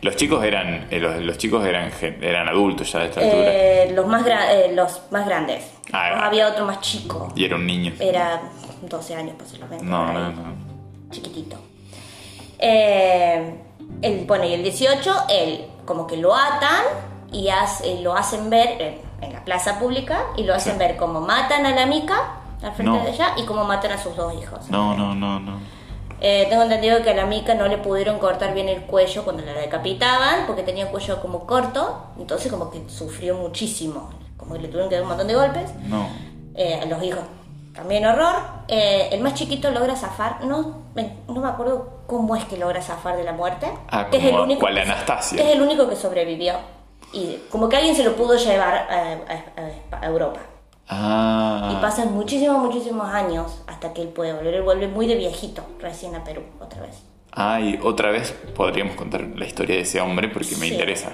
Los 0.00 0.16
chicos 0.16 0.42
eran. 0.44 0.86
eh, 0.90 0.98
los, 1.00 1.16
los 1.22 1.38
chicos 1.38 1.64
eran 1.66 1.92
eran 2.20 2.48
adultos 2.48 2.90
ya 2.90 3.00
de 3.00 3.04
esta 3.06 3.20
altura. 3.20 3.42
Eh, 3.46 3.92
los, 3.94 4.06
más 4.06 4.24
los 4.74 5.00
más 5.10 5.26
grandes. 5.26 5.64
Ah, 5.92 6.10
No, 6.14 6.22
ah. 6.22 6.26
había 6.26 6.48
otro 6.48 6.64
más 6.64 6.80
chico. 6.80 7.32
Y 7.36 7.44
era 7.44 7.56
un 7.56 7.66
niño. 7.66 7.92
Era 8.00 8.40
12 8.82 9.14
años 9.14 9.34
posiblemente. 9.38 9.84
No, 9.84 10.12
no, 10.12 10.30
no. 10.30 10.54
chiquitito. 11.10 11.56
Eh, 12.58 13.54
el, 14.02 14.24
bueno, 14.24 14.44
y 14.44 14.54
el 14.54 14.62
18, 14.62 15.14
él 15.30 15.66
como 15.88 16.06
que 16.06 16.18
lo 16.18 16.34
atan 16.36 16.82
y 17.32 17.48
hace- 17.48 18.00
lo 18.02 18.14
hacen 18.14 18.50
ver 18.50 18.80
en, 18.80 19.00
en 19.22 19.32
la 19.32 19.42
plaza 19.44 19.78
pública 19.78 20.20
y 20.36 20.42
lo 20.44 20.54
hacen 20.54 20.74
Sí. 20.74 20.78
ver 20.78 20.96
como 20.98 21.20
matan 21.22 21.64
a 21.64 21.70
la 21.74 21.86
mica 21.86 22.34
al 22.62 22.72
frente 22.74 22.98
No. 22.98 23.02
de 23.04 23.10
ella 23.10 23.28
y 23.38 23.44
como 23.46 23.64
matan 23.64 23.92
a 23.92 23.98
sus 23.98 24.14
dos 24.14 24.34
hijos. 24.34 24.68
No, 24.68 24.94
no, 24.96 25.14
no, 25.14 25.40
no. 25.40 25.58
Eh, 26.20 26.46
tengo 26.50 26.64
entendido 26.64 27.02
que 27.02 27.10
a 27.10 27.14
la 27.14 27.24
mica 27.26 27.54
no 27.54 27.66
le 27.68 27.78
pudieron 27.78 28.18
cortar 28.18 28.52
bien 28.52 28.68
el 28.68 28.82
cuello 28.82 29.24
cuando 29.24 29.42
la 29.44 29.52
decapitaban 29.52 30.46
porque 30.46 30.62
tenía 30.62 30.84
el 30.84 30.90
cuello 30.90 31.22
como 31.22 31.46
corto, 31.46 32.02
entonces 32.18 32.50
como 32.52 32.70
que 32.70 32.82
sufrió 32.90 33.36
muchísimo, 33.36 34.10
como 34.36 34.54
que 34.54 34.60
le 34.60 34.68
tuvieron 34.68 34.88
que 34.90 34.96
dar 34.96 35.02
un 35.04 35.08
montón 35.10 35.28
de 35.28 35.34
golpes. 35.36 35.70
No. 35.86 36.06
Eh, 36.54 36.80
a 36.82 36.84
los 36.86 37.02
hijos 37.02 37.20
también 37.74 38.04
horror. 38.04 38.34
Eh, 38.66 39.08
el 39.12 39.20
más 39.22 39.34
chiquito 39.34 39.70
logra 39.70 39.94
zafar, 39.94 40.44
no, 40.44 40.87
no 41.28 41.40
me 41.40 41.48
acuerdo 41.48 42.00
cómo 42.06 42.34
es 42.36 42.44
que 42.44 42.56
logra 42.56 42.80
zafar 42.82 43.16
de 43.16 43.24
la 43.24 43.32
muerte. 43.32 43.66
Ah, 43.90 44.08
que 44.10 44.16
es 44.18 44.24
el 44.24 44.34
único 44.38 44.60
cual 44.60 44.74
que- 44.74 44.80
Anastasia. 44.82 45.42
es 45.42 45.54
el 45.54 45.62
único 45.62 45.88
que 45.88 45.96
sobrevivió. 45.96 46.54
Y 47.12 47.36
como 47.50 47.68
que 47.68 47.76
alguien 47.76 47.94
se 47.94 48.04
lo 48.04 48.14
pudo 48.16 48.36
llevar 48.36 48.86
eh, 48.90 49.18
a, 49.96 49.96
a- 49.96 50.00
a 50.02 50.06
Europa. 50.06 50.40
Ah. 50.88 51.70
Y 51.72 51.82
pasan 51.82 52.12
muchísimos, 52.14 52.58
muchísimos 52.58 53.08
años 53.12 53.62
hasta 53.66 53.92
que 53.92 54.02
él 54.02 54.08
puede 54.08 54.32
volver. 54.32 54.54
Él 54.54 54.62
vuelve 54.62 54.88
muy 54.88 55.06
de 55.06 55.16
viejito, 55.16 55.62
recién 55.80 56.14
a 56.14 56.24
Perú, 56.24 56.42
otra 56.60 56.80
vez. 56.82 57.02
Ah, 57.32 57.60
y 57.60 57.78
otra 57.82 58.10
vez 58.10 58.32
podríamos 58.56 58.96
contar 58.96 59.20
la 59.36 59.44
historia 59.44 59.76
de 59.76 59.82
ese 59.82 60.00
hombre 60.00 60.28
porque 60.28 60.56
me 60.56 60.66
Sí. 60.66 60.72
interesa. 60.72 61.10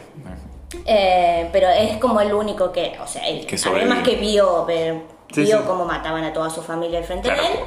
Eh, 0.87 1.49
pero 1.53 1.69
es 1.69 1.97
como 1.99 2.21
el 2.21 2.33
único 2.35 2.73
que, 2.73 2.97
o 3.03 3.07
sea, 3.07 3.27
él, 3.29 3.47
Que 3.47 3.57
además 3.65 4.03
que 4.03 4.17
vio, 4.17 4.65
ver- 4.65 5.03
Sí, 5.33 5.43
vio 5.43 5.59
sí. 5.59 5.65
cómo 5.67 5.85
mataban 5.85 6.23
a 6.25 6.33
toda 6.33 6.51
su 6.51 6.63
familia 6.63 6.99
al 6.99 7.05
frente 7.05 7.29
Claro. 7.29 7.43
de 7.43 7.49
él, 7.49 7.59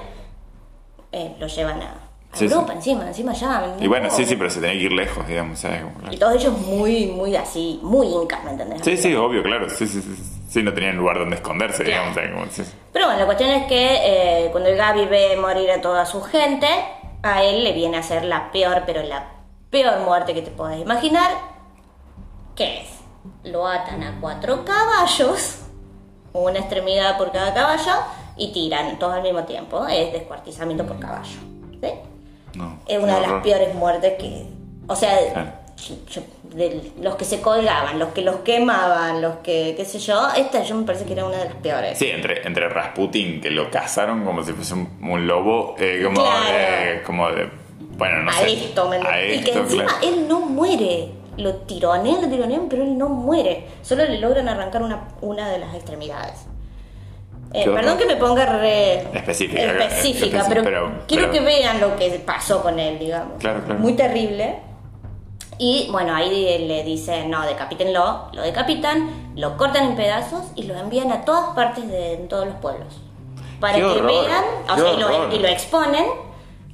eh, 1.12 1.36
lo 1.40 1.48
llevan 1.48 1.82
a, 1.82 1.96
a 2.34 2.38
Sí, 2.38 2.46
Europa 2.46 2.68
sí. 2.74 2.78
encima, 2.78 3.08
encima 3.08 3.34
ya. 3.34 3.76
Y 3.80 3.88
bueno, 3.88 4.08
no. 4.08 4.14
sí, 4.14 4.26
sí, 4.26 4.36
pero 4.36 4.50
se 4.50 4.60
tenía 4.60 4.76
que 4.78 4.84
ir 4.86 4.92
lejos, 4.92 5.28
digamos. 5.28 5.60
¿sabes? 5.60 5.82
Y 6.12 6.18
todos 6.18 6.36
ellos 6.36 6.58
muy, 6.60 7.08
muy 7.08 7.36
así, 7.36 7.80
muy 7.84 8.08
incas, 8.08 8.44
¿me 8.44 8.52
entendés? 8.52 8.82
Sí, 8.84 8.98
sí, 8.98 9.14
obvio, 9.16 9.42
claro. 9.44 9.70
Sí, 9.70 9.88
sí, 9.88 10.02
sí. 10.02 10.34
Sí, 10.50 10.64
no 10.64 10.74
tenían 10.74 10.96
lugar 10.98 11.20
donde 11.20 11.36
esconderse, 11.38 11.84
digamos. 11.84 12.16
¿sabes? 12.16 12.32
Como-. 12.32 12.46
Pero 12.94 13.06
bueno, 13.06 13.20
la 13.20 13.26
cuestión 13.26 13.50
es 13.52 13.66
que 13.68 14.46
eh, 14.46 14.50
cuando 14.52 14.70
el 14.70 14.78
Gaby 14.78 15.06
ve 15.06 15.38
morir 15.38 15.70
a 15.72 15.82
toda 15.82 16.06
su 16.06 16.22
gente, 16.22 16.68
a 17.24 17.44
él 17.44 17.64
le 17.64 17.74
viene 17.74 17.98
a 17.98 18.04
ser 18.04 18.24
la 18.24 18.52
peor, 18.52 18.84
pero 18.86 19.04
la 19.04 19.28
peor 19.70 20.00
muerte 20.02 20.34
que 20.34 20.42
te 20.42 20.52
puedas 20.52 20.80
imaginar. 20.80 21.32
¿Qué 22.56 22.82
es? 22.82 22.90
Lo 23.44 23.68
atan 23.68 24.04
a 24.04 24.18
cuatro 24.22 24.64
caballos, 24.66 25.60
una 26.34 26.60
extremidad 26.60 27.18
por 27.18 27.32
cada 27.32 27.54
caballo, 27.54 27.92
y 28.38 28.52
tiran 28.54 28.98
todos 29.00 29.16
al 29.16 29.24
mismo 29.24 29.44
tiempo. 29.44 29.86
Es 29.88 30.14
descuartizamiento 30.14 30.86
por 30.86 31.00
caballo. 31.00 31.38
¿sí? 31.82 31.90
No, 32.56 32.80
Es 32.88 32.98
una 33.02 33.16
de 33.16 33.22
las 33.28 33.44
peores 33.44 33.74
muertes 33.76 34.14
que. 34.20 34.46
O 34.88 34.96
sea, 34.96 35.18
Claro. 35.34 35.52
yo- 36.10 36.22
de 36.56 36.92
los 37.02 37.16
que 37.16 37.26
se 37.26 37.42
colgaban, 37.42 38.00
los 38.00 38.10
que 38.10 38.22
los 38.22 38.38
quemaban, 38.38 39.22
los 39.22 39.36
que. 39.38 39.74
qué 39.78 39.86
sé 39.86 40.00
yo. 40.00 40.28
Esta 40.36 40.64
yo 40.64 40.76
me 40.76 40.86
parece 40.86 41.06
que 41.06 41.14
era 41.14 41.26
una 41.26 41.38
de 41.38 41.46
las 41.46 41.56
peores. 41.56 41.98
Sí, 42.00 42.08
entre, 42.10 42.48
entre 42.48 42.68
Rasputin, 42.70 43.42
que 43.42 43.52
lo 43.52 43.70
cazaron 43.70 44.24
como 44.26 44.44
si 44.44 44.54
fuese 44.54 44.74
un, 44.74 44.88
un 45.04 45.28
lobo, 45.28 45.76
eh, 45.78 46.02
como, 46.04 46.22
Claro. 46.22 46.46
eh, 46.52 47.04
como 47.06 47.30
de. 47.32 47.50
Bueno, 47.98 48.24
no 48.24 48.32
a 48.32 48.34
sé. 48.36 48.54
esto, 48.54 48.88
¿me 48.90 48.98
a? 48.98 49.34
Y 49.36 49.44
que 49.44 49.52
encima 49.52 49.84
claro. 49.86 50.00
él 50.04 50.28
no 50.28 50.40
muere. 50.42 51.10
Lo 51.38 51.54
tironean, 51.54 52.22
lo 52.24 52.30
tironean, 52.30 52.68
pero 52.70 52.82
él 52.84 52.98
no 52.98 53.10
muere. 53.10 53.68
Solo 53.84 54.04
le 54.06 54.18
logran 54.20 54.48
arrancar 54.50 54.82
una, 54.82 55.10
una 55.22 55.50
de 55.50 55.60
las 55.60 55.76
extremidades. 55.76 56.48
Eh, 57.54 57.66
perdón 57.66 57.98
que 57.98 58.06
me 58.06 58.16
ponga 58.18 58.46
re 58.46 58.96
Específica, 59.14 59.62
específica, 59.62 59.86
específica, 59.86 60.46
pero, 60.50 60.64
pero- 60.64 60.92
quiero 61.08 61.30
pero- 61.30 61.32
que 61.32 61.40
vean 61.40 61.80
lo 61.80 61.96
que 61.96 62.10
pasó 62.26 62.62
con 62.62 62.78
él, 62.80 63.00
digamos. 63.00 63.40
Claro, 63.40 63.62
claro. 63.64 63.80
Muy 63.80 63.94
terrible. 63.94 64.60
Y 65.60 65.88
bueno, 65.92 66.14
ahí 66.16 66.66
le 66.68 66.84
dicen, 66.84 67.32
no, 67.32 67.44
decapítenlo, 67.46 68.30
lo 68.32 68.42
decapitan, 68.44 69.32
lo 69.36 69.58
cortan 69.58 69.86
en 69.86 69.96
pedazos 69.96 70.44
y 70.56 70.64
lo 70.64 70.76
envían 70.78 71.12
a 71.12 71.26
todas 71.26 71.56
partes 71.56 71.88
de 71.90 72.14
en 72.14 72.28
todos 72.28 72.46
los 72.46 72.56
pueblos. 72.58 73.00
Para 73.60 73.74
Qué 73.74 73.80
que 73.80 73.86
horror, 73.88 74.06
vean, 74.06 74.44
o 74.70 74.76
sea, 74.78 74.94
y 74.94 74.98
lo, 75.00 75.36
y 75.36 75.40
lo 75.40 75.48
exponen 75.48 76.06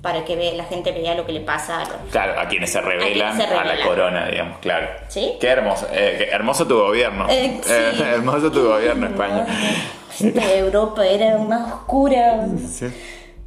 para 0.02 0.26
que 0.26 0.36
ve- 0.36 0.52
la 0.58 0.66
gente 0.66 0.92
vea 0.92 1.16
lo 1.16 1.26
que 1.26 1.32
le 1.32 1.40
pasa 1.40 1.78
a 1.78 1.86
los 1.86 1.96
Claro, 2.12 2.38
a 2.38 2.46
quienes 2.50 2.74
se 2.74 2.82
rebelan 2.82 3.38
se 3.38 3.44
a, 3.44 3.64
la 3.64 3.82
corona, 3.86 4.26
digamos, 4.28 4.58
claro. 4.58 4.88
¿Sí? 5.08 5.38
Qué 5.40 5.48
hermoso, 5.48 5.88
eh, 5.94 6.16
qué 6.18 6.36
hermoso 6.36 6.68
tu 6.68 6.78
gobierno. 6.78 7.26
Eh, 7.30 7.62
sí. 7.64 7.72
Eh, 7.72 7.94
hermoso 8.16 8.52
tu 8.52 8.66
gobierno, 8.68 9.06
España. 9.08 9.46
Europa 10.22 11.06
era 11.06 11.38
más 11.38 11.72
oscura. 11.74 12.48
Sí. 12.72 12.88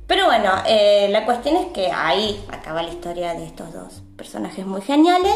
Pero 0.07 0.27
bueno, 0.27 0.53
eh, 0.67 1.09
la 1.11 1.25
cuestión 1.25 1.57
es 1.57 1.67
que 1.73 1.91
ahí 1.93 2.45
acaba 2.53 2.83
la 2.83 2.91
historia 2.91 3.35
de 3.35 3.45
estos 3.45 3.73
dos 3.73 4.03
personajes 4.17 4.65
muy 4.65 4.81
geniales. 4.81 5.35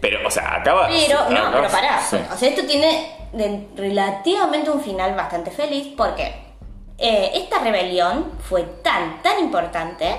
Pero, 0.00 0.26
o 0.26 0.30
sea, 0.30 0.56
acaba. 0.56 0.88
Pero, 0.88 1.30
no, 1.30 1.36
acaba- 1.38 1.52
pero 1.52 1.68
pará. 1.70 2.00
sí. 2.08 2.16
O 2.32 2.36
sea, 2.36 2.48
esto 2.48 2.66
tiene 2.66 3.12
de- 3.32 3.68
relativamente 3.76 4.70
un 4.70 4.80
final 4.80 5.14
bastante 5.14 5.50
feliz 5.52 5.94
porque 5.96 6.34
eh, 6.98 7.30
esta 7.34 7.58
rebelión 7.60 8.32
fue 8.48 8.62
tan, 8.82 9.22
tan 9.22 9.38
importante. 9.38 10.16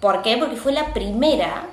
¿Por 0.00 0.22
qué? 0.22 0.38
Porque 0.38 0.56
fue 0.56 0.72
la 0.72 0.94
primera, 0.94 1.66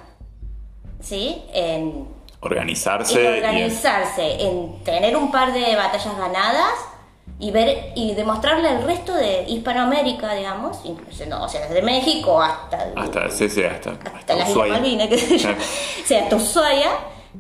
¿sí? 1.02 1.42
En, 1.54 2.08
Organizarse. 2.42 3.14
en 3.20 3.34
y- 3.34 3.38
organizarse, 3.38 4.42
en 4.44 4.84
tener 4.84 5.16
un 5.16 5.32
par 5.32 5.54
de 5.54 5.76
batallas 5.78 6.18
ganadas 6.18 6.74
y 7.40 7.52
ver 7.52 7.92
y 7.96 8.14
demostrarle 8.14 8.70
al 8.70 8.84
resto 8.84 9.14
de 9.14 9.44
Hispanoamérica, 9.48 10.34
digamos, 10.36 10.80
incluso, 10.86 11.26
no, 11.26 11.44
o 11.44 11.50
sea, 11.50 11.62
desde 11.68 11.82
México 11.82 12.42
hasta 12.42 12.92
hasta, 12.96 13.30
sí, 13.30 13.50
sí, 13.50 13.64
hasta, 13.64 13.92
hasta 14.16 14.36
las 14.36 14.50
Islas. 14.50 14.70
Malvinas, 14.70 15.10
sé 15.10 15.38
yo. 15.38 15.50
O 15.52 16.08
sea, 16.08 16.24
hasta 16.24 16.36
Ushuaia, 16.38 16.90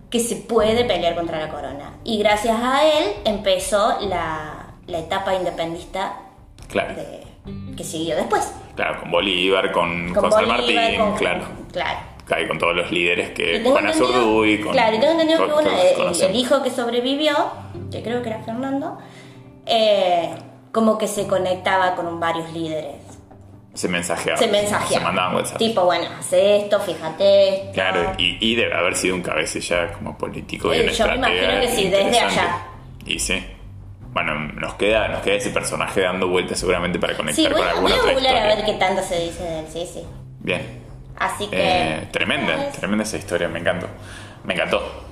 que 0.09 0.19
se 0.19 0.35
puede 0.35 0.83
pelear 0.83 1.15
contra 1.15 1.39
la 1.39 1.49
corona. 1.49 1.93
Y 2.03 2.17
gracias 2.19 2.57
a 2.61 2.83
él 2.85 3.05
empezó 3.23 3.97
la, 4.01 4.73
la 4.87 4.99
etapa 4.99 5.33
independentista 5.35 6.17
Claro, 6.67 6.95
de- 6.95 7.23
que 7.77 7.83
siguió 7.83 8.15
después. 8.15 8.51
claro, 8.75 8.99
con 9.01 9.11
Bolívar, 9.11 9.71
con, 9.71 10.13
con, 10.13 10.31
San 10.31 10.45
Bolívar, 10.45 10.59
Martín, 10.59 10.99
con- 10.99 11.15
claro. 11.17 11.45
Claro. 11.71 11.99
Claro, 12.25 12.43
y 12.43 12.47
con 12.47 12.57
todos 12.57 12.75
los 12.75 12.91
líderes 12.91 13.29
que 13.31 13.59
tengo 13.59 13.69
Juana 13.71 13.91
entendido- 13.91 14.13
Zurduy, 14.19 14.59
con. 14.61 14.71
claro, 14.73 14.95
y 14.95 14.99
tengo 14.99 15.11
entendido 15.13 15.43
que 15.45 15.47
todos 15.51 16.21
el, 16.23 16.29
el 16.31 16.35
hijo 16.35 16.63
que 16.63 16.71
sobrevivió, 16.71 17.35
que 17.91 18.01
creo 18.01 18.23
que 18.23 18.29
era 18.29 18.39
Fernando, 18.39 18.97
eh, 19.65 20.29
como 20.71 20.97
que 20.97 21.07
se 21.07 21.27
conectaba 21.27 21.95
con 21.95 22.19
varios 22.19 22.51
líderes. 22.51 22.95
Se 23.73 23.89
mensajeaba. 23.89 24.37
Se 24.37 24.47
mensajeaba. 24.47 24.87
Se 24.87 24.99
mandaban 24.99 25.35
WhatsApp. 25.35 25.57
Tipo, 25.57 25.83
bueno, 25.83 26.07
hace 26.17 26.57
esto, 26.57 26.79
fíjate 26.79 27.55
esto. 27.55 27.71
Claro, 27.73 28.13
y, 28.17 28.37
y 28.39 28.55
debe 28.55 28.73
haber 28.73 28.95
sido 28.95 29.15
un 29.15 29.21
cabecilla 29.21 29.91
como 29.93 30.17
político 30.17 30.73
y 30.73 30.89
yo 30.89 31.07
me 31.07 31.15
imagino 31.15 31.61
que 31.61 31.67
sí, 31.69 31.89
desde 31.89 32.19
allá. 32.19 32.67
Y 33.05 33.19
sí. 33.19 33.45
Bueno, 34.13 34.33
nos 34.53 34.75
queda, 34.75 35.09
nos 35.09 35.21
queda 35.21 35.35
ese 35.35 35.49
personaje 35.49 35.99
dando 35.99 36.29
vueltas 36.29 36.57
seguramente 36.57 36.97
para 36.99 37.17
conectar 37.17 37.45
Sí, 37.45 37.51
voy, 37.51 37.61
con 37.61 37.67
alguna 37.67 37.95
voy 37.97 38.13
a 38.13 38.17
otra 38.17 38.43
a 38.43 38.55
ver 38.55 38.65
qué 38.65 38.73
tanto 38.73 39.01
se 39.03 39.19
dice 39.19 39.43
de 39.43 39.59
él, 39.59 39.65
sí, 39.69 39.85
sí. 39.93 40.03
Bien. 40.39 40.81
Así 41.17 41.47
que... 41.47 41.57
Eh, 41.57 42.07
tremenda, 42.11 42.71
tremenda 42.71 43.03
esa 43.03 43.17
historia, 43.17 43.49
me 43.49 43.59
encantó. 43.59 43.87
Me 44.45 44.53
encantó. 44.53 45.04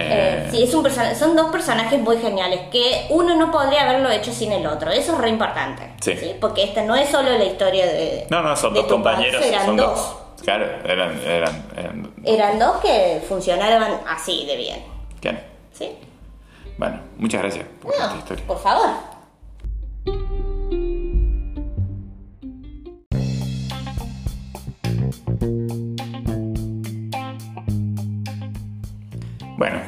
Eh, 0.00 0.46
Eh, 0.46 0.48
sí, 0.50 0.62
es 0.62 0.74
un 0.74 0.86
son 1.18 1.34
dos 1.36 1.50
personajes 1.50 2.00
muy 2.00 2.18
geniales 2.18 2.60
que 2.70 3.06
uno 3.10 3.34
no 3.36 3.50
podría 3.50 3.82
haberlo 3.88 4.08
hecho 4.10 4.32
sin 4.32 4.52
el 4.52 4.66
otro. 4.66 4.90
Eso 4.90 5.12
es 5.14 5.18
re 5.18 5.28
importante. 5.28 5.92
Sí. 6.00 6.16
Porque 6.40 6.62
esta 6.62 6.82
no 6.84 6.94
es 6.94 7.08
solo 7.08 7.30
la 7.36 7.44
historia 7.44 7.86
de. 7.86 8.26
No, 8.30 8.42
no, 8.42 8.54
son 8.56 8.74
dos 8.74 8.86
compañeros. 8.86 9.44
Eran 9.44 9.66
son 9.66 9.76
dos. 9.76 10.16
Claro, 10.44 10.66
eran, 10.84 11.20
eran, 11.26 11.64
eran. 11.76 12.12
Eran 12.24 12.58
dos 12.58 12.76
que 12.78 13.20
funcionaban 13.28 14.00
así 14.08 14.46
de 14.46 14.56
bien. 14.56 14.84
Bien. 15.20 15.42
¿Sí? 15.72 15.90
Bueno, 16.78 17.00
muchas 17.16 17.42
gracias 17.42 17.66
por 17.82 17.92
esta 17.92 18.06
No, 18.12 18.18
historia. 18.18 18.44
por 18.46 18.58
favor. 18.60 18.86
Bueno, 29.58 29.80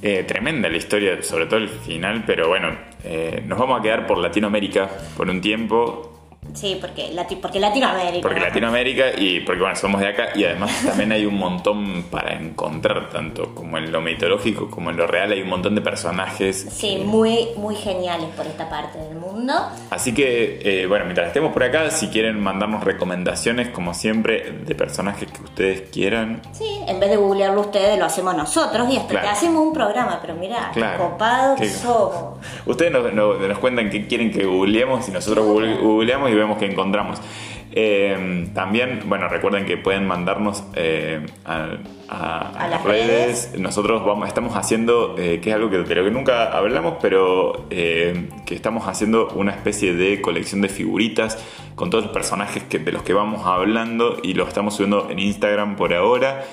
eh, 0.00 0.22
tremenda 0.22 0.68
la 0.68 0.76
historia, 0.76 1.20
sobre 1.22 1.46
todo 1.46 1.58
el 1.58 1.68
final, 1.68 2.22
pero 2.24 2.46
bueno, 2.46 2.68
eh, 3.02 3.42
nos 3.44 3.58
vamos 3.58 3.80
a 3.80 3.82
quedar 3.82 4.06
por 4.06 4.18
Latinoamérica 4.18 4.88
por 5.16 5.28
un 5.28 5.40
tiempo, 5.40 6.17
Sí, 6.54 6.76
porque, 6.80 7.12
Lati- 7.14 7.38
porque 7.40 7.60
Latinoamérica. 7.60 8.22
porque 8.22 8.40
Latinoamérica 8.40 9.04
y 9.16 9.40
porque 9.40 9.60
bueno, 9.60 9.76
somos 9.76 10.00
de 10.00 10.08
acá 10.08 10.28
y 10.34 10.44
además 10.44 10.70
también 10.86 11.12
hay 11.12 11.24
un 11.26 11.36
montón 11.38 12.04
para 12.10 12.34
encontrar, 12.34 13.10
tanto 13.10 13.54
como 13.54 13.78
en 13.78 13.92
lo 13.92 14.00
mitológico 14.00 14.68
como 14.70 14.90
en 14.90 14.96
lo 14.96 15.06
real, 15.06 15.32
hay 15.32 15.42
un 15.42 15.48
montón 15.48 15.74
de 15.74 15.80
personajes. 15.80 16.66
Sí, 16.70 16.96
que- 16.98 17.04
muy, 17.04 17.48
muy 17.56 17.76
geniales 17.76 18.28
por 18.36 18.46
esta 18.46 18.68
parte 18.68 18.98
del 18.98 19.16
mundo. 19.16 19.52
Así 19.90 20.12
que, 20.14 20.60
eh, 20.82 20.86
bueno, 20.86 21.04
mientras 21.04 21.28
estemos 21.28 21.52
por 21.52 21.62
acá, 21.62 21.90
si 21.90 22.08
quieren 22.08 22.40
mandarnos 22.40 22.82
recomendaciones, 22.84 23.68
como 23.68 23.94
siempre, 23.94 24.50
de 24.64 24.74
personajes 24.74 25.30
que 25.30 25.42
ustedes 25.42 25.90
quieran, 25.90 26.40
Sí, 26.52 26.80
en 26.86 26.98
vez 26.98 27.10
de 27.10 27.16
googlearlo 27.16 27.60
ustedes, 27.60 27.98
lo 27.98 28.04
hacemos 28.06 28.34
nosotros 28.36 28.88
y 28.92 28.96
hasta 28.96 29.08
Claro. 29.10 29.26
que 29.26 29.32
hacemos 29.32 29.62
un 29.66 29.72
programa. 29.72 30.18
Pero 30.20 30.34
mira, 30.34 30.70
qué 30.74 30.80
Claro. 30.80 31.10
copado 31.10 31.56
que 31.56 31.68
somos. 31.68 32.38
Ustedes 32.66 32.90
nos, 32.92 33.12
nos- 33.12 33.38
nos 33.40 33.58
cuentan 33.58 33.90
qué 33.90 34.06
quieren 34.06 34.30
que 34.32 34.44
googleemos 34.44 35.08
y 35.08 35.12
nosotros 35.12 35.46
google- 35.46 35.76
googleamos 35.76 36.30
y 36.30 36.34
vemos 36.38 36.58
qué 36.58 36.66
encontramos. 36.66 37.20
Eh, 37.70 38.48
también, 38.54 39.02
bueno, 39.06 39.28
recuerden 39.28 39.66
que 39.66 39.76
pueden 39.76 40.06
mandarnos 40.06 40.64
eh, 40.74 41.24
a, 41.44 41.68
a- 42.08 42.38
a 42.48 42.64
A 42.64 42.68
las 42.68 42.82
redes. 42.82 43.52
Nosotros 43.58 44.04
vamos, 44.04 44.26
estamos 44.26 44.56
haciendo, 44.56 45.14
eh, 45.18 45.40
que 45.40 45.50
es 45.50 45.54
algo 45.54 45.68
que, 45.70 45.76
de 45.78 45.94
lo 45.94 46.02
que 46.04 46.10
nunca 46.10 46.50
hablamos, 46.56 46.94
pero 47.00 47.66
que 47.68 48.54
estamos 48.54 48.88
haciendo 48.88 49.28
una 49.34 49.52
especie 49.52 49.92
de 49.92 50.20
colección 50.22 50.62
de 50.62 50.70
figuritas 50.70 51.38
con 51.74 51.90
todos 51.90 52.04
los 52.04 52.12
personajes 52.12 52.62
que, 52.64 52.78
de 52.78 52.90
los 52.90 53.02
que 53.02 53.12
vamos 53.12 53.46
hablando 53.46 54.16
y 54.22 54.32
lo 54.32 54.48
estamos 54.48 54.74
subiendo 54.74 55.08
en 55.10 55.18
Instagram 55.18 55.76
por 55.76 55.92
ahora. 55.92 56.44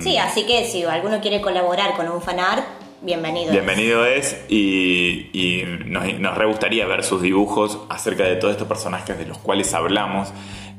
Sí, 0.00 0.16
así 0.18 0.46
que 0.46 0.64
si 0.64 0.84
alguno 0.84 1.20
quiere 1.20 1.40
colaborar 1.40 1.94
con 1.96 2.08
un 2.08 2.22
fanart, 2.22 2.64
bienvenido. 3.06 3.52
Bienvenido 3.52 4.04
es 4.04 4.44
y, 4.48 5.30
y 5.32 5.64
nos, 5.86 6.12
nos 6.18 6.36
re 6.36 6.46
gustaría 6.46 6.84
ver 6.86 7.02
sus 7.04 7.22
dibujos 7.22 7.78
acerca 7.88 8.24
de 8.24 8.36
todos 8.36 8.52
estos 8.52 8.68
personajes 8.68 9.16
de 9.16 9.24
los 9.26 9.38
cuales 9.38 9.72
hablamos. 9.72 10.32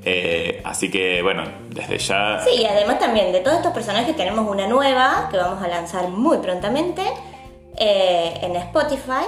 Eh, 0.03 0.61
así 0.63 0.91
que 0.91 1.21
bueno, 1.23 1.43
desde 1.69 1.97
ya... 1.97 2.41
Sí, 2.43 2.61
y 2.61 2.65
además 2.65 2.99
también 2.99 3.31
de 3.31 3.39
todos 3.39 3.57
estos 3.57 3.73
personajes 3.73 4.15
tenemos 4.15 4.47
una 4.49 4.67
nueva 4.67 5.27
que 5.31 5.37
vamos 5.37 5.63
a 5.63 5.67
lanzar 5.67 6.09
muy 6.09 6.37
prontamente 6.37 7.01
eh, 7.77 8.33
en 8.41 8.55
Spotify. 8.57 9.25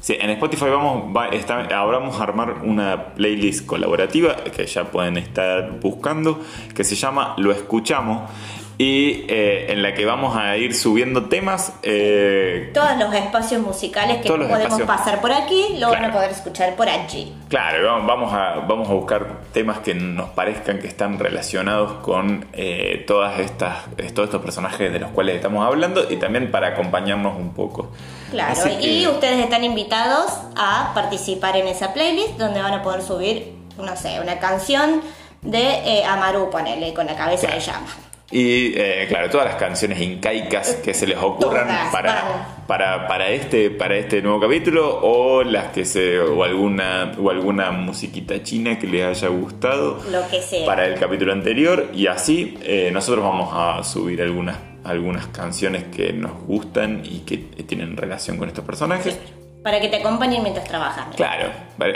Sí, 0.00 0.16
en 0.20 0.28
Spotify 0.30 0.66
vamos, 0.66 1.16
va- 1.16 1.28
está- 1.28 1.64
ahora 1.74 1.98
vamos 1.98 2.20
a 2.20 2.24
armar 2.24 2.56
una 2.62 3.14
playlist 3.14 3.64
colaborativa 3.64 4.36
que 4.36 4.66
ya 4.66 4.84
pueden 4.84 5.16
estar 5.16 5.78
buscando, 5.80 6.40
que 6.74 6.84
se 6.84 6.94
llama 6.94 7.34
Lo 7.38 7.52
Escuchamos 7.52 8.30
y 8.76 9.24
eh, 9.28 9.66
en 9.72 9.82
la 9.82 9.94
que 9.94 10.04
vamos 10.04 10.36
a 10.36 10.56
ir 10.56 10.74
subiendo 10.74 11.26
temas. 11.26 11.72
eh, 11.84 12.70
Todos 12.74 12.96
los 12.98 13.14
espacios 13.14 13.62
musicales 13.62 14.16
que 14.18 14.28
podemos 14.28 14.58
espacios. 14.58 14.86
pasar 14.88 15.20
por 15.20 15.32
aquí, 15.32 15.76
lo 15.78 15.90
van 15.90 16.04
a 16.06 16.12
poder 16.12 16.30
escuchar 16.32 16.74
por 16.74 16.88
allí. 16.88 17.32
Claro, 17.48 18.04
vamos- 18.04 18.32
a, 18.32 18.54
vamos 18.66 18.88
a 18.90 18.92
buscar 18.94 19.42
temas 19.52 19.78
que 19.78 19.94
nos 19.94 20.30
parezcan 20.30 20.80
que 20.80 20.88
están 20.88 21.18
relacionados 21.20 21.92
con 22.02 22.46
eh, 22.52 23.04
todas 23.06 23.38
estas, 23.38 23.84
todos 24.12 24.26
estos 24.28 24.42
personajes 24.42 24.92
de 24.92 24.98
los 24.98 25.10
cuales 25.10 25.36
estamos 25.36 25.64
hablando 25.64 26.10
y 26.10 26.16
también 26.16 26.50
para 26.50 26.68
acompañarnos 26.68 27.36
un 27.38 27.54
poco. 27.54 27.92
Claro, 28.32 28.60
que- 28.64 28.82
y 28.86 29.06
ustedes 29.06 29.38
están 29.44 29.62
invitados 29.62 30.32
a 30.56 30.90
participar 30.94 31.56
en 31.56 31.68
esa 31.68 31.92
playlist 31.94 32.38
donde 32.38 32.60
van 32.60 32.74
a 32.74 32.82
poder 32.82 33.02
subir, 33.02 33.52
no 33.78 33.96
sé, 33.96 34.18
una 34.20 34.40
canción 34.40 35.00
de 35.42 35.60
eh, 36.00 36.04
Amaru, 36.04 36.50
ponele, 36.50 36.92
con 36.92 37.06
la 37.06 37.14
cabeza 37.14 37.46
Claro. 37.46 37.60
de 37.60 37.66
llama. 37.66 37.86
Y 38.30 38.72
eh, 38.76 39.04
claro, 39.08 39.28
todas 39.30 39.46
las 39.46 39.56
canciones 39.56 40.00
incaicas 40.00 40.76
que 40.76 40.94
se 40.94 41.06
les 41.06 41.18
ocurran 41.18 41.66
Todas, 41.68 41.92
para, 41.92 42.56
para, 42.66 43.06
para, 43.06 43.28
este, 43.28 43.70
para 43.70 43.96
este 43.96 44.22
nuevo 44.22 44.40
capítulo 44.40 44.98
o 45.02 45.44
las 45.44 45.68
que 45.68 45.84
se 45.84 46.18
o 46.18 46.42
alguna 46.42 47.12
o 47.18 47.30
alguna 47.30 47.70
musiquita 47.70 48.42
china 48.42 48.78
que 48.78 48.86
les 48.86 49.04
haya 49.04 49.28
gustado 49.28 50.00
Lo 50.10 50.26
que 50.30 50.40
sea. 50.40 50.64
para 50.66 50.86
el 50.86 50.98
capítulo 50.98 51.32
anterior 51.32 51.90
y 51.94 52.06
así 52.06 52.58
eh, 52.62 52.90
nosotros 52.92 53.22
vamos 53.24 53.50
a 53.52 53.84
subir 53.84 54.22
algunas 54.22 54.56
algunas 54.84 55.26
canciones 55.28 55.84
que 55.84 56.12
nos 56.12 56.32
gustan 56.46 57.02
y 57.04 57.20
que 57.20 57.38
tienen 57.38 57.96
relación 57.96 58.36
con 58.36 58.48
estos 58.48 58.64
personajes. 58.64 59.18
Para 59.62 59.80
que 59.80 59.88
te 59.88 59.96
acompañen 59.96 60.42
mientras 60.42 60.66
trabajan. 60.68 61.10
Claro, 61.16 61.48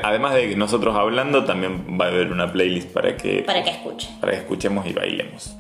además 0.02 0.34
de 0.34 0.56
nosotros 0.56 0.96
hablando, 0.96 1.44
también 1.44 1.98
va 2.00 2.06
a 2.06 2.08
haber 2.08 2.32
una 2.32 2.50
playlist 2.50 2.90
para 2.90 3.14
que 3.14 3.42
Para 3.42 3.62
que 3.62 3.70
escuchen. 3.70 4.18
para 4.20 4.32
que 4.32 4.38
escuchemos 4.38 4.86
y 4.86 4.94
bailemos. 4.94 5.54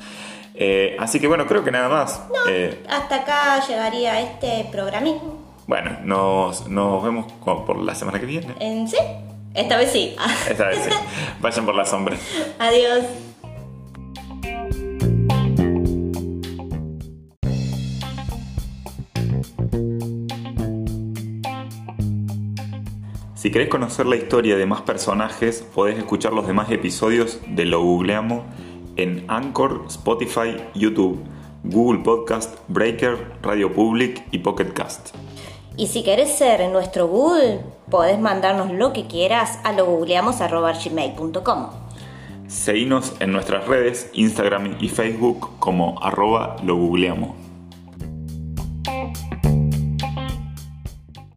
Eh, 0.60 0.96
así 0.98 1.20
que 1.20 1.28
bueno, 1.28 1.46
creo 1.46 1.62
que 1.62 1.70
nada 1.70 1.88
más. 1.88 2.20
Eh, 2.48 2.82
Hasta 2.88 3.14
acá 3.16 3.60
llegaría 3.66 4.20
este 4.20 4.66
programismo. 4.72 5.38
bueno, 5.68 5.98
nos, 6.02 6.66
nos 6.68 7.00
vemos 7.04 7.30
por 7.44 7.78
la 7.78 7.94
semana 7.94 8.18
que 8.18 8.26
viene. 8.26 8.54
¿En 8.58 8.88
sí? 8.88 8.96
Esta 9.54 9.76
vez 9.76 9.92
sí. 9.92 10.16
Esta 10.50 10.66
vez 10.66 10.80
sí. 10.82 10.90
Vayan 11.40 11.64
por 11.64 11.76
la 11.76 11.84
sombra. 11.84 12.16
Adiós. 12.58 13.04
Si 23.34 23.52
querés 23.52 23.68
conocer 23.68 24.06
la 24.06 24.16
historia 24.16 24.56
de 24.56 24.66
más 24.66 24.82
personajes, 24.82 25.62
podés 25.74 25.96
escuchar 25.98 26.32
los 26.32 26.46
demás 26.46 26.70
episodios 26.70 27.40
de 27.46 27.64
Lo 27.64 27.80
Googleamos 27.82 28.42
en 28.98 29.24
Anchor, 29.28 29.84
Spotify, 29.88 30.56
YouTube, 30.74 31.18
Google 31.64 32.00
Podcast, 32.00 32.58
Breaker, 32.68 33.32
Radio 33.42 33.72
Public 33.72 34.22
y 34.30 34.38
Pocket 34.40 34.74
Cast. 34.74 35.14
Y 35.78 35.86
si 35.86 36.02
querés 36.02 36.36
ser 36.36 36.68
nuestro 36.70 37.06
Google, 37.06 37.60
podés 37.90 38.18
mandarnos 38.18 38.70
lo 38.70 38.92
que 38.92 39.06
quieras 39.06 39.58
a 39.64 39.72
lo 39.72 39.86
googleamos.gmail.com. 39.86 41.70
Seguinos 42.48 43.14
en 43.20 43.32
nuestras 43.32 43.66
redes, 43.66 44.10
Instagram 44.12 44.76
y 44.80 44.88
Facebook 44.88 45.58
como 45.58 46.02
arroba 46.02 46.56
lo 46.64 46.76
googleamos. 46.76 47.47